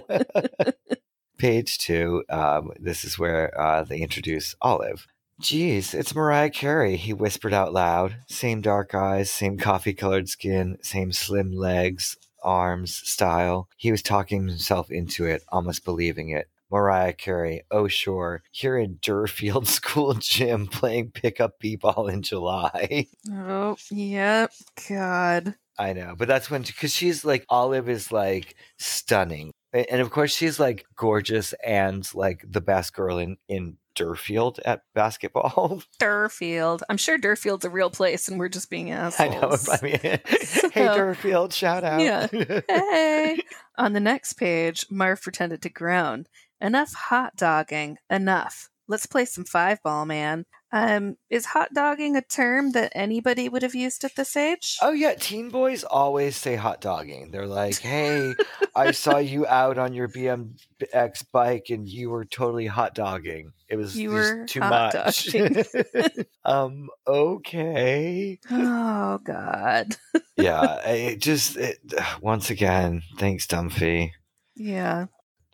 Page 1.37 1.77
two. 1.77 2.23
Um, 2.29 2.71
this 2.79 3.05
is 3.05 3.19
where 3.19 3.53
uh, 3.59 3.83
they 3.83 3.99
introduce 3.99 4.55
Olive. 4.59 5.05
Geez, 5.39 5.93
it's 5.93 6.15
Mariah 6.15 6.49
Carey, 6.49 6.95
he 6.95 7.13
whispered 7.13 7.53
out 7.53 7.71
loud. 7.71 8.17
Same 8.27 8.59
dark 8.59 8.95
eyes, 8.95 9.29
same 9.29 9.57
coffee 9.57 9.93
colored 9.93 10.27
skin, 10.27 10.79
same 10.81 11.11
slim 11.11 11.51
legs, 11.51 12.17
arms, 12.43 12.95
style. 12.95 13.69
He 13.77 13.91
was 13.91 14.01
talking 14.01 14.47
himself 14.47 14.89
into 14.89 15.25
it, 15.25 15.43
almost 15.49 15.85
believing 15.85 16.29
it. 16.29 16.49
Mariah 16.71 17.13
Carey, 17.13 17.61
oh 17.69 17.87
sure, 17.87 18.41
here 18.51 18.77
in 18.77 18.95
Durfield 18.95 19.67
School 19.67 20.15
Gym 20.15 20.65
playing 20.65 21.11
pickup 21.11 21.59
b-ball 21.59 22.07
in 22.07 22.23
July. 22.23 23.07
Oh, 23.31 23.77
yep. 23.91 24.51
God. 24.89 25.55
I 25.79 25.93
know, 25.93 26.15
but 26.17 26.27
that's 26.27 26.49
when 26.49 26.63
because 26.63 26.93
she's 26.93 27.23
like 27.23 27.45
Olive 27.49 27.87
is 27.87 28.11
like 28.11 28.55
stunning, 28.79 29.51
and 29.71 30.01
of 30.01 30.09
course 30.09 30.35
she's 30.35 30.59
like 30.59 30.85
gorgeous 30.95 31.53
and 31.63 32.09
like 32.15 32.43
the 32.49 32.61
best 32.61 32.95
girl 32.95 33.19
in 33.19 33.37
in 33.47 33.77
Durfield 33.97 34.59
at 34.63 34.81
basketball. 34.93 35.81
Durfield. 35.99 36.81
I'm 36.89 36.97
sure 36.97 37.17
Durfield's 37.17 37.65
a 37.65 37.69
real 37.69 37.89
place 37.89 38.27
and 38.27 38.39
we're 38.39 38.49
just 38.49 38.69
being 38.69 38.91
assholes. 38.91 39.19
I 39.19 39.33
know. 39.33 39.79
I 39.81 39.83
mean, 39.83 39.99
hey 40.71 40.87
Durfield, 40.87 41.53
shout 41.53 41.83
out. 41.83 42.01
Yeah. 42.01 42.27
hey. 42.69 43.39
On 43.77 43.93
the 43.93 43.99
next 43.99 44.33
page, 44.33 44.85
Marv 44.89 45.21
pretended 45.21 45.61
to 45.63 45.69
groan. 45.69 46.25
Enough 46.61 46.93
hot 46.93 47.35
dogging. 47.35 47.97
Enough. 48.09 48.69
let's 48.87 49.05
play 49.05 49.25
some 49.25 49.45
five 49.45 49.81
ball, 49.83 50.05
man. 50.05 50.45
Um, 50.71 51.15
is 51.29 51.45
hot 51.45 51.73
dogging 51.73 52.17
a 52.17 52.21
term 52.21 52.71
that 52.71 52.91
anybody 52.93 53.47
would 53.47 53.63
have 53.63 53.75
used 53.75 54.03
at 54.03 54.15
this 54.15 54.35
age? 54.35 54.77
Oh 54.81 54.91
yeah, 54.91 55.13
teen 55.13 55.49
boys 55.49 55.85
always 55.85 56.35
say 56.35 56.55
hot 56.55 56.81
dogging. 56.81 57.31
They're 57.31 57.47
like, 57.47 57.79
"Hey, 57.79 58.33
I 58.75 58.91
saw 58.91 59.17
you 59.17 59.47
out 59.47 59.77
on 59.77 59.93
your 59.93 60.09
BMX 60.09 61.23
bike, 61.31 61.67
and 61.69 61.87
you 61.87 62.09
were 62.09 62.25
totally 62.25 62.67
hot 62.67 62.95
dogging. 62.95 63.53
It 63.69 63.77
was 63.77 63.95
You 63.95 64.11
just 64.11 64.33
were 64.33 64.45
too 64.45 64.61
hot 64.61 64.93
much." 64.93 65.29
um. 66.45 66.89
Okay. 67.07 68.39
Oh 68.51 69.19
God. 69.23 69.95
Yeah. 70.35 70.85
It 70.85 71.19
just 71.19 71.55
it, 71.55 71.79
once 72.21 72.49
again, 72.49 73.03
thanks, 73.17 73.47
Dunphy. 73.47 74.11
Yeah. 74.57 75.05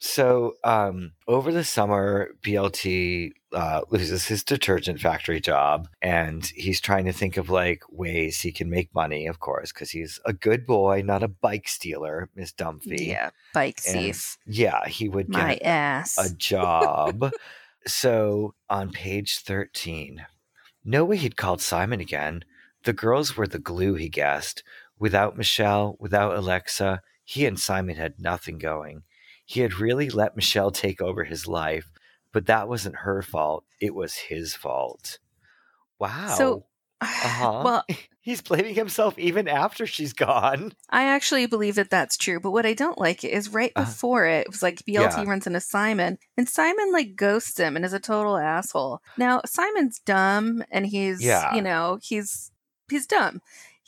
So, 0.06 0.56
um, 0.66 1.14
over 1.30 1.50
the 1.54 1.64
summer, 1.64 2.32
BLT 2.46 3.32
uh, 3.54 3.84
loses 3.90 4.26
his 4.28 4.44
detergent 4.44 5.00
factory 5.00 5.40
job, 5.40 5.88
and 6.02 6.46
he's 6.58 6.82
trying 6.82 7.06
to 7.06 7.14
think 7.14 7.38
of 7.38 7.50
like 7.50 7.84
ways 7.90 8.42
he 8.42 8.52
can 8.52 8.70
make 8.70 8.94
money. 8.94 9.28
Of 9.28 9.40
course, 9.40 9.72
because 9.72 9.92
he's 9.92 10.20
a 10.26 10.34
good 10.34 10.66
boy, 10.66 11.04
not 11.06 11.24
a 11.24 11.30
bike 11.30 11.70
stealer, 11.70 12.30
Miss 12.36 12.52
Dunphy. 12.52 13.08
Yeah. 13.08 13.30
Bike 13.54 13.80
And 13.88 13.98
thief. 13.98 14.38
yeah, 14.46 14.86
he 14.90 15.08
would 15.08 15.32
get 15.32 15.42
My 15.42 15.56
ass. 15.64 16.18
a 16.18 16.36
job. 16.38 17.32
so 17.88 18.56
on 18.70 18.92
page 18.92 19.38
thirteen, 19.40 20.26
no 20.84 21.06
way 21.06 21.16
he'd 21.16 21.38
called 21.38 21.62
Simon 21.62 22.02
again. 22.02 22.44
The 22.84 22.92
girls 22.92 23.38
were 23.38 23.48
the 23.48 23.58
glue, 23.58 23.94
he 23.94 24.10
guessed. 24.10 24.64
Without 25.00 25.38
Michelle, 25.38 25.96
without 25.98 26.36
Alexa, 26.36 27.02
he 27.24 27.46
and 27.46 27.58
Simon 27.58 27.96
had 27.96 28.20
nothing 28.20 28.58
going. 28.58 29.04
He 29.46 29.62
had 29.62 29.80
really 29.80 30.10
let 30.10 30.36
Michelle 30.36 30.72
take 30.72 31.02
over 31.02 31.24
his 31.24 31.48
life, 31.48 31.92
but 32.32 32.46
that 32.48 32.68
wasn't 32.68 32.98
her 32.98 33.22
fault. 33.22 33.66
It 33.80 33.94
was 33.94 34.16
his 34.16 34.56
fault. 34.56 35.20
Wow. 36.00 36.36
So, 36.38 36.66
uh-huh. 37.02 37.62
well, 37.64 37.86
he's 38.22 38.42
blaming 38.42 38.76
himself 38.76 39.20
even 39.20 39.48
after 39.50 39.86
she's 39.86 40.14
gone. 40.14 40.72
I 40.90 41.04
actually 41.06 41.46
believe 41.46 41.76
that 41.76 41.90
that's 41.90 42.16
true. 42.18 42.40
But 42.40 42.52
what 42.52 42.66
I 42.66 42.74
don't 42.74 42.98
like 42.98 43.24
is 43.24 43.50
right 43.54 43.72
Uh, 43.76 43.84
before 43.84 44.26
it, 44.26 44.42
it 44.48 44.50
was 44.50 44.64
like 44.64 44.78
BLT 44.86 45.18
yeah. 45.18 45.24
runs 45.26 45.46
into 45.48 45.60
Simon, 45.60 46.18
and 46.38 46.48
Simon 46.48 46.92
like 46.92 47.16
ghosts 47.16 47.60
him 47.60 47.76
and 47.76 47.84
is 47.84 47.94
a 47.94 48.00
total 48.00 48.38
asshole. 48.38 49.02
Now 49.18 49.42
Simon's 49.46 50.00
dumb, 50.00 50.64
and 50.72 50.86
he's 50.86 51.22
Yeah. 51.24 51.54
you 51.54 51.62
know 51.62 52.00
he's 52.02 52.52
he's 52.90 53.06
dumb, 53.08 53.42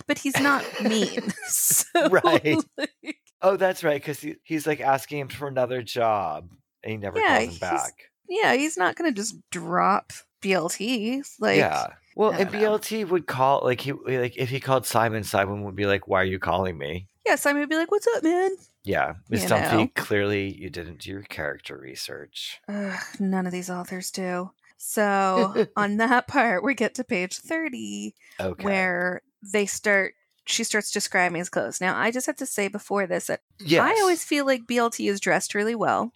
but 0.07 0.19
he's 0.19 0.39
not 0.39 0.63
mean. 0.83 1.31
so, 1.47 2.09
Right. 2.09 2.57
like, 2.77 3.17
Oh, 3.45 3.57
that's 3.57 3.83
right, 3.83 4.01
because 4.01 4.19
he, 4.19 4.35
he's 4.43 4.65
like 4.65 4.81
asking 4.81 5.19
him 5.19 5.27
for 5.27 5.47
another 5.47 5.81
job, 5.83 6.49
and 6.83 6.91
he 6.91 6.97
never 6.97 7.19
Yeah, 7.19 7.37
calls 7.45 7.53
him 7.53 7.59
back. 7.59 8.09
yeah, 8.27 8.53
he's 8.55 8.75
not 8.75 8.95
gonna 8.95 9.11
just 9.11 9.35
drop 9.51 10.11
BLT. 10.41 11.21
Like, 11.39 11.57
yeah. 11.57 11.87
Well, 12.15 12.31
and 12.31 12.51
know. 12.51 12.57
BLT 12.59 13.07
would 13.07 13.27
call 13.27 13.61
like 13.63 13.81
he 13.81 13.91
like 13.91 14.35
if 14.37 14.49
he 14.49 14.59
called 14.59 14.85
Simon, 14.85 15.23
Simon 15.23 15.63
would 15.65 15.75
be 15.75 15.85
like, 15.85 16.07
"Why 16.07 16.21
are 16.21 16.25
you 16.25 16.39
calling 16.39 16.77
me?" 16.77 17.07
yeah, 17.25 17.35
Simon 17.35 17.59
would 17.59 17.69
be 17.69 17.75
like, 17.75 17.91
"What's 17.91 18.07
up, 18.15 18.23
man?" 18.23 18.51
Yeah, 18.83 19.15
Miss 19.29 19.45
Dunphy, 19.45 19.93
clearly 19.95 20.51
you 20.53 20.69
didn't 20.69 21.01
do 21.01 21.11
your 21.11 21.23
character 21.23 21.77
research. 21.77 22.61
Ugh, 22.67 22.99
none 23.19 23.45
of 23.45 23.51
these 23.51 23.69
authors 23.69 24.11
do. 24.11 24.51
So 24.77 25.67
on 25.75 25.97
that 25.97 26.27
part, 26.27 26.63
we 26.63 26.73
get 26.73 26.95
to 26.95 27.03
page 27.03 27.37
thirty. 27.37 28.15
Okay. 28.39 28.63
where 28.63 29.21
they 29.53 29.65
start 29.65 30.13
she 30.45 30.63
starts 30.63 30.91
describing 30.91 31.39
his 31.39 31.49
clothes. 31.49 31.81
Now, 31.81 31.97
I 31.97 32.11
just 32.11 32.27
have 32.27 32.35
to 32.37 32.45
say 32.45 32.67
before 32.67 33.07
this 33.07 33.27
that 33.27 33.41
yes, 33.59 33.81
I 33.81 33.99
always 34.01 34.23
feel 34.23 34.45
like 34.45 34.65
BLT 34.65 35.09
is 35.09 35.19
dressed 35.19 35.55
really 35.55 35.75
well. 35.75 36.13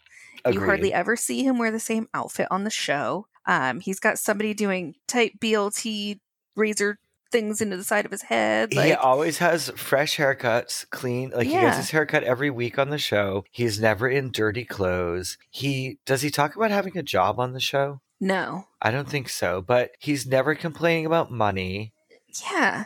You 0.50 0.62
hardly 0.62 0.94
ever 0.94 1.18
see 1.18 1.44
him 1.44 1.58
wear 1.58 1.70
the 1.70 1.80
same 1.80 2.08
outfit 2.14 2.48
on 2.50 2.64
the 2.64 2.70
show. 2.70 3.28
Um, 3.46 3.82
he's 3.82 4.00
got 4.00 4.20
somebody 4.20 4.54
doing 4.54 4.96
tight 5.08 5.40
BLT 5.40 6.20
razor 6.56 6.98
things 7.32 7.62
into 7.62 7.78
the 7.78 7.84
side 7.84 8.06
of 8.06 8.12
his 8.12 8.24
head. 8.24 8.74
he 8.74 8.94
always 8.94 9.38
has 9.40 9.70
fresh 9.76 10.18
haircuts, 10.18 10.90
clean. 10.90 11.32
Like 11.32 11.48
he 11.48 11.54
gets 11.54 11.78
his 11.78 11.92
haircut 11.92 12.24
every 12.24 12.50
week 12.50 12.80
on 12.80 12.90
the 12.90 12.98
show. 12.98 13.44
He's 13.52 13.80
never 13.80 14.08
in 14.08 14.32
dirty 14.32 14.66
clothes. 14.66 15.38
He 15.50 16.00
does 16.06 16.22
he 16.22 16.30
talk 16.30 16.56
about 16.56 16.72
having 16.72 16.98
a 16.98 17.04
job 17.04 17.40
on 17.40 17.54
the 17.54 17.60
show? 17.60 18.02
no. 18.20 18.66
I 18.82 18.92
don't 18.92 19.10
think 19.10 19.30
so, 19.30 19.62
but 19.62 19.92
he's 20.00 20.26
never 20.26 20.56
complaining 20.56 21.06
about 21.06 21.32
money. 21.32 21.94
Yeah. 22.52 22.86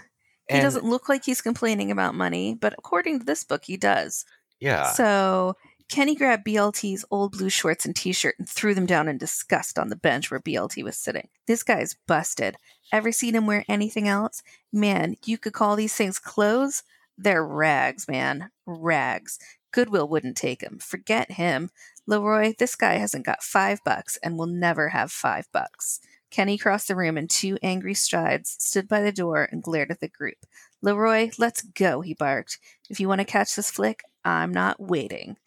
He 0.49 0.59
doesn't 0.61 0.85
look 0.85 1.07
like 1.09 1.23
he's 1.25 1.41
complaining 1.41 1.89
about 1.91 2.15
money, 2.15 2.53
but 2.53 2.73
according 2.77 3.19
to 3.19 3.25
this 3.25 3.43
book, 3.43 3.63
he 3.65 3.77
does. 3.77 4.25
yeah. 4.59 4.91
So 4.91 5.55
Kenny 5.89 6.15
grabbed 6.15 6.45
BLT's 6.45 7.05
old 7.11 7.33
blue 7.33 7.49
shorts 7.49 7.85
and 7.85 7.95
t 7.95 8.13
shirt 8.13 8.35
and 8.39 8.47
threw 8.49 8.73
them 8.73 8.85
down 8.85 9.07
in 9.07 9.17
disgust 9.17 9.77
on 9.77 9.89
the 9.89 9.95
bench 9.95 10.31
where 10.31 10.39
BLT 10.39 10.83
was 10.83 10.97
sitting. 10.97 11.27
This 11.47 11.63
guy's 11.63 11.95
busted. 12.07 12.57
Ever 12.91 13.11
seen 13.11 13.35
him 13.35 13.45
wear 13.47 13.63
anything 13.69 14.07
else? 14.07 14.41
Man, 14.71 15.15
you 15.25 15.37
could 15.37 15.53
call 15.53 15.75
these 15.75 15.95
things 15.95 16.19
clothes? 16.19 16.83
They're 17.17 17.45
rags, 17.45 18.07
man. 18.07 18.49
Rags. 18.65 19.37
Goodwill 19.71 20.07
wouldn't 20.07 20.37
take 20.37 20.61
him. 20.61 20.79
Forget 20.79 21.31
him. 21.31 21.69
Leroy, 22.05 22.53
this 22.57 22.75
guy 22.75 22.95
hasn't 22.95 23.25
got 23.25 23.43
five 23.43 23.79
bucks 23.85 24.17
and 24.23 24.37
will 24.37 24.47
never 24.47 24.89
have 24.89 25.11
five 25.11 25.47
bucks. 25.51 25.99
Kenny 26.33 26.57
crossed 26.57 26.87
the 26.87 26.95
room 26.95 27.17
in 27.17 27.27
two 27.27 27.59
angry 27.61 27.93
strides, 27.93 28.55
stood 28.59 28.87
by 28.87 29.01
the 29.01 29.11
door, 29.11 29.47
and 29.51 29.61
glared 29.61 29.91
at 29.91 29.99
the 29.99 30.07
group. 30.07 30.37
Leroy, 30.81 31.29
let's 31.37 31.61
go, 31.61 32.01
he 32.01 32.15
barked. 32.15 32.57
If 32.89 32.99
you 32.99 33.07
want 33.07 33.19
to 33.19 33.25
catch 33.25 33.55
this 33.55 33.69
flick, 33.69 34.01
I'm 34.25 34.51
not 34.51 34.79
waiting. 34.79 35.37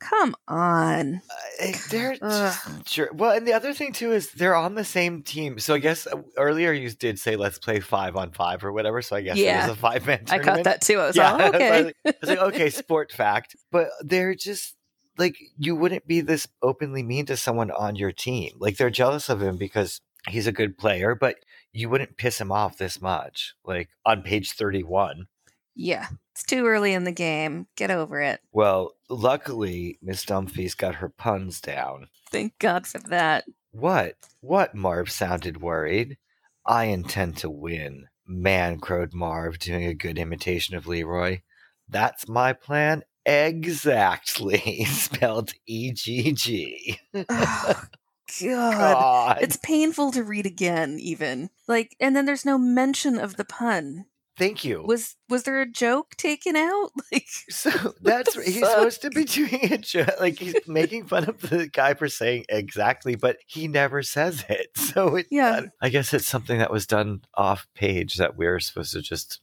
Come 0.00 0.36
on. 0.46 1.22
Uh, 1.60 1.72
they're 1.90 2.16
Ugh. 2.22 2.56
sure. 2.86 3.08
Well, 3.12 3.32
and 3.36 3.48
the 3.48 3.54
other 3.54 3.72
thing 3.72 3.92
too 3.92 4.12
is 4.12 4.30
they're 4.32 4.54
on 4.54 4.74
the 4.76 4.84
same 4.84 5.22
team. 5.22 5.58
So 5.58 5.74
I 5.74 5.78
guess 5.78 6.06
uh, 6.06 6.22
earlier 6.36 6.72
you 6.72 6.90
did 6.90 7.18
say 7.18 7.34
let's 7.34 7.58
play 7.58 7.80
five 7.80 8.14
on 8.14 8.30
five 8.30 8.62
or 8.64 8.72
whatever. 8.72 9.02
So 9.02 9.16
I 9.16 9.22
guess 9.22 9.36
Yeah. 9.38 9.64
it 9.64 9.68
was 9.70 9.76
a 9.76 9.80
five 9.80 10.06
man. 10.06 10.24
I 10.30 10.38
caught 10.38 10.62
that 10.64 10.82
too. 10.82 11.00
I 11.00 11.06
was 11.08 11.16
Yeah, 11.16 11.32
all 11.32 11.40
I 11.40 11.44
was 11.46 11.54
okay. 11.54 11.84
like- 11.84 11.96
I 12.06 12.14
was 12.20 12.30
like, 12.30 12.38
okay, 12.38 12.70
sport 12.70 13.10
fact. 13.10 13.56
But 13.72 13.88
they're 14.02 14.36
just 14.36 14.76
like 15.16 15.36
you 15.56 15.74
wouldn't 15.74 16.06
be 16.06 16.20
this 16.20 16.46
openly 16.62 17.02
mean 17.02 17.26
to 17.26 17.36
someone 17.36 17.72
on 17.72 17.96
your 17.96 18.12
team. 18.12 18.52
Like 18.60 18.76
they're 18.76 18.90
jealous 18.90 19.28
of 19.28 19.42
him 19.42 19.56
because 19.56 20.00
he's 20.28 20.46
a 20.46 20.52
good 20.52 20.78
player, 20.78 21.14
but 21.14 21.36
you 21.72 21.88
wouldn't 21.88 22.16
piss 22.16 22.40
him 22.40 22.52
off 22.52 22.78
this 22.78 23.00
much. 23.00 23.54
Like 23.64 23.88
on 24.06 24.22
page 24.22 24.52
thirty-one. 24.52 25.26
yeah. 25.74 26.06
It's 26.32 26.44
too 26.44 26.66
early 26.66 26.92
in 26.94 27.02
the 27.02 27.10
game. 27.10 27.66
Get 27.74 27.90
over 27.90 28.20
it. 28.20 28.40
Well, 28.52 28.92
luckily 29.10 29.98
Miss 30.00 30.24
Dunphy's 30.24 30.76
got 30.76 30.94
her 30.94 31.08
puns 31.08 31.60
down. 31.60 32.06
Thank 32.30 32.56
God 32.60 32.86
for 32.86 32.98
that. 33.08 33.42
What? 33.72 34.14
What? 34.40 34.72
Marv 34.72 35.10
sounded 35.10 35.60
worried. 35.60 36.16
I 36.64 36.84
intend 36.84 37.38
to 37.38 37.50
win. 37.50 38.06
Man, 38.24 38.78
crowed 38.78 39.12
Marv, 39.12 39.58
doing 39.58 39.84
a 39.86 39.94
good 39.94 40.16
imitation 40.16 40.76
of 40.76 40.86
Leroy. 40.86 41.40
That's 41.88 42.28
my 42.28 42.52
plan 42.52 43.02
exactly. 43.26 44.84
Spelled 44.86 45.50
E 45.66 45.90
G 45.92 46.30
G. 46.32 46.98
Oh, 47.28 47.82
God. 48.42 48.72
God. 48.74 49.38
It's 49.40 49.56
painful 49.56 50.12
to 50.12 50.22
read 50.24 50.46
again, 50.46 50.98
even. 51.00 51.50
Like, 51.66 51.96
and 52.00 52.14
then 52.16 52.24
there's 52.26 52.44
no 52.44 52.58
mention 52.58 53.18
of 53.18 53.36
the 53.36 53.44
pun. 53.44 54.06
Thank 54.36 54.64
you. 54.64 54.84
Was 54.86 55.16
was 55.28 55.42
there 55.42 55.60
a 55.60 55.66
joke 55.66 56.14
taken 56.16 56.54
out? 56.54 56.90
Like, 57.10 57.26
so 57.50 57.94
that's 58.02 58.34
he's 58.34 58.60
fuck? 58.60 58.70
supposed 58.70 59.02
to 59.02 59.10
be 59.10 59.24
doing 59.24 59.72
a 59.72 59.78
joke, 59.78 60.20
like 60.20 60.38
he's 60.38 60.54
making 60.68 61.06
fun 61.06 61.24
of 61.28 61.40
the 61.40 61.66
guy 61.66 61.94
for 61.94 62.06
saying 62.08 62.44
exactly, 62.48 63.16
but 63.16 63.38
he 63.46 63.66
never 63.66 64.02
says 64.02 64.44
it. 64.48 64.68
So 64.76 65.16
it, 65.16 65.26
Yeah. 65.30 65.62
I 65.80 65.88
guess 65.88 66.14
it's 66.14 66.28
something 66.28 66.58
that 66.58 66.70
was 66.70 66.86
done 66.86 67.22
off 67.34 67.66
page 67.74 68.14
that 68.16 68.36
we're 68.36 68.60
supposed 68.60 68.92
to 68.92 69.02
just 69.02 69.40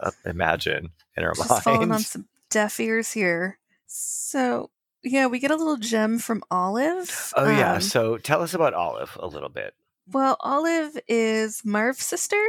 uh, 0.00 0.10
imagine 0.26 0.90
in 1.16 1.24
our 1.24 1.32
just 1.32 1.62
falling 1.64 1.90
on 1.92 2.00
some 2.00 2.26
deaf 2.50 2.78
ears 2.78 3.12
here. 3.12 3.58
So 3.86 4.70
yeah, 5.06 5.26
we 5.26 5.38
get 5.38 5.50
a 5.50 5.56
little 5.56 5.76
gem 5.78 6.18
from 6.18 6.42
Olive. 6.50 7.32
Oh 7.36 7.48
yeah. 7.48 7.74
Um, 7.74 7.80
So 7.80 8.18
tell 8.18 8.42
us 8.42 8.52
about 8.54 8.74
Olive 8.74 9.16
a 9.20 9.26
little 9.26 9.48
bit. 9.48 9.74
well, 10.12 10.36
Olive 10.40 10.98
is 11.08 11.64
Marv's 11.64 12.04
sister. 12.04 12.42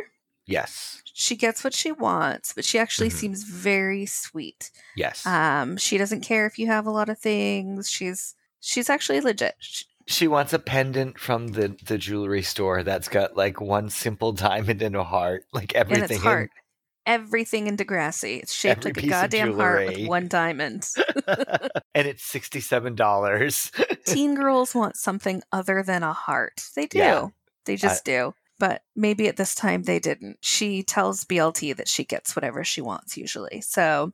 Yes. 0.45 1.01
She 1.13 1.35
gets 1.35 1.63
what 1.63 1.73
she 1.73 1.91
wants, 1.91 2.53
but 2.53 2.63
she 2.63 2.79
actually 2.79 3.09
Mhm. 3.09 3.13
seems 3.19 3.43
very 3.43 4.05
sweet. 4.05 4.71
Yes. 4.95 5.25
Um, 5.25 5.75
she 5.77 5.97
doesn't 5.97 6.21
care 6.21 6.45
if 6.45 6.57
you 6.59 6.67
have 6.67 6.85
a 6.85 6.91
lot 6.91 7.09
of 7.09 7.19
things. 7.19 7.89
She's 7.89 8.35
she's 8.59 8.89
actually 8.89 9.19
legit. 9.21 9.55
Sh- 9.59 9.83
she 10.09 10.27
wants 10.27 10.53
a 10.53 10.59
pendant 10.59 11.19
from 11.19 11.49
the 11.49 11.75
the 11.83 11.97
jewelry 11.97 12.41
store 12.43 12.81
that's 12.83 13.09
got 13.09 13.35
like 13.35 13.59
one 13.59 13.89
simple 13.89 14.31
diamond 14.31 14.81
and 14.81 14.95
a 14.95 15.03
heart, 15.03 15.45
like 15.51 15.73
and 15.75 15.81
everything. 15.91 16.15
it's 16.15 16.23
heart. 16.23 16.51
Everything 17.07 17.65
in 17.67 17.77
Degrassi. 17.77 18.39
It's 18.43 18.53
shaped 18.53 18.85
Every 18.85 18.91
like 18.91 19.03
a 19.03 19.07
goddamn 19.07 19.55
heart 19.55 19.87
with 19.87 20.07
one 20.07 20.27
diamond. 20.27 20.87
and 21.95 22.07
it's 22.07 22.23
sixty 22.23 22.59
seven 22.59 22.93
dollars. 22.93 23.71
Teen 24.05 24.35
girls 24.41 24.75
want 24.75 24.97
something 24.97 25.41
other 25.51 25.81
than 25.81 26.03
a 26.03 26.13
heart. 26.13 26.61
They 26.75 26.85
do. 26.85 26.97
Yeah. 26.99 27.27
They 27.65 27.77
just 27.77 28.05
do. 28.05 28.33
But 28.59 28.83
maybe 28.95 29.27
at 29.27 29.37
this 29.37 29.55
time 29.55 29.83
they 29.83 29.99
didn't. 29.99 30.37
She 30.41 30.83
tells 30.83 31.23
BLT 31.25 31.75
that 31.77 31.87
she 31.87 32.03
gets 32.03 32.35
whatever 32.35 32.63
she 32.63 32.81
wants 32.81 33.17
usually. 33.17 33.61
So 33.61 34.13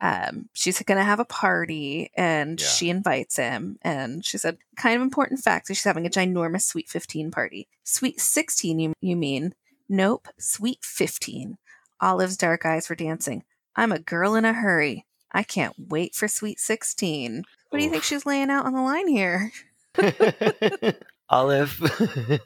um, 0.00 0.48
she's 0.54 0.80
going 0.82 0.98
to 0.98 1.04
have 1.04 1.20
a 1.20 1.24
party 1.26 2.10
and 2.16 2.60
Yeah. 2.60 2.66
she 2.66 2.90
invites 2.90 3.36
him. 3.36 3.78
And 3.82 4.24
she 4.24 4.38
said, 4.38 4.58
kind 4.76 4.96
of 4.96 5.02
important 5.02 5.40
fact 5.40 5.68
she's 5.68 5.84
having 5.84 6.06
a 6.06 6.10
ginormous 6.10 6.62
Sweet 6.62 6.88
15 6.88 7.30
party. 7.30 7.68
Sweet 7.84 8.18
16, 8.20 8.78
you, 8.78 8.92
you 9.00 9.16
mean? 9.16 9.54
Nope, 9.88 10.28
Sweet 10.38 10.78
15. 10.82 11.58
Olive's 12.00 12.36
dark 12.36 12.64
eyes 12.64 12.88
were 12.88 12.96
dancing. 12.96 13.42
I'm 13.76 13.92
a 13.92 13.98
girl 13.98 14.34
in 14.34 14.44
a 14.44 14.52
hurry. 14.52 15.06
I 15.32 15.42
can't 15.42 15.74
wait 15.78 16.14
for 16.14 16.28
Sweet 16.28 16.58
16. 16.58 17.44
What 17.68 17.78
do 17.78 17.84
you 17.84 17.90
think 17.90 18.02
she's 18.02 18.26
laying 18.26 18.50
out 18.50 18.66
on 18.66 18.72
the 18.72 18.80
line 18.80 19.06
here? 19.06 19.52
Olive, 21.30 21.80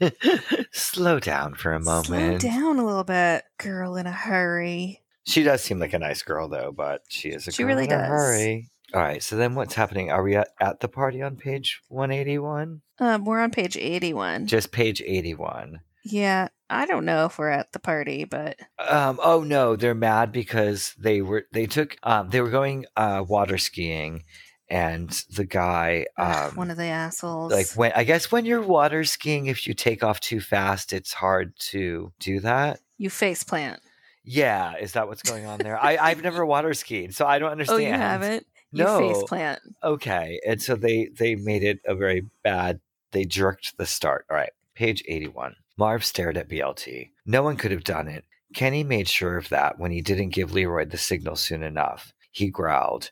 slow 0.71 1.19
down 1.19 1.55
for 1.55 1.73
a 1.73 1.79
moment. 1.79 2.41
Slow 2.41 2.49
down 2.51 2.77
a 2.77 2.85
little 2.85 3.03
bit, 3.03 3.43
girl 3.57 3.95
in 3.95 4.05
a 4.05 4.11
hurry. 4.11 5.01
She 5.25 5.41
does 5.41 5.63
seem 5.63 5.79
like 5.79 5.93
a 5.93 5.99
nice 5.99 6.21
girl, 6.21 6.47
though, 6.47 6.71
but 6.71 7.01
she 7.09 7.29
is 7.29 7.47
a 7.47 7.51
She 7.51 7.63
girl 7.63 7.69
really 7.69 7.85
in 7.85 7.93
a 7.93 8.05
hurry. 8.05 8.69
All 8.93 9.01
right, 9.01 9.23
so 9.23 9.35
then 9.35 9.55
what's 9.55 9.73
happening? 9.73 10.11
Are 10.11 10.21
we 10.21 10.35
at, 10.35 10.49
at 10.59 10.79
the 10.81 10.87
party 10.87 11.23
on 11.23 11.35
page 11.35 11.81
181? 11.87 12.81
Um, 12.99 13.25
we're 13.25 13.39
on 13.39 13.49
page 13.49 13.75
81. 13.75 14.45
Just 14.45 14.71
page 14.71 15.01
81. 15.03 15.79
yeah, 16.03 16.49
I 16.69 16.85
don't 16.85 17.05
know 17.05 17.25
if 17.25 17.37
we're 17.37 17.49
at 17.49 17.71
the 17.73 17.79
party, 17.79 18.23
but 18.25 18.57
Um, 18.79 19.19
oh 19.23 19.43
no, 19.43 19.75
they're 19.75 19.93
mad 19.95 20.31
because 20.31 20.93
they 20.97 21.21
were 21.21 21.45
they 21.51 21.65
took 21.67 21.97
um 22.03 22.29
they 22.29 22.41
were 22.41 22.49
going 22.49 22.85
uh 22.95 23.23
water 23.27 23.57
skiing 23.57 24.23
and 24.69 25.09
the 25.29 25.45
guy 25.45 26.07
um 26.17 26.55
one 26.55 26.71
of 26.71 26.77
the 26.77 26.85
assholes. 26.85 27.51
like 27.51 27.67
when 27.75 27.91
I 27.95 28.03
guess 28.03 28.31
when 28.31 28.45
you're 28.45 28.61
water 28.63 29.03
skiing 29.03 29.45
if 29.45 29.67
you 29.67 29.73
take 29.75 30.03
off 30.03 30.19
too 30.19 30.39
fast 30.41 30.91
it's 30.91 31.13
hard 31.13 31.55
to 31.71 32.11
do 32.19 32.39
that. 32.39 32.79
you 32.97 33.09
face 33.11 33.43
plant. 33.43 33.79
Yeah, 34.23 34.73
is 34.81 34.93
that 34.93 35.07
what's 35.07 35.21
going 35.21 35.45
on 35.45 35.59
there? 35.59 35.77
I 35.77 35.97
I've 35.97 36.23
never 36.23 36.43
water 36.55 36.73
skied, 36.73 37.13
so 37.13 37.27
I 37.27 37.37
don't 37.37 37.51
understand. 37.51 37.79
Oh, 37.79 37.87
you 37.87 37.93
haven't? 37.93 38.47
You 38.71 38.83
No. 38.85 38.97
face 38.97 39.23
plant. 39.27 39.59
Okay, 39.83 40.39
and 40.47 40.59
so 40.59 40.75
they 40.75 41.09
they 41.15 41.35
made 41.35 41.61
it 41.63 41.79
a 41.85 41.93
very 41.93 42.25
bad. 42.43 42.79
They 43.11 43.25
jerked 43.25 43.77
the 43.77 43.85
start. 43.85 44.25
All 44.31 44.35
right, 44.35 44.49
page 44.73 45.03
eighty 45.07 45.27
one. 45.27 45.55
Marv 45.77 46.03
stared 46.03 46.37
at 46.37 46.49
BLT. 46.49 47.11
No 47.25 47.43
one 47.43 47.57
could 47.57 47.71
have 47.71 47.83
done 47.83 48.07
it. 48.07 48.25
Kenny 48.53 48.83
made 48.83 49.07
sure 49.07 49.37
of 49.37 49.49
that 49.49 49.77
when 49.79 49.91
he 49.91 50.01
didn't 50.01 50.29
give 50.29 50.53
Leroy 50.53 50.85
the 50.85 50.97
signal 50.97 51.35
soon 51.35 51.63
enough. 51.63 52.13
He 52.31 52.49
growled. 52.49 53.11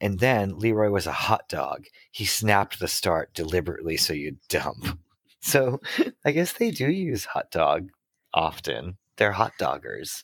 And 0.00 0.18
then 0.18 0.58
Leroy 0.58 0.90
was 0.90 1.06
a 1.06 1.12
hot 1.12 1.48
dog. 1.48 1.84
He 2.10 2.24
snapped 2.24 2.80
the 2.80 2.88
start 2.88 3.34
deliberately 3.34 3.96
so 3.96 4.12
you'd 4.12 4.40
dump. 4.48 4.98
So 5.44 5.80
I 6.24 6.30
guess 6.30 6.52
they 6.52 6.70
do 6.70 6.88
use 6.88 7.24
hot 7.24 7.50
dog 7.50 7.90
often. 8.32 8.96
They're 9.16 9.32
hot 9.32 9.54
doggers. 9.58 10.22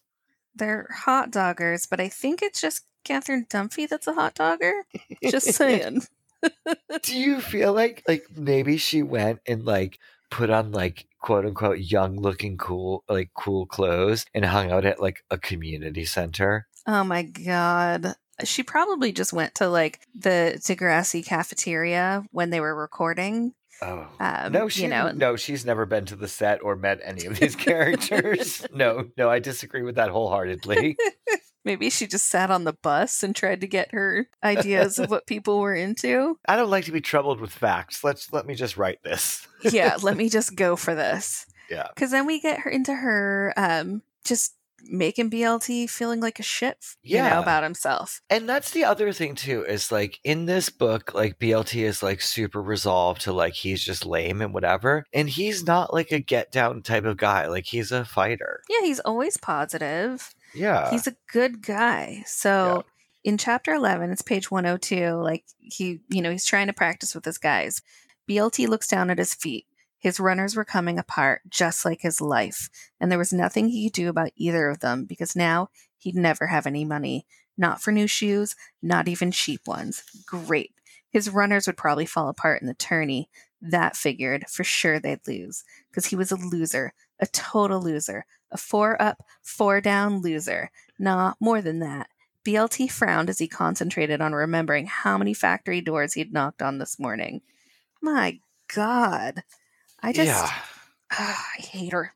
They're 0.55 0.87
hot 0.95 1.33
doggers, 1.33 1.89
but 1.91 1.99
I 1.99 2.09
think 2.09 2.41
it's 2.41 2.61
just 2.61 2.85
Catherine 3.03 3.45
Dunphy 3.51 3.89
that's 3.89 4.07
a 4.07 4.13
hot 4.13 4.37
dogger. 4.37 4.85
Just 5.29 5.53
saying. 5.55 6.03
do 7.03 7.19
you 7.19 7.41
feel 7.41 7.73
like 7.73 8.05
like 8.07 8.27
maybe 8.37 8.77
she 8.77 9.03
went 9.03 9.41
and 9.45 9.65
like 9.65 9.99
put 10.31 10.51
on 10.51 10.71
like 10.71 11.08
quote 11.21 11.45
unquote 11.45 11.79
young 11.79 12.17
looking 12.21 12.57
cool 12.57 13.05
like 13.09 13.31
cool 13.35 13.67
clothes 13.67 14.25
and 14.35 14.45
hung 14.45 14.71
out 14.71 14.85
at 14.85 15.01
like 15.01 15.25
a 15.31 15.39
community 15.39 16.05
center 16.05 16.67
oh 16.87 17.05
my 17.05 17.23
god. 17.23 18.15
She 18.45 18.63
probably 18.63 19.11
just 19.11 19.33
went 19.33 19.57
to 19.57 19.69
like 19.69 19.99
the 20.15 20.55
Degrassi 20.65 21.27
cafeteria 21.27 22.23
when 22.31 22.51
they 22.51 22.61
were 22.61 22.75
recording. 22.75 23.53
oh 23.83 24.07
Um, 24.21 24.53
no 24.53 24.69
she 24.69 24.83
you 24.83 24.89
know, 24.89 25.11
no 25.11 25.35
she's 25.37 25.65
never 25.67 25.87
been 25.87 26.05
to 26.07 26.17
the 26.17 26.29
set 26.29 26.63
or 26.63 26.77
met 26.77 27.01
any 27.03 27.25
of 27.27 27.39
these 27.39 27.57
characters 27.69 28.65
no 28.73 29.09
no 29.17 29.29
i 29.29 29.39
disagree 29.41 29.83
with 29.83 29.97
that 29.97 30.11
wholeheartedly 30.11 30.97
maybe 31.69 31.91
she 31.91 32.07
just 32.07 32.27
sat 32.29 32.51
on 32.51 32.65
the 32.65 32.73
bus 32.83 33.23
and 33.23 33.37
tried 33.37 33.61
to 33.61 33.67
get 33.69 33.93
her 33.93 34.27
ideas 34.43 34.99
of 34.99 35.11
what 35.11 35.27
people 35.27 35.61
were 35.61 35.75
into. 35.75 36.39
i 36.49 36.57
don't 36.57 36.71
like 36.71 36.87
to 36.87 36.93
be 36.93 37.01
troubled 37.03 37.41
with 37.41 37.53
facts 37.53 38.03
let's 38.03 38.33
let 38.33 38.47
me 38.47 38.55
just 38.55 38.77
write 38.79 39.03
this 39.05 39.47
yeah, 39.63 39.97
let 40.03 40.17
me 40.17 40.29
just 40.29 40.55
go 40.57 40.77
for 40.77 40.95
this. 40.95 41.45
yeah 41.71 41.89
Because 41.95 42.11
then 42.11 42.27
we 42.27 42.41
get 42.41 42.61
her 42.61 42.71
into 42.71 42.95
her 42.95 43.53
um, 43.57 44.03
just 44.25 44.55
making 44.85 45.29
BLT 45.29 45.91
feeling 45.91 46.21
like 46.21 46.39
a 46.39 46.45
shit, 46.45 46.79
you 47.03 47.17
Yeah. 47.17 47.29
know, 47.31 47.41
about 47.43 47.65
himself. 47.65 48.21
And 48.31 48.49
that's 48.49 48.71
the 48.71 48.85
other 48.85 49.13
thing 49.13 49.35
too 49.35 49.65
is 49.65 49.91
like 49.91 50.21
in 50.23 50.47
this 50.47 50.71
book, 50.71 51.13
like 51.13 51.41
BLT 51.41 51.83
is 51.83 52.01
like 52.03 52.21
super 52.23 52.63
resolved 52.63 53.23
to 53.23 53.33
like 53.33 53.55
he's 53.55 53.83
just 53.83 54.07
lame 54.07 54.41
and 54.41 54.55
whatever, 54.55 55.05
and 55.13 55.29
he's 55.29 55.67
not 55.67 55.93
like 55.93 56.13
a 56.13 56.21
get 56.21 56.53
down 56.53 56.83
type 56.83 57.05
of 57.05 57.17
guy. 57.17 57.49
Like 57.49 57.67
he's 57.67 57.91
a 57.91 58.05
fighter. 58.05 58.63
Yeah, 58.71 58.83
he's 58.87 59.01
always 59.01 59.37
positive. 59.37 60.33
Yeah, 60.55 60.91
he's 60.91 61.07
a 61.07 61.17
good 61.33 61.63
guy. 61.63 62.23
So 62.27 62.85
in 63.25 63.39
chapter 63.39 63.75
11, 63.75 64.11
it's 64.11 64.23
page 64.23 64.51
102, 64.51 65.15
like 65.15 65.45
he, 65.59 66.01
you 66.09 66.23
know, 66.23 66.31
he's 66.31 66.45
trying 66.45 66.69
to 66.69 66.73
practice 66.73 67.15
with 67.15 67.25
his 67.25 67.39
guys. 67.39 67.83
BLT 68.29 68.69
looks 68.69 68.89
down 68.89 69.11
at 69.11 69.19
his 69.19 69.35
feet. 69.35 69.67
His 69.99 70.21
runners 70.21 70.55
were 70.55 70.65
coming 70.65 70.99
apart, 70.99 71.43
just 71.49 71.85
like 71.85 72.03
his 72.03 72.21
life, 72.21 72.71
and 73.01 73.11
there 73.11 73.19
was 73.19 73.33
nothing 73.33 73.69
he 73.69 73.89
could 73.89 73.95
do 73.95 74.09
about 74.09 74.31
either 74.37 74.69
of 74.69 74.79
them 74.79 75.05
because 75.05 75.35
now 75.35 75.71
he'd 75.99 76.15
never 76.15 76.47
have 76.47 76.67
any 76.67 76.85
money. 76.85 77.27
Not 77.57 77.83
for 77.83 77.91
new 77.91 78.07
shoes, 78.07 78.55
not 78.81 79.09
even 79.09 79.33
cheap 79.33 79.67
ones. 79.67 80.05
Great. 80.25 80.73
His 81.11 81.29
runners 81.29 81.67
would 81.67 81.77
probably 81.77 82.07
fall 82.07 82.29
apart 82.29 82.61
in 82.61 82.69
the 82.69 82.75
tourney. 82.75 83.29
That 83.61 83.97
figured 83.97 84.45
for 84.49 84.63
sure 84.63 85.01
they'd 85.01 85.27
lose 85.27 85.65
because 85.91 86.07
he 86.07 86.17
was 86.17 86.31
a 86.31 86.37
loser, 86.37 86.93
a 87.19 87.27
total 87.27 87.83
loser, 87.83 88.25
a 88.51 88.57
four 88.57 89.01
up, 89.01 89.23
four 89.43 89.81
down 89.81 90.21
loser. 90.21 90.71
Nah, 90.99 91.35
more 91.41 91.63
than 91.63 91.81
that. 91.81 92.09
BLT 92.45 92.91
frowned 92.91 93.29
as 93.29 93.39
he 93.39 93.49
concentrated 93.49 94.21
on 94.21 94.33
remembering 94.33 94.87
how 94.87 95.19
many 95.19 95.35
factory 95.35 95.81
doors 95.81 96.15
he'd 96.15 96.33
knocked 96.33 96.63
on 96.63 96.79
this 96.79 96.99
morning. 96.99 97.43
My 98.01 98.41
God. 98.75 99.43
I 100.01 100.13
just, 100.13 100.29
yeah. 100.29 100.51
Ah, 101.13 101.47
I 101.59 101.63
hate 101.63 101.93
her. 101.93 102.15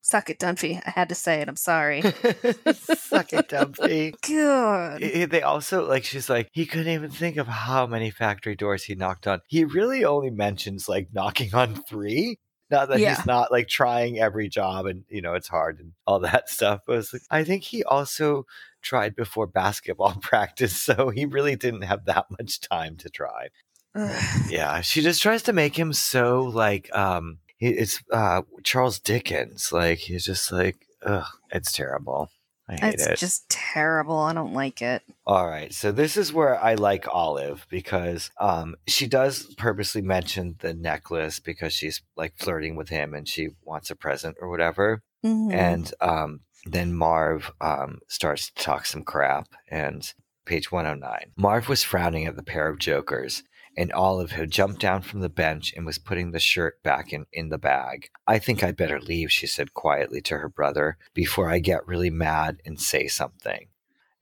Suck 0.00 0.28
it, 0.28 0.38
Dunphy. 0.38 0.82
I 0.84 0.90
had 0.90 1.08
to 1.08 1.14
say 1.14 1.40
it. 1.40 1.48
I'm 1.48 1.56
sorry. 1.56 2.02
Suck 2.74 3.32
it, 3.32 3.48
Dumpy. 3.48 4.14
Good. 4.20 5.30
They 5.30 5.40
also 5.40 5.88
like 5.88 6.04
she's 6.04 6.28
like 6.28 6.50
he 6.52 6.66
couldn't 6.66 6.92
even 6.92 7.10
think 7.10 7.38
of 7.38 7.48
how 7.48 7.86
many 7.86 8.10
factory 8.10 8.54
doors 8.54 8.84
he 8.84 8.94
knocked 8.94 9.26
on. 9.26 9.40
He 9.48 9.64
really 9.64 10.04
only 10.04 10.28
mentions 10.28 10.90
like 10.90 11.08
knocking 11.14 11.54
on 11.54 11.76
three. 11.88 12.38
Not 12.70 12.88
that 12.88 12.98
Yeah. 13.00 13.14
he's 13.16 13.26
not 13.26 13.52
like 13.52 13.68
trying 13.68 14.18
every 14.18 14.48
job 14.48 14.86
and 14.86 15.04
you 15.08 15.20
know 15.22 15.34
it's 15.34 15.48
hard 15.48 15.78
and 15.80 15.92
all 16.06 16.20
that 16.20 16.48
stuff. 16.56 16.80
But 16.86 17.04
like, 17.12 17.22
I 17.30 17.44
think 17.44 17.62
he 17.64 17.84
also 17.84 18.46
tried 18.82 19.14
before 19.16 19.46
basketball 19.46 20.14
practice, 20.22 20.80
so 20.80 21.10
he 21.10 21.24
really 21.26 21.56
didn't 21.56 21.82
have 21.82 22.04
that 22.06 22.26
much 22.30 22.60
time 22.60 22.96
to 22.96 23.08
try. 23.08 23.48
Yeah, 24.48 24.80
she 24.80 25.02
just 25.02 25.22
tries 25.22 25.42
to 25.44 25.52
make 25.52 25.78
him 25.78 25.92
so 25.92 26.42
like 26.42 26.92
um 26.96 27.38
it's 27.60 28.02
uh 28.12 28.42
Charles 28.64 28.98
Dickens. 28.98 29.70
Like 29.72 29.98
he's 29.98 30.24
just 30.24 30.50
like 30.50 30.76
ugh, 31.04 31.26
it's 31.52 31.70
terrible. 31.72 32.30
I 32.68 32.76
hate 32.76 32.94
It's 32.94 33.06
it. 33.06 33.16
just 33.18 33.48
terrible. 33.50 34.16
I 34.18 34.32
don't 34.32 34.54
like 34.54 34.80
it. 34.80 35.02
All 35.26 35.46
right, 35.46 35.72
so 35.72 35.92
this 35.92 36.16
is 36.16 36.32
where 36.32 36.58
I 36.62 36.74
like 36.74 37.06
Olive 37.08 37.66
because 37.68 38.30
um 38.40 38.76
she 38.86 39.06
does 39.06 39.54
purposely 39.56 40.00
mention 40.02 40.56
the 40.60 40.72
necklace 40.74 41.38
because 41.40 41.72
she's 41.72 42.02
like 42.16 42.34
flirting 42.38 42.74
with 42.76 42.88
him 42.88 43.12
and 43.14 43.28
she 43.28 43.50
wants 43.62 43.90
a 43.90 43.96
present 43.96 44.36
or 44.40 44.48
whatever. 44.48 45.02
Mhm. 45.24 45.52
And 45.52 45.92
um 46.00 46.40
then 46.66 46.94
Marv 46.94 47.52
um 47.60 47.98
starts 48.08 48.50
to 48.50 48.62
talk 48.62 48.86
some 48.86 49.02
crap 49.02 49.48
and 49.68 50.12
page 50.46 50.72
109. 50.72 51.32
Marv 51.36 51.68
was 51.68 51.82
frowning 51.82 52.26
at 52.26 52.36
the 52.36 52.42
pair 52.42 52.68
of 52.68 52.78
jokers 52.78 53.42
and 53.76 53.92
Olive 53.92 54.32
had 54.32 54.50
jumped 54.50 54.80
down 54.80 55.02
from 55.02 55.20
the 55.20 55.28
bench 55.28 55.72
and 55.76 55.84
was 55.84 55.98
putting 55.98 56.30
the 56.30 56.38
shirt 56.38 56.82
back 56.82 57.12
in, 57.12 57.26
in 57.32 57.48
the 57.48 57.58
bag. 57.58 58.08
I 58.26 58.38
think 58.38 58.62
I'd 58.62 58.76
better 58.76 59.00
leave, 59.00 59.32
she 59.32 59.46
said 59.46 59.74
quietly 59.74 60.20
to 60.22 60.38
her 60.38 60.48
brother, 60.48 60.96
before 61.12 61.50
I 61.50 61.58
get 61.58 61.86
really 61.86 62.10
mad 62.10 62.60
and 62.64 62.80
say 62.80 63.08
something. 63.08 63.66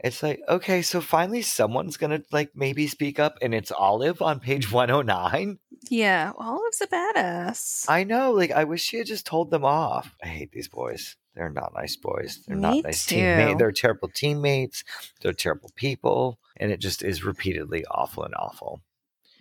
It's 0.03 0.23
like, 0.23 0.41
okay, 0.49 0.83
so 0.83 1.01
finally 1.01 1.43
someone's 1.43 1.97
gonna 1.97 2.23
like 2.33 2.51
maybe 2.57 2.89
speak 2.89 3.21
up 3.21 3.39
and 3.41 3.55
it's 3.55 3.71
Olive 3.71 4.21
on 4.21 4.41
page 4.41 4.67
mm-hmm. 4.67 4.75
109. 4.75 5.59
yeah, 5.91 6.33
Olive's 6.37 6.81
a 6.81 6.89
badass. 6.89 7.85
I 7.89 8.03
know, 8.03 8.33
like 8.33 8.51
I 8.51 8.65
wish 8.65 8.83
she 8.83 8.99
had 8.99 9.07
just 9.07 9.27
told 9.27 9.51
them 9.51 9.65
off. 9.65 10.17
I 10.23 10.27
hate 10.27 10.51
these 10.51 10.69
boys. 10.69 11.17
They're 11.35 11.51
not 11.51 11.73
nice 11.75 11.97
boys. 11.97 12.41
They're 12.47 12.57
Me 12.57 12.63
not 12.63 12.85
nice 12.85 13.07
teammates. 13.07 13.59
They're 13.59 13.73
terrible 13.73 14.09
teammates. 14.09 14.85
They're 15.21 15.33
terrible 15.33 15.71
people. 15.77 16.39
And 16.59 16.71
it 16.71 16.81
just 16.81 17.03
is 17.03 17.25
repeatedly 17.25 17.85
awful 17.91 18.25
and 18.25 18.35
awful. 18.35 18.83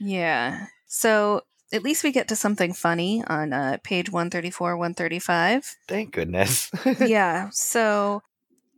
Yeah. 0.02 0.68
So 0.88 1.42
at 1.72 1.84
least 1.84 2.04
we 2.04 2.12
get 2.12 2.28
to 2.30 2.36
something 2.36 2.74
funny 2.74 3.24
on 3.26 3.54
uh, 3.54 3.78
page 3.84 4.12
134, 4.12 4.76
135. 4.76 5.78
Thank 5.88 6.14
goodness. 6.14 6.70
yeah. 7.00 7.50
So 7.52 8.22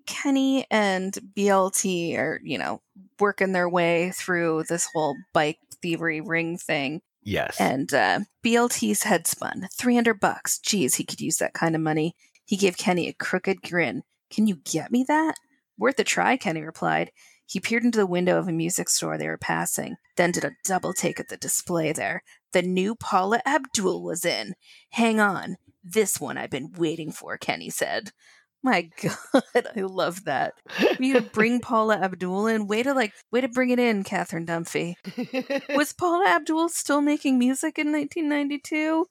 Kenny 0.05 0.65
and 0.69 1.17
BLT 1.35 2.17
are, 2.17 2.39
you 2.43 2.57
know, 2.57 2.81
working 3.19 3.53
their 3.53 3.69
way 3.69 4.11
through 4.11 4.65
this 4.69 4.87
whole 4.93 5.15
bike 5.33 5.59
thievery 5.81 6.21
ring 6.21 6.57
thing. 6.57 7.01
yes. 7.23 7.59
And 7.59 7.93
uh, 7.93 8.19
BLT's 8.43 9.03
head 9.03 9.27
spun. 9.27 9.67
300 9.73 10.19
bucks. 10.19 10.59
Geez, 10.59 10.95
he 10.95 11.03
could 11.03 11.21
use 11.21 11.37
that 11.37 11.53
kind 11.53 11.75
of 11.75 11.81
money. 11.81 12.15
He 12.45 12.57
gave 12.57 12.77
Kenny 12.77 13.07
a 13.07 13.13
crooked 13.13 13.61
grin. 13.61 14.03
Can 14.29 14.47
you 14.47 14.57
get 14.63 14.91
me 14.91 15.03
that? 15.07 15.35
Worth 15.77 15.99
a 15.99 16.03
try, 16.03 16.37
Kenny 16.37 16.61
replied. 16.61 17.11
He 17.45 17.59
peered 17.59 17.83
into 17.83 17.97
the 17.97 18.05
window 18.05 18.37
of 18.39 18.47
a 18.47 18.51
music 18.51 18.89
store 18.89 19.17
they 19.17 19.27
were 19.27 19.37
passing, 19.37 19.95
then 20.15 20.31
did 20.31 20.45
a 20.45 20.55
double 20.63 20.93
take 20.93 21.19
at 21.19 21.27
the 21.29 21.37
display 21.37 21.91
there. 21.91 22.23
The 22.51 22.61
new 22.61 22.95
Paula 22.95 23.41
Abdul 23.45 24.03
was 24.03 24.25
in. 24.25 24.53
Hang 24.91 25.19
on. 25.19 25.57
This 25.83 26.19
one 26.19 26.37
I've 26.37 26.49
been 26.49 26.71
waiting 26.77 27.11
for, 27.11 27.37
Kenny 27.37 27.69
said. 27.69 28.11
My 28.63 28.89
God, 29.01 29.43
I 29.75 29.81
love 29.81 30.23
that. 30.23 30.53
To 30.79 31.21
bring 31.21 31.59
Paula 31.61 31.97
Abdul 31.97 32.47
in. 32.47 32.67
Way 32.67 32.83
to 32.83 32.93
like, 32.93 33.11
way 33.29 33.41
to 33.41 33.49
bring 33.49 33.69
it 33.71 33.79
in, 33.79 34.03
Catherine 34.03 34.45
Dunphy. 34.45 34.95
Was 35.75 35.91
Paula 35.91 36.25
Abdul 36.29 36.69
still 36.69 37.01
making 37.01 37.37
music 37.37 37.77
in 37.77 37.91
1992? 37.91 39.05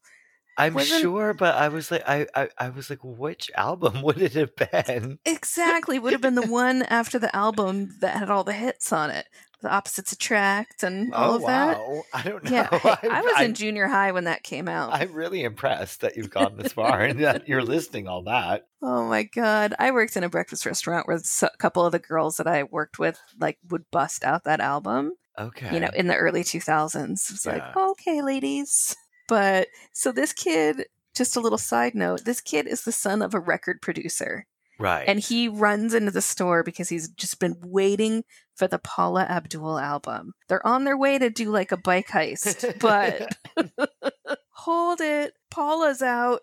I'm 0.56 0.74
wasn't- 0.74 1.02
sure, 1.02 1.32
but 1.34 1.54
I 1.54 1.68
was 1.68 1.90
like, 1.90 2.02
I, 2.06 2.26
I, 2.34 2.48
I 2.58 2.68
was 2.70 2.90
like, 2.90 3.00
which 3.02 3.50
album 3.56 4.02
would 4.02 4.20
it 4.20 4.34
have 4.34 4.54
been? 4.56 5.18
Exactly. 5.24 5.98
Would 5.98 6.12
have 6.12 6.20
been 6.22 6.34
the 6.34 6.46
one 6.46 6.82
after 6.82 7.18
the 7.18 7.34
album 7.34 7.96
that 8.00 8.16
had 8.16 8.30
all 8.30 8.44
the 8.44 8.52
hits 8.52 8.92
on 8.92 9.10
it. 9.10 9.26
The 9.62 9.70
opposites 9.72 10.10
attract 10.10 10.82
and 10.82 11.14
all 11.14 11.34
oh 11.34 11.36
of 11.36 11.42
that. 11.46 11.78
wow! 11.78 12.02
I 12.12 12.22
don't 12.24 12.42
know. 12.50 12.50
Yeah, 12.52 12.96
hey, 12.96 13.08
I 13.08 13.20
was 13.20 13.34
I'm, 13.36 13.44
in 13.46 13.54
junior 13.54 13.86
high 13.86 14.10
when 14.10 14.24
that 14.24 14.42
came 14.42 14.66
out. 14.66 14.92
I'm 14.92 15.12
really 15.12 15.44
impressed 15.44 16.00
that 16.00 16.16
you've 16.16 16.30
gone 16.30 16.56
this 16.56 16.72
far 16.72 17.00
and 17.00 17.20
that 17.20 17.46
you're 17.46 17.62
listing 17.62 18.08
all 18.08 18.24
that. 18.24 18.66
oh 18.82 19.08
my 19.08 19.22
god! 19.22 19.72
I 19.78 19.92
worked 19.92 20.16
in 20.16 20.24
a 20.24 20.28
breakfast 20.28 20.66
restaurant 20.66 21.06
where 21.06 21.16
a 21.16 21.48
couple 21.58 21.86
of 21.86 21.92
the 21.92 22.00
girls 22.00 22.38
that 22.38 22.48
I 22.48 22.64
worked 22.64 22.98
with 22.98 23.20
like 23.38 23.58
would 23.68 23.88
bust 23.92 24.24
out 24.24 24.42
that 24.44 24.58
album. 24.58 25.12
Okay. 25.38 25.72
You 25.72 25.78
know, 25.78 25.90
in 25.94 26.08
the 26.08 26.16
early 26.16 26.42
2000s. 26.42 27.12
It's 27.30 27.46
like, 27.46 27.76
okay, 27.76 28.20
ladies. 28.20 28.94
But 29.32 29.68
so 29.94 30.12
this 30.12 30.34
kid, 30.34 30.88
just 31.16 31.36
a 31.36 31.40
little 31.40 31.56
side 31.56 31.94
note, 31.94 32.26
this 32.26 32.42
kid 32.42 32.66
is 32.66 32.82
the 32.82 32.92
son 32.92 33.22
of 33.22 33.32
a 33.32 33.40
record 33.40 33.80
producer. 33.80 34.46
right. 34.78 35.08
And 35.08 35.20
he 35.20 35.48
runs 35.48 35.94
into 35.94 36.10
the 36.10 36.20
store 36.20 36.62
because 36.62 36.90
he's 36.90 37.08
just 37.08 37.40
been 37.40 37.56
waiting 37.62 38.24
for 38.54 38.68
the 38.68 38.78
Paula 38.78 39.22
Abdul 39.22 39.78
album. 39.78 40.34
They're 40.50 40.66
on 40.66 40.84
their 40.84 40.98
way 40.98 41.18
to 41.18 41.30
do 41.30 41.50
like 41.50 41.72
a 41.72 41.78
bike 41.78 42.08
heist, 42.08 42.78
but 42.78 43.34
hold 44.50 45.00
it. 45.00 45.32
Paula's 45.50 46.02
out. 46.02 46.42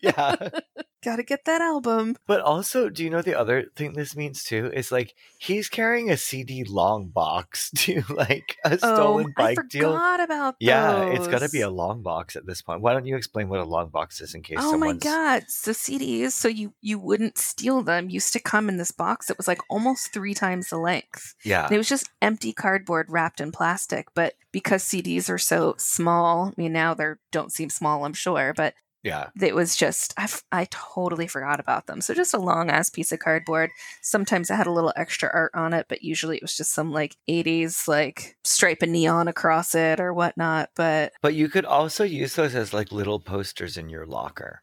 yeah. 0.00 0.36
Gotta 1.02 1.22
get 1.22 1.46
that 1.46 1.62
album. 1.62 2.16
But 2.26 2.40
also, 2.40 2.90
do 2.90 3.02
you 3.02 3.08
know 3.08 3.22
the 3.22 3.38
other 3.38 3.64
thing 3.74 3.94
this 3.94 4.14
means 4.14 4.44
too? 4.44 4.70
Is 4.74 4.92
like 4.92 5.14
he's 5.38 5.68
carrying 5.68 6.10
a 6.10 6.16
CD 6.16 6.62
long 6.64 7.08
box 7.08 7.70
to 7.76 8.02
like 8.10 8.58
a 8.64 8.74
oh, 8.82 8.94
stolen 8.94 9.26
oh, 9.38 9.42
I 9.42 9.54
bike 9.54 9.68
deal. 9.68 9.92
forgot 9.92 10.20
about 10.20 10.56
Yeah, 10.60 11.06
it's 11.06 11.26
got 11.26 11.40
to 11.40 11.48
be 11.48 11.62
a 11.62 11.70
long 11.70 12.02
box 12.02 12.36
at 12.36 12.46
this 12.46 12.60
point. 12.60 12.82
Why 12.82 12.92
don't 12.92 13.06
you 13.06 13.16
explain 13.16 13.48
what 13.48 13.60
a 13.60 13.64
long 13.64 13.88
box 13.88 14.20
is 14.20 14.34
in 14.34 14.42
case 14.42 14.58
Oh 14.60 14.64
my 14.64 14.70
someone's 14.70 15.02
god! 15.02 15.44
So 15.48 15.72
CDs, 15.72 16.32
so 16.32 16.48
you 16.48 16.74
you 16.82 16.98
wouldn't 16.98 17.38
steal 17.38 17.82
them, 17.82 18.10
used 18.10 18.34
to 18.34 18.40
come 18.40 18.68
in 18.68 18.76
this 18.76 18.90
box 18.90 19.26
that 19.26 19.38
was 19.38 19.48
like 19.48 19.60
almost 19.70 20.12
three 20.12 20.34
times 20.34 20.68
the 20.68 20.78
length. 20.78 21.34
Yeah. 21.44 21.64
And 21.64 21.72
it 21.72 21.78
was 21.78 21.88
just 21.88 22.10
empty 22.20 22.52
cardboard 22.52 23.06
wrapped 23.08 23.40
in 23.40 23.52
plastic. 23.52 24.08
But 24.14 24.34
because 24.52 24.84
CDs 24.84 25.30
are 25.30 25.38
so 25.38 25.76
small, 25.78 26.48
I 26.48 26.60
mean 26.60 26.72
now 26.72 26.92
they 26.92 27.12
don't 27.32 27.52
seem 27.52 27.70
small, 27.70 28.04
I'm 28.04 28.12
sure, 28.12 28.52
but 28.54 28.74
Yeah. 29.02 29.28
it 29.40 29.54
was 29.54 29.76
just 29.76 30.12
I, 30.18 30.24
f- 30.24 30.44
I 30.52 30.66
totally 30.70 31.26
forgot 31.26 31.58
about 31.60 31.86
them. 31.86 32.00
So 32.00 32.12
just 32.14 32.34
a 32.34 32.38
long 32.38 32.70
ass 32.70 32.90
piece 32.90 33.12
of 33.12 33.18
cardboard. 33.18 33.70
Sometimes 34.02 34.50
it 34.50 34.54
had 34.54 34.66
a 34.66 34.72
little 34.72 34.92
extra 34.96 35.30
art 35.32 35.52
on 35.54 35.72
it, 35.72 35.86
but 35.88 36.02
usually 36.02 36.36
it 36.36 36.42
was 36.42 36.56
just 36.56 36.72
some 36.72 36.92
like 36.92 37.16
80s 37.28 37.88
like 37.88 38.36
stripe 38.44 38.82
of 38.82 38.88
neon 38.90 39.28
across 39.28 39.74
it 39.74 40.00
or 40.00 40.12
whatnot. 40.12 40.70
But 40.76 41.12
But 41.22 41.34
you 41.34 41.48
could 41.48 41.64
also 41.64 42.04
use 42.04 42.34
those 42.34 42.54
as 42.54 42.72
like 42.74 42.92
little 42.92 43.20
posters 43.20 43.76
in 43.76 43.88
your 43.88 44.06
locker. 44.06 44.62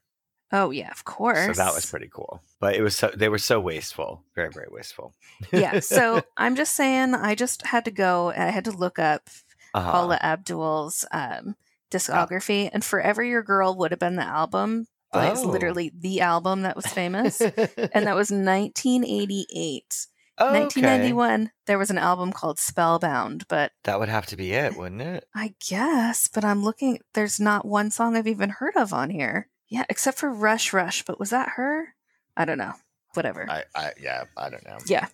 oh 0.51 0.69
yeah, 0.71 0.91
of 0.91 1.03
course. 1.03 1.57
So 1.57 1.63
that 1.63 1.73
was 1.73 1.85
pretty 1.85 2.09
cool. 2.13 2.41
But 2.59 2.75
it 2.75 2.81
was 2.81 2.95
so 2.95 3.11
they 3.15 3.29
were 3.29 3.37
so 3.39 3.59
wasteful. 3.59 4.23
Very, 4.35 4.49
very 4.51 4.67
wasteful. 4.69 5.13
yeah. 5.51 5.79
So 5.79 6.21
I'm 6.37 6.55
just 6.55 6.73
saying, 6.75 7.15
I 7.15 7.33
just 7.35 7.65
had 7.65 7.85
to 7.85 7.91
go. 7.91 8.29
I 8.29 8.51
had 8.51 8.65
to 8.65 8.71
look 8.71 8.99
up 8.99 9.29
uh-huh. 9.73 9.91
Paula 9.91 10.17
Abdul's 10.21 11.05
um, 11.11 11.55
discography, 11.91 12.69
and 12.71 12.83
"Forever 12.83 13.23
Your 13.23 13.43
Girl" 13.43 13.75
would 13.77 13.91
have 13.91 13.99
been 13.99 14.15
the 14.15 14.23
album. 14.23 14.87
It's 15.13 15.41
Oh. 15.41 15.47
literally 15.47 15.91
the 15.97 16.21
album 16.21 16.63
that 16.63 16.75
was 16.75 16.85
famous, 16.87 17.39
and 17.41 18.05
that 18.07 18.15
was 18.15 18.29
1988. 18.31 20.07
Okay. 20.39 20.59
1991, 20.59 21.51
there 21.65 21.79
was 21.79 21.89
an 21.89 21.97
album 21.97 22.31
called 22.31 22.59
Spellbound, 22.59 23.47
but 23.47 23.71
That 23.85 23.99
would 23.99 24.09
have 24.09 24.27
to 24.27 24.35
be 24.37 24.51
it, 24.53 24.77
wouldn't 24.77 25.01
it? 25.01 25.25
I 25.33 25.55
guess, 25.67 26.27
but 26.27 26.45
I'm 26.45 26.61
looking, 26.63 26.99
there's 27.15 27.39
not 27.39 27.65
one 27.65 27.89
song 27.89 28.15
I've 28.15 28.27
even 28.27 28.49
heard 28.51 28.75
of 28.75 28.93
on 28.93 29.09
here. 29.09 29.49
Yeah, 29.67 29.85
except 29.89 30.19
for 30.19 30.31
Rush 30.31 30.73
Rush, 30.73 31.03
but 31.05 31.19
was 31.19 31.31
that 31.31 31.49
her? 31.55 31.95
I 32.35 32.45
don't 32.45 32.59
know. 32.59 32.73
Whatever. 33.15 33.49
I, 33.49 33.63
I 33.73 33.91
yeah, 33.99 34.25
I 34.37 34.49
don't 34.49 34.63
know. 34.65 34.77
Yeah. 34.85 35.07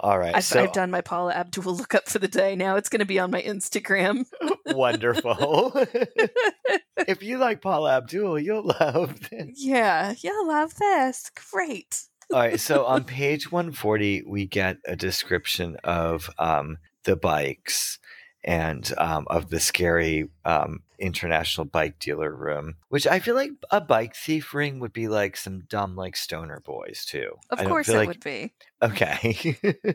All 0.00 0.18
right. 0.18 0.34
I've, 0.34 0.44
so 0.44 0.62
I've 0.62 0.72
done 0.72 0.90
my 0.90 1.00
Paula 1.00 1.32
Abdul 1.32 1.74
lookup 1.74 2.08
for 2.08 2.20
the 2.20 2.28
day. 2.28 2.54
Now 2.54 2.76
it's 2.76 2.88
going 2.88 3.00
to 3.00 3.06
be 3.06 3.18
on 3.18 3.30
my 3.30 3.42
Instagram. 3.42 4.26
wonderful. 4.66 5.72
if 7.08 7.22
you 7.22 7.38
like 7.38 7.60
Paula 7.60 7.96
Abdul, 7.96 8.38
you'll 8.38 8.72
love 8.80 9.18
this. 9.28 9.54
yeah, 9.56 10.14
you'll 10.20 10.46
love 10.46 10.74
this. 10.76 11.30
Great. 11.50 12.04
All 12.32 12.38
right, 12.38 12.60
so 12.60 12.84
on 12.86 13.04
page 13.04 13.50
140, 13.50 14.24
we 14.26 14.46
get 14.46 14.76
a 14.86 14.94
description 14.94 15.76
of 15.82 16.30
um, 16.38 16.78
the 17.04 17.16
bikes 17.16 17.98
and 18.44 18.92
um, 18.98 19.26
of 19.28 19.50
the 19.50 19.58
scary 19.58 20.28
um, 20.44 20.80
international 20.98 21.64
bike 21.66 21.98
dealer 21.98 22.34
room, 22.34 22.76
which 22.88 23.06
I 23.06 23.18
feel 23.20 23.34
like 23.34 23.50
a 23.70 23.80
bike 23.80 24.14
thief 24.16 24.52
ring 24.54 24.80
would 24.80 24.92
be 24.92 25.08
like 25.08 25.36
some 25.36 25.60
dumb, 25.68 25.96
like 25.96 26.16
stoner 26.16 26.60
boys, 26.64 27.04
too. 27.04 27.32
Of 27.50 27.60
I 27.60 27.64
course 27.64 27.88
it 27.88 27.96
like- 27.96 28.08
would 28.08 28.24
be. 28.24 28.52
Okay. 28.82 29.56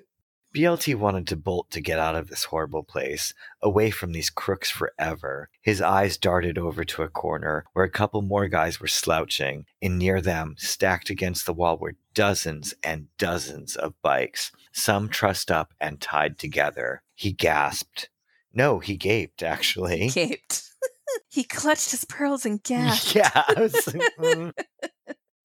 BLT 0.55 0.93
wanted 0.93 1.25
to 1.27 1.35
bolt 1.35 1.71
to 1.71 1.81
get 1.81 1.97
out 1.97 2.15
of 2.15 2.27
this 2.27 2.43
horrible 2.43 2.83
place, 2.83 3.33
away 3.63 3.89
from 3.89 4.11
these 4.11 4.29
crooks 4.29 4.69
forever. 4.69 5.49
His 5.63 5.81
eyes 5.81 6.15
darted 6.15 6.59
over 6.59 6.85
to 6.85 7.01
a 7.01 7.09
corner 7.09 7.65
where 7.73 7.83
a 7.85 7.89
couple 7.89 8.21
more 8.21 8.47
guys 8.47 8.79
were 8.79 8.85
slouching, 8.85 9.65
and 9.81 9.97
near 9.97 10.21
them, 10.21 10.53
stacked 10.59 11.09
against 11.09 11.47
the 11.47 11.53
wall, 11.53 11.77
were 11.79 11.95
dozens 12.13 12.75
and 12.83 13.07
dozens 13.17 13.75
of 13.75 13.99
bikes, 14.03 14.51
some 14.71 15.09
trussed 15.09 15.49
up 15.49 15.73
and 15.81 15.99
tied 15.99 16.37
together. 16.37 17.01
He 17.15 17.31
gasped. 17.31 18.09
No, 18.53 18.77
he 18.77 18.95
gaped, 18.95 19.41
actually. 19.41 20.09
Gaped. 20.09 20.69
He 21.29 21.43
clutched 21.43 21.91
his 21.91 22.05
pearls 22.05 22.45
and 22.45 22.61
gasped. 22.63 23.15
Yeah. 23.15 23.43
Was 23.57 23.73
mm. 24.19 24.53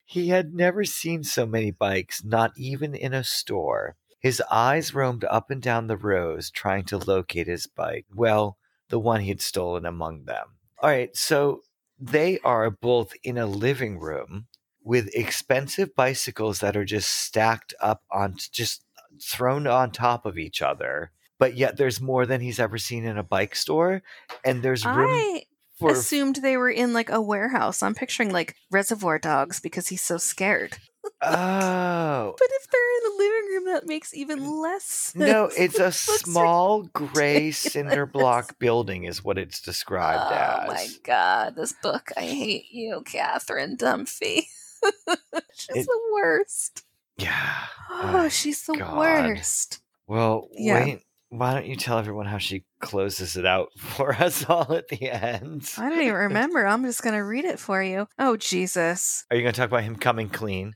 He 0.04 0.28
had 0.28 0.54
never 0.54 0.84
seen 0.84 1.22
so 1.22 1.44
many 1.44 1.70
bikes, 1.70 2.24
not 2.24 2.52
even 2.56 2.94
in 2.94 3.12
a 3.12 3.22
store. 3.22 3.96
His 4.20 4.42
eyes 4.50 4.94
roamed 4.94 5.24
up 5.24 5.50
and 5.50 5.60
down 5.60 5.86
the 5.86 5.98
rows, 5.98 6.50
trying 6.50 6.84
to 6.86 6.98
locate 6.98 7.46
his 7.46 7.66
bike. 7.66 8.06
Well, 8.14 8.56
the 8.88 8.98
one 8.98 9.20
he'd 9.20 9.42
stolen 9.42 9.84
among 9.84 10.24
them. 10.24 10.56
All 10.80 10.90
right, 10.90 11.14
so 11.16 11.62
they 12.00 12.38
are 12.40 12.70
both 12.70 13.12
in 13.22 13.36
a 13.36 13.46
living 13.46 13.98
room 13.98 14.46
with 14.82 15.14
expensive 15.14 15.94
bicycles 15.94 16.60
that 16.60 16.76
are 16.76 16.84
just 16.84 17.10
stacked 17.10 17.74
up 17.80 18.02
on, 18.10 18.36
just 18.50 18.84
thrown 19.22 19.66
on 19.66 19.90
top 19.90 20.24
of 20.24 20.38
each 20.38 20.62
other. 20.62 21.10
But 21.38 21.54
yet 21.54 21.76
there's 21.76 22.00
more 22.00 22.26
than 22.26 22.40
he's 22.40 22.58
ever 22.58 22.78
seen 22.78 23.04
in 23.04 23.18
a 23.18 23.22
bike 23.22 23.54
store. 23.54 24.02
And 24.44 24.62
there's 24.62 24.84
room 24.86 25.10
I 25.10 25.42
for 25.78 25.92
assumed 25.92 26.36
they 26.36 26.56
were 26.56 26.70
in 26.70 26.92
like 26.92 27.10
a 27.10 27.20
warehouse. 27.20 27.82
I'm 27.82 27.94
picturing 27.94 28.30
like 28.32 28.54
reservoir 28.70 29.18
dogs 29.18 29.60
because 29.60 29.88
he's 29.88 30.02
so 30.02 30.16
scared. 30.18 30.78
Oh. 31.22 32.34
But 32.38 32.48
if 32.50 32.66
they're 32.70 32.98
in 32.98 33.12
a 33.12 33.16
living 33.16 33.48
room, 33.54 33.64
that 33.74 33.86
makes 33.86 34.12
even 34.14 34.60
less 34.60 34.84
sense. 34.84 35.14
No, 35.14 35.50
it's 35.56 35.78
a 35.78 35.90
small 35.92 36.82
gray 36.82 37.50
cinder 37.50 38.04
block 38.04 38.58
building, 38.58 39.04
is 39.04 39.24
what 39.24 39.38
it's 39.38 39.60
described 39.60 40.30
Oh 40.30 40.34
as. 40.34 40.68
Oh 40.68 40.72
my 40.74 40.86
god, 41.04 41.56
this 41.56 41.72
book. 41.82 42.10
I 42.16 42.22
hate 42.22 42.66
you, 42.70 43.02
Catherine 43.06 43.76
Dunphy. 43.76 44.42
she's 45.54 45.76
It- 45.76 45.86
the 45.86 46.00
worst. 46.12 46.82
Yeah. 47.16 47.56
Oh, 47.90 48.24
Oh, 48.24 48.28
she's 48.28 48.62
the 48.66 48.74
God. 48.74 48.98
worst. 48.98 49.80
Well, 50.06 50.48
Yeah. 50.52 50.84
wait. 50.84 51.00
Why 51.30 51.52
don't 51.52 51.66
you 51.66 51.76
tell 51.76 51.98
everyone 51.98 52.26
how 52.26 52.38
she 52.38 52.64
closes 52.80 53.36
it 53.36 53.44
out 53.44 53.68
for 53.78 54.14
us 54.14 54.44
all 54.48 54.72
at 54.72 54.88
the 54.88 55.10
end? 55.10 55.70
I 55.76 55.90
don't 55.90 56.00
even 56.00 56.14
remember. 56.14 56.66
I'm 56.66 56.84
just 56.84 57.02
gonna 57.02 57.24
read 57.24 57.44
it 57.44 57.58
for 57.58 57.82
you. 57.82 58.08
Oh 58.18 58.36
Jesus. 58.36 59.24
Are 59.30 59.36
you 59.36 59.42
going 59.42 59.52
to 59.52 59.60
talk 59.60 59.68
about 59.68 59.84
him 59.84 59.96
coming 59.96 60.28
clean? 60.28 60.74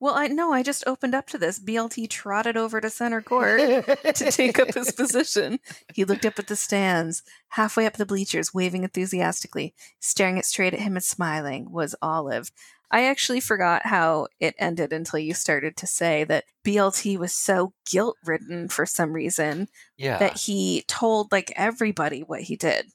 Well, 0.00 0.14
I 0.14 0.26
no, 0.26 0.52
I 0.52 0.64
just 0.64 0.82
opened 0.88 1.14
up 1.14 1.28
to 1.28 1.38
this. 1.38 1.60
BLT 1.60 2.10
trotted 2.10 2.56
over 2.56 2.80
to 2.80 2.90
center 2.90 3.22
court 3.22 3.60
to 3.60 4.30
take 4.32 4.58
up 4.58 4.74
his 4.74 4.90
position. 4.90 5.60
He 5.94 6.04
looked 6.04 6.26
up 6.26 6.40
at 6.40 6.48
the 6.48 6.56
stands, 6.56 7.22
halfway 7.50 7.86
up 7.86 7.96
the 7.96 8.04
bleachers, 8.04 8.52
waving 8.52 8.82
enthusiastically. 8.82 9.74
Staring 10.00 10.38
it 10.38 10.44
straight 10.44 10.74
at 10.74 10.80
him 10.80 10.96
and 10.96 11.04
smiling 11.04 11.70
was 11.70 11.94
Olive. 12.02 12.50
I 12.92 13.04
actually 13.06 13.40
forgot 13.40 13.86
how 13.86 14.28
it 14.38 14.54
ended 14.58 14.92
until 14.92 15.18
you 15.18 15.32
started 15.34 15.76
to 15.78 15.86
say 15.86 16.24
that 16.24 16.44
BLT 16.64 17.16
was 17.18 17.32
so 17.32 17.72
guilt 17.90 18.16
ridden 18.24 18.68
for 18.68 18.84
some 18.86 19.12
reason 19.14 19.68
Yeah. 19.96 20.18
that 20.18 20.36
he 20.40 20.84
told 20.86 21.32
like 21.32 21.52
everybody 21.56 22.20
what 22.22 22.42
he 22.42 22.54
did. 22.56 22.86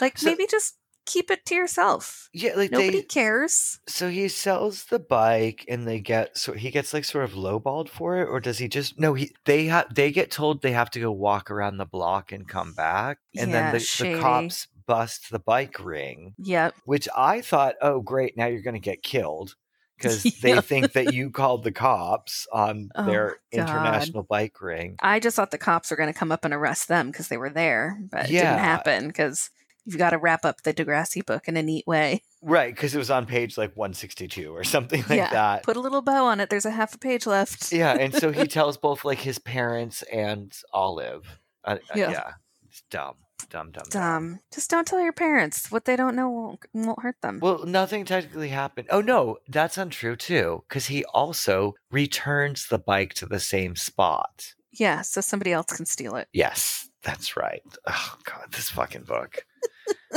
Like 0.00 0.18
So- 0.18 0.26
maybe 0.30 0.46
just 0.48 0.76
keep 1.06 1.30
it 1.30 1.44
to 1.46 1.54
yourself. 1.54 2.28
Yeah, 2.32 2.52
like 2.54 2.70
Nobody 2.70 3.00
they. 3.00 3.02
cares. 3.02 3.80
So 3.88 4.10
he 4.10 4.28
sells 4.28 4.84
the 4.84 4.98
bike, 5.00 5.64
and 5.68 5.88
they 5.88 5.98
get 5.98 6.36
so 6.38 6.52
he 6.52 6.70
gets 6.70 6.92
like 6.92 7.04
sort 7.04 7.24
of 7.24 7.32
lowballed 7.32 7.88
for 7.88 8.18
it, 8.20 8.26
or 8.28 8.38
does 8.38 8.58
he 8.58 8.68
just 8.68 9.00
no? 9.00 9.14
He 9.14 9.34
they 9.46 9.64
have 9.64 9.92
they 9.92 10.12
get 10.12 10.30
told 10.30 10.62
they 10.62 10.70
have 10.72 10.90
to 10.90 11.00
go 11.00 11.10
walk 11.10 11.50
around 11.50 11.78
the 11.78 11.86
block 11.86 12.30
and 12.30 12.46
come 12.46 12.74
back, 12.74 13.18
and 13.36 13.50
Yeah, 13.50 13.72
then 13.72 13.80
the, 13.80 14.04
the 14.04 14.20
cops 14.20 14.68
bust 14.90 15.30
the 15.30 15.38
bike 15.38 15.76
ring, 15.78 16.34
Yep. 16.38 16.74
which 16.84 17.08
I 17.16 17.40
thought, 17.42 17.76
oh 17.80 18.00
great, 18.00 18.36
now 18.36 18.46
you're 18.46 18.62
going 18.62 18.74
to 18.74 18.80
get 18.80 19.02
killed 19.02 19.54
because 19.96 20.22
they 20.42 20.60
think 20.60 20.92
that 20.94 21.12
you 21.14 21.30
called 21.30 21.62
the 21.62 21.72
cops 21.72 22.46
on 22.52 22.88
Oh, 22.96 23.04
their 23.04 23.28
God. 23.28 23.36
international 23.52 24.22
bike 24.24 24.60
ring. 24.60 24.96
I 25.00 25.20
just 25.20 25.36
thought 25.36 25.50
the 25.52 25.58
cops 25.58 25.90
were 25.90 25.96
going 25.96 26.12
to 26.12 26.18
come 26.18 26.32
up 26.32 26.44
and 26.44 26.52
arrest 26.54 26.88
them 26.88 27.10
because 27.10 27.28
they 27.28 27.36
were 27.36 27.50
there, 27.50 27.98
but 28.10 28.24
it 28.24 28.30
Yeah. 28.32 28.50
didn't 28.54 28.64
happen 28.64 29.06
because 29.08 29.50
you've 29.84 29.98
got 29.98 30.10
to 30.10 30.18
wrap 30.18 30.44
up 30.44 30.62
the 30.62 30.74
Degrassi 30.74 31.24
book 31.24 31.46
in 31.48 31.56
a 31.56 31.62
neat 31.62 31.86
way. 31.86 32.22
Right, 32.42 32.74
because 32.74 32.94
it 32.94 32.98
was 32.98 33.10
on 33.10 33.26
page 33.26 33.56
like 33.58 33.76
162 33.76 34.54
or 34.54 34.64
something 34.64 35.02
like 35.08 35.18
Yeah, 35.18 35.30
that. 35.30 35.62
Put 35.62 35.76
a 35.76 35.80
little 35.80 36.02
bow 36.02 36.24
on 36.26 36.40
it. 36.40 36.48
There's 36.50 36.64
a 36.66 36.70
half 36.70 36.94
a 36.94 36.98
page 36.98 37.26
left. 37.26 37.70
yeah, 37.72 37.92
and 37.92 38.14
so 38.14 38.32
he 38.32 38.46
tells 38.58 38.76
both 38.78 39.04
like 39.04 39.18
his 39.20 39.38
parents 39.38 40.02
and 40.12 40.52
Olive. 40.72 41.38
Uh, 41.64 41.76
uh, 41.90 41.94
Yeah. 41.94 42.10
yeah. 42.10 42.30
It's 42.68 42.82
dumb. 42.90 43.16
Dumb, 43.48 43.70
dumb, 43.70 43.84
dumb. 43.90 44.02
Dumb. 44.02 44.40
Just 44.52 44.70
don't 44.70 44.86
tell 44.86 45.00
your 45.00 45.12
parents. 45.12 45.70
What 45.70 45.84
they 45.84 45.96
don't 45.96 46.14
know 46.16 46.28
won't, 46.30 46.60
won't 46.74 47.02
hurt 47.02 47.16
them. 47.22 47.38
Well, 47.40 47.64
nothing 47.66 48.04
technically 48.04 48.48
happened. 48.48 48.88
Oh, 48.90 49.00
no, 49.00 49.38
that's 49.48 49.78
untrue 49.78 50.16
too, 50.16 50.64
because 50.68 50.86
he 50.86 51.04
also 51.06 51.74
returns 51.90 52.68
the 52.68 52.78
bike 52.78 53.14
to 53.14 53.26
the 53.26 53.40
same 53.40 53.76
spot. 53.76 54.54
yeah, 54.72 55.02
so 55.02 55.20
somebody 55.20 55.52
else 55.52 55.66
can 55.72 55.86
steal 55.86 56.16
it. 56.16 56.28
Yes, 56.32 56.88
that's 57.02 57.36
right. 57.36 57.62
Oh, 57.86 58.14
God, 58.24 58.46
this 58.52 58.70
fucking 58.70 59.02
book. 59.04 59.44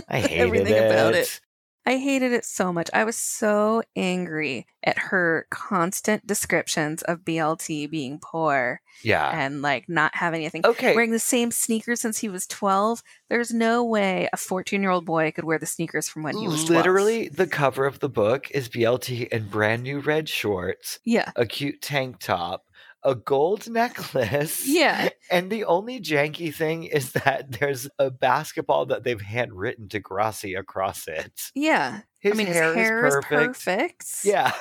I 0.09 0.19
hated 0.21 0.39
Everything 0.39 0.73
it. 0.73 0.91
about 0.91 1.13
it. 1.15 1.39
I 1.85 1.97
hated 1.97 2.31
it 2.31 2.45
so 2.45 2.71
much. 2.71 2.89
I 2.93 3.03
was 3.03 3.17
so 3.17 3.83
angry 3.95 4.65
at 4.83 4.97
her 4.97 5.47
constant 5.49 6.25
descriptions 6.25 7.01
of 7.03 7.19
BLT 7.25 7.89
being 7.89 8.19
poor 8.21 8.81
Yeah. 9.03 9.29
and 9.37 9.61
like 9.61 9.89
not 9.89 10.15
having 10.15 10.41
anything. 10.41 10.65
Okay. 10.65 10.95
Wearing 10.95 11.11
the 11.11 11.19
same 11.19 11.51
sneakers 11.51 11.99
since 11.99 12.19
he 12.19 12.29
was 12.29 12.47
12. 12.47 13.01
There's 13.29 13.53
no 13.53 13.83
way 13.83 14.29
a 14.31 14.37
14 14.37 14.81
year 14.81 14.91
old 14.91 15.05
boy 15.05 15.31
could 15.31 15.43
wear 15.43 15.59
the 15.59 15.65
sneakers 15.65 16.07
from 16.07 16.23
when 16.23 16.37
he 16.37 16.47
was 16.47 16.63
12. 16.65 16.69
Literally, 16.77 17.27
the 17.29 17.47
cover 17.47 17.85
of 17.85 17.99
the 17.99 18.09
book 18.09 18.49
is 18.51 18.69
BLT 18.69 19.27
in 19.29 19.47
brand 19.49 19.83
new 19.83 19.99
red 19.99 20.29
shorts, 20.29 20.99
Yeah. 21.03 21.31
a 21.35 21.45
cute 21.45 21.81
tank 21.81 22.19
top, 22.19 22.63
a 23.05 23.15
gold 23.15 23.69
necklace. 23.71 24.67
Yeah. 24.67 25.09
And 25.31 25.49
the 25.51 25.65
only 25.65 25.99
janky 25.99 26.53
thing 26.53 26.83
is 26.85 27.11
that 27.13 27.51
there's 27.59 27.87
a 27.99 28.09
basketball 28.11 28.85
that 28.87 29.03
they've 29.03 29.19
handwritten 29.21 29.87
Degrassi 29.87 30.57
across 30.57 31.07
it. 31.07 31.51
Yeah. 31.55 32.01
His 32.19 32.33
I 32.33 32.35
mean, 32.35 32.47
hair, 32.47 32.67
his 32.67 32.75
hair 32.75 33.05
is 33.05 33.15
is 33.15 33.25
perfect. 33.25 33.53
perfect. 33.65 34.05
Yeah. 34.23 34.53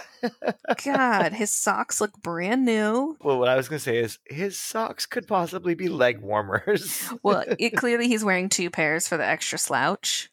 God, 0.84 1.32
his 1.34 1.50
socks 1.50 2.00
look 2.00 2.12
brand 2.20 2.64
new. 2.64 3.16
Well, 3.22 3.38
what 3.38 3.48
I 3.48 3.56
was 3.56 3.68
going 3.68 3.78
to 3.78 3.84
say 3.84 3.98
is 3.98 4.18
his 4.24 4.58
socks 4.58 5.06
could 5.06 5.28
possibly 5.28 5.74
be 5.74 5.88
leg 5.88 6.20
warmers. 6.20 7.08
Well, 7.22 7.44
it, 7.58 7.70
clearly 7.76 8.08
he's 8.08 8.24
wearing 8.24 8.48
two 8.48 8.70
pairs 8.70 9.06
for 9.06 9.16
the 9.16 9.24
extra 9.26 9.58
slouch. 9.58 10.30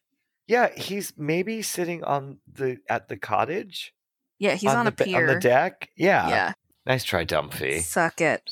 yeah, 0.48 0.70
he's 0.76 1.14
maybe 1.18 1.62
sitting 1.62 2.04
on 2.04 2.40
the 2.52 2.78
at 2.90 3.08
the 3.10 3.18
cottage 3.18 3.94
Yeah, 4.40 4.56
he's 4.56 4.74
on, 4.74 4.86
the, 4.86 4.92
a 4.92 4.96
be- 4.96 5.04
pier. 5.06 5.28
on 5.28 5.36
the 5.36 5.40
deck. 5.40 5.90
Yeah. 5.96 6.28
Yeah. 6.30 6.54
Nice 6.86 7.04
try, 7.04 7.24
Dumpy. 7.24 7.82
Suck 7.82 8.22
it. 8.22 8.50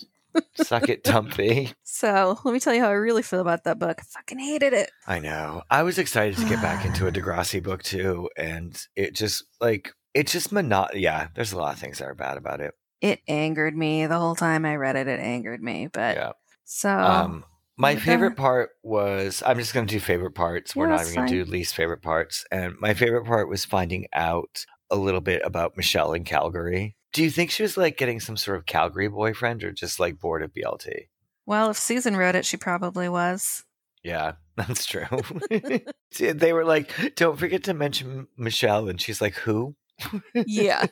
Suck 0.56 0.90
it, 0.90 1.04
Dumpy. 1.04 1.74
So 1.84 2.38
let 2.44 2.54
me 2.54 2.60
tell 2.60 2.76
you 2.76 2.82
how 2.82 2.90
I 2.90 2.94
really 2.94 3.24
feel 3.24 3.40
about 3.40 3.64
that 3.64 3.80
book. 3.80 3.98
I 4.00 4.04
fucking 4.04 4.38
hated 4.38 4.72
it. 4.72 4.92
I 5.08 5.18
know. 5.18 5.64
I 5.72 5.82
was 5.82 5.98
excited 5.98 6.38
to 6.38 6.46
get 6.48 6.62
back 6.62 6.86
into 6.86 7.08
a 7.08 7.12
Degrassi 7.12 7.64
book 7.64 7.82
too, 7.82 8.30
and 8.38 8.80
it 8.96 9.16
just 9.16 9.46
like 9.60 9.94
it 10.14 10.28
just 10.28 10.52
monot. 10.52 10.90
Yeah, 10.94 11.30
there's 11.34 11.54
a 11.54 11.58
lot 11.58 11.74
of 11.74 11.80
things 11.80 11.98
that 11.98 12.06
are 12.06 12.14
bad 12.14 12.38
about 12.38 12.62
it. 12.62 12.76
It 13.02 13.22
angered 13.28 13.76
me 13.76 14.06
the 14.06 14.20
whole 14.20 14.36
time 14.36 14.64
I 14.64 14.76
read 14.76 14.96
it. 14.96 15.08
It 15.08 15.20
angered 15.20 15.64
me. 15.64 15.88
But 15.92 16.18
yeah. 16.18 16.32
so 16.66 16.90
Um, 16.90 17.46
my 17.78 17.96
favorite 17.96 18.36
part 18.36 18.72
was 18.84 19.42
I'm 19.44 19.58
just 19.58 19.74
going 19.74 19.88
to 19.88 19.94
do 19.96 20.00
favorite 20.00 20.36
parts. 20.36 20.76
We're 20.76 20.88
not 20.88 21.02
even 21.02 21.16
going 21.16 21.28
to 21.30 21.46
do 21.46 21.50
least 21.50 21.74
favorite 21.76 22.04
parts. 22.04 22.46
And 22.52 22.76
my 22.80 22.94
favorite 22.94 23.26
part 23.26 23.50
was 23.50 23.66
finding 23.66 24.06
out 24.14 24.66
a 24.92 24.96
little 24.96 25.22
bit 25.22 25.42
about 25.44 25.78
Michelle 25.78 26.14
in 26.14 26.26
Calgary. 26.26 26.96
Do 27.14 27.24
you 27.24 27.30
think 27.30 27.52
she 27.52 27.64
was 27.64 27.78
like 27.78 27.98
getting 27.98 28.20
some 28.20 28.38
sort 28.38 28.58
of 28.58 28.66
Calgary 28.66 29.08
boyfriend 29.08 29.64
or 29.64 29.72
just 29.72 30.00
like 30.00 30.20
bored 30.20 30.44
of 30.44 30.54
BLT? 30.54 31.08
well, 31.48 31.72
if 31.72 31.78
Susin 31.78 32.18
wrote 32.18 32.36
it, 32.36 32.46
she 32.46 32.58
probably 32.58 33.10
was. 33.10 33.64
Yeah, 34.04 34.34
that's 34.56 34.86
true. 34.86 35.06
They 36.20 36.54
were 36.54 36.66
like, 36.66 37.16
don't 37.16 37.38
forget 37.38 37.66
to 37.66 37.74
mention 37.74 38.28
Michelle. 38.38 38.88
And 38.90 39.00
she's 39.00 39.22
like, 39.22 39.36
who? 39.36 39.76
yeah. 40.34 40.86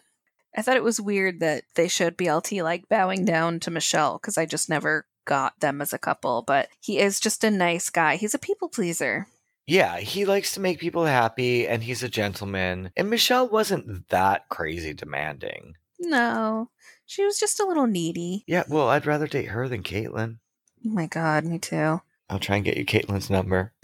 I 0.55 0.61
thought 0.61 0.77
it 0.77 0.83
was 0.83 1.01
weird 1.01 1.39
that 1.39 1.63
they 1.75 1.87
showed 1.87 2.17
BLT 2.17 2.63
like 2.63 2.87
bowing 2.89 3.25
down 3.25 3.59
to 3.61 3.71
Michelle 3.71 4.17
because 4.17 4.37
I 4.37 4.45
just 4.45 4.69
never 4.69 5.07
got 5.25 5.59
them 5.59 5.81
as 5.81 5.93
a 5.93 5.97
couple. 5.97 6.43
But 6.45 6.69
he 6.79 6.99
is 6.99 7.19
just 7.19 7.43
a 7.43 7.51
nice 7.51 7.89
guy. 7.89 8.17
He's 8.17 8.33
a 8.33 8.39
people 8.39 8.69
pleaser. 8.69 9.27
Yeah, 9.67 9.97
he 9.97 10.25
likes 10.25 10.53
to 10.53 10.59
make 10.59 10.79
people 10.79 11.05
happy 11.05 11.67
and 11.67 11.83
he's 11.83 12.03
a 12.03 12.09
gentleman. 12.09 12.91
And 12.95 13.09
Michelle 13.09 13.49
wasn't 13.49 14.09
that 14.09 14.47
crazy 14.49 14.93
demanding. 14.93 15.75
No, 15.99 16.69
she 17.05 17.23
was 17.23 17.39
just 17.39 17.59
a 17.59 17.65
little 17.65 17.87
needy. 17.87 18.43
Yeah, 18.47 18.63
well, 18.67 18.89
I'd 18.89 19.05
rather 19.05 19.27
date 19.27 19.49
her 19.49 19.67
than 19.67 19.83
Caitlin. 19.83 20.37
Oh 20.85 20.89
my 20.89 21.07
God, 21.07 21.45
me 21.45 21.57
too. 21.59 22.01
I'll 22.29 22.39
try 22.39 22.55
and 22.57 22.65
get 22.65 22.77
you 22.77 22.85
Caitlin's 22.85 23.29
number. 23.29 23.73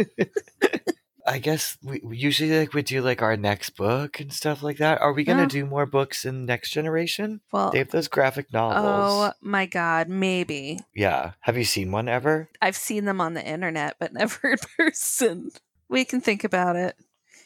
I 1.28 1.38
guess 1.38 1.78
we 1.84 2.02
we 2.04 2.18
usually 2.18 2.60
like 2.60 2.74
we 2.74 2.82
do 2.82 3.00
like 3.02 3.22
our 3.22 3.38
next 3.38 3.72
book 3.72 4.20
and 4.20 4.34
stuff 4.34 4.64
like 4.64 4.78
that. 4.78 5.00
Are 5.02 5.14
we 5.14 5.24
gonna 5.24 5.44
Yeah. 5.44 5.48
do 5.50 5.66
more 5.68 5.86
books 5.86 6.26
in 6.26 6.46
next 6.48 6.72
generation? 6.72 7.42
Well, 7.52 7.70
They 7.72 7.78
have 7.78 7.92
those 7.92 8.08
graphic 8.08 8.52
novels. 8.52 8.84
oh 8.84 9.34
my 9.40 9.68
God, 9.68 10.10
maybe. 10.10 10.80
Yeah. 10.96 11.34
Have 11.42 11.58
you 11.58 11.64
seen 11.64 11.92
one 11.92 12.10
ever? 12.10 12.50
I've 12.62 12.76
seen 12.76 13.06
them 13.06 13.22
on 13.22 13.36
the 13.36 13.46
internet, 13.46 13.98
but 14.00 14.14
never 14.14 14.50
in 14.50 14.58
person. 14.78 15.52
We 15.90 16.06
can 16.06 16.22
think 16.22 16.44
about 16.44 16.76
it. 16.76 16.96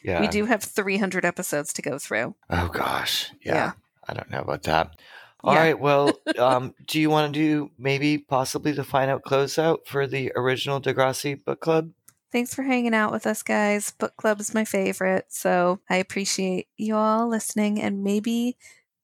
Yeah. 0.02 0.20
We 0.22 0.28
do 0.28 0.46
have 0.46 0.62
300 0.62 1.24
episodes 1.26 1.72
to 1.74 1.82
go 1.82 1.98
through. 1.98 2.34
Oh 2.48 2.68
gosh. 2.68 3.30
Yeah. 3.42 3.54
Yeah. 3.54 3.72
I 4.08 4.14
don't 4.14 4.30
know 4.30 4.40
about 4.40 4.62
that. 4.64 4.96
All 5.42 5.54
Yeah. 5.54 5.60
right. 5.60 5.78
Well, 5.78 6.12
um, 6.38 6.74
do 6.86 7.00
you 7.00 7.10
want 7.10 7.32
to 7.32 7.38
do 7.38 7.70
maybe 7.78 8.18
possibly 8.18 8.72
the 8.72 8.84
final 8.84 9.18
closeout 9.20 9.86
for 9.86 10.06
the 10.06 10.32
original 10.36 10.80
Degrassi 10.80 11.42
book 11.44 11.60
club? 11.60 11.90
Thanks 12.32 12.54
for 12.54 12.62
hanging 12.64 12.94
out 12.94 13.12
with 13.12 13.26
us, 13.26 13.42
guys. 13.42 13.92
Book 13.92 14.16
club 14.16 14.40
is 14.40 14.52
my 14.52 14.64
favorite, 14.64 15.26
so 15.28 15.80
I 15.88 15.96
appreciate 15.96 16.66
you 16.76 16.96
all 16.96 17.28
listening 17.28 17.80
and 17.80 18.02
maybe 18.02 18.56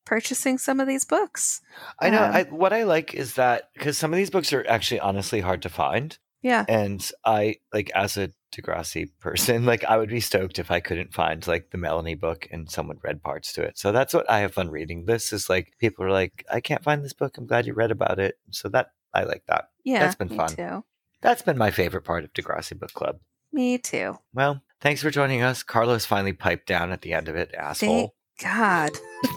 purchasing 0.05 0.59
some 0.59 0.81
of 0.81 0.89
these 0.89 1.05
books. 1.05 1.61
I 2.01 2.11
know. 2.11 2.23
Um, 2.25 2.33
I, 2.33 2.43
what 2.45 2.73
I 2.73 2.83
like 2.83 3.15
is 3.15 3.35
that 3.35 3.71
because 3.75 3.97
some 3.97 4.13
of 4.13 4.17
these 4.17 4.31
books 4.31 4.53
are 4.53 4.67
actually 4.69 5.01
honestly 5.01 5.41
hard 5.41 5.63
to 5.63 5.69
find. 5.69 6.19
Yeah. 6.43 6.65
and 6.69 7.09
I 7.25 7.59
like 7.73 7.91
as 7.95 8.17
a 8.17 8.31
Degrassi 8.53 9.09
person, 9.21 9.65
like 9.67 9.85
I 9.85 9.97
would 9.97 10.11
be 10.11 10.21
stoked 10.21 10.59
if 10.59 10.71
I 10.71 10.81
couldn't 10.81 11.15
find 11.15 11.47
like 11.47 11.71
the 11.71 11.79
Melanie 11.79 12.15
book 12.15 12.47
and 12.51 12.71
someone 12.71 12.99
read 13.03 13.23
parts 13.23 13.53
to 13.55 13.63
it. 13.63 13.79
So 13.79 13.93
that's 13.93 14.15
what 14.15 14.31
I 14.31 14.41
have 14.41 14.55
fun 14.55 14.71
reading. 14.71 15.05
This 15.07 15.33
is 15.33 15.49
like 15.49 15.73
people 15.79 16.05
are 16.05 16.13
like, 16.13 16.45
I 16.53 16.61
can't 16.61 16.85
find 16.85 17.05
this 17.05 17.13
book. 17.13 17.39
I'm 17.39 17.47
glad 17.47 17.67
you 17.67 17.75
read 17.75 17.91
about 17.91 18.19
it. 18.19 18.39
So 18.51 18.69
that 18.71 18.91
I 19.15 19.25
like 19.25 19.45
that. 19.47 19.71
Yeah. 19.85 20.01
That's 20.01 20.15
been 20.17 20.29
fun. 20.29 20.51
too. 20.51 20.85
That's 21.21 21.43
been 21.43 21.59
my 21.59 21.71
favorite 21.71 22.03
part 22.03 22.25
of 22.25 22.33
Degrassi 22.33 22.79
Book 22.79 22.93
Club. 22.93 23.21
Me 23.53 23.79
too. 23.79 24.19
Well, 24.35 24.63
thanks 24.81 25.03
for 25.03 25.11
joining 25.11 25.43
us. 25.43 25.63
Carlos 25.63 26.05
finally 26.05 26.33
piped 26.33 26.67
down 26.67 26.91
at 26.91 27.03
the 27.03 27.13
end 27.13 27.29
of 27.29 27.37
it, 27.37 27.55
asshole. 27.57 28.15
God. 28.43 28.91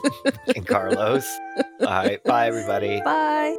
and 0.55 0.66
Carlos. 0.66 1.28
All 1.82 1.88
right, 1.88 2.24
bye 2.24 2.47
everybody. 2.47 3.01
Bye. 3.05 3.55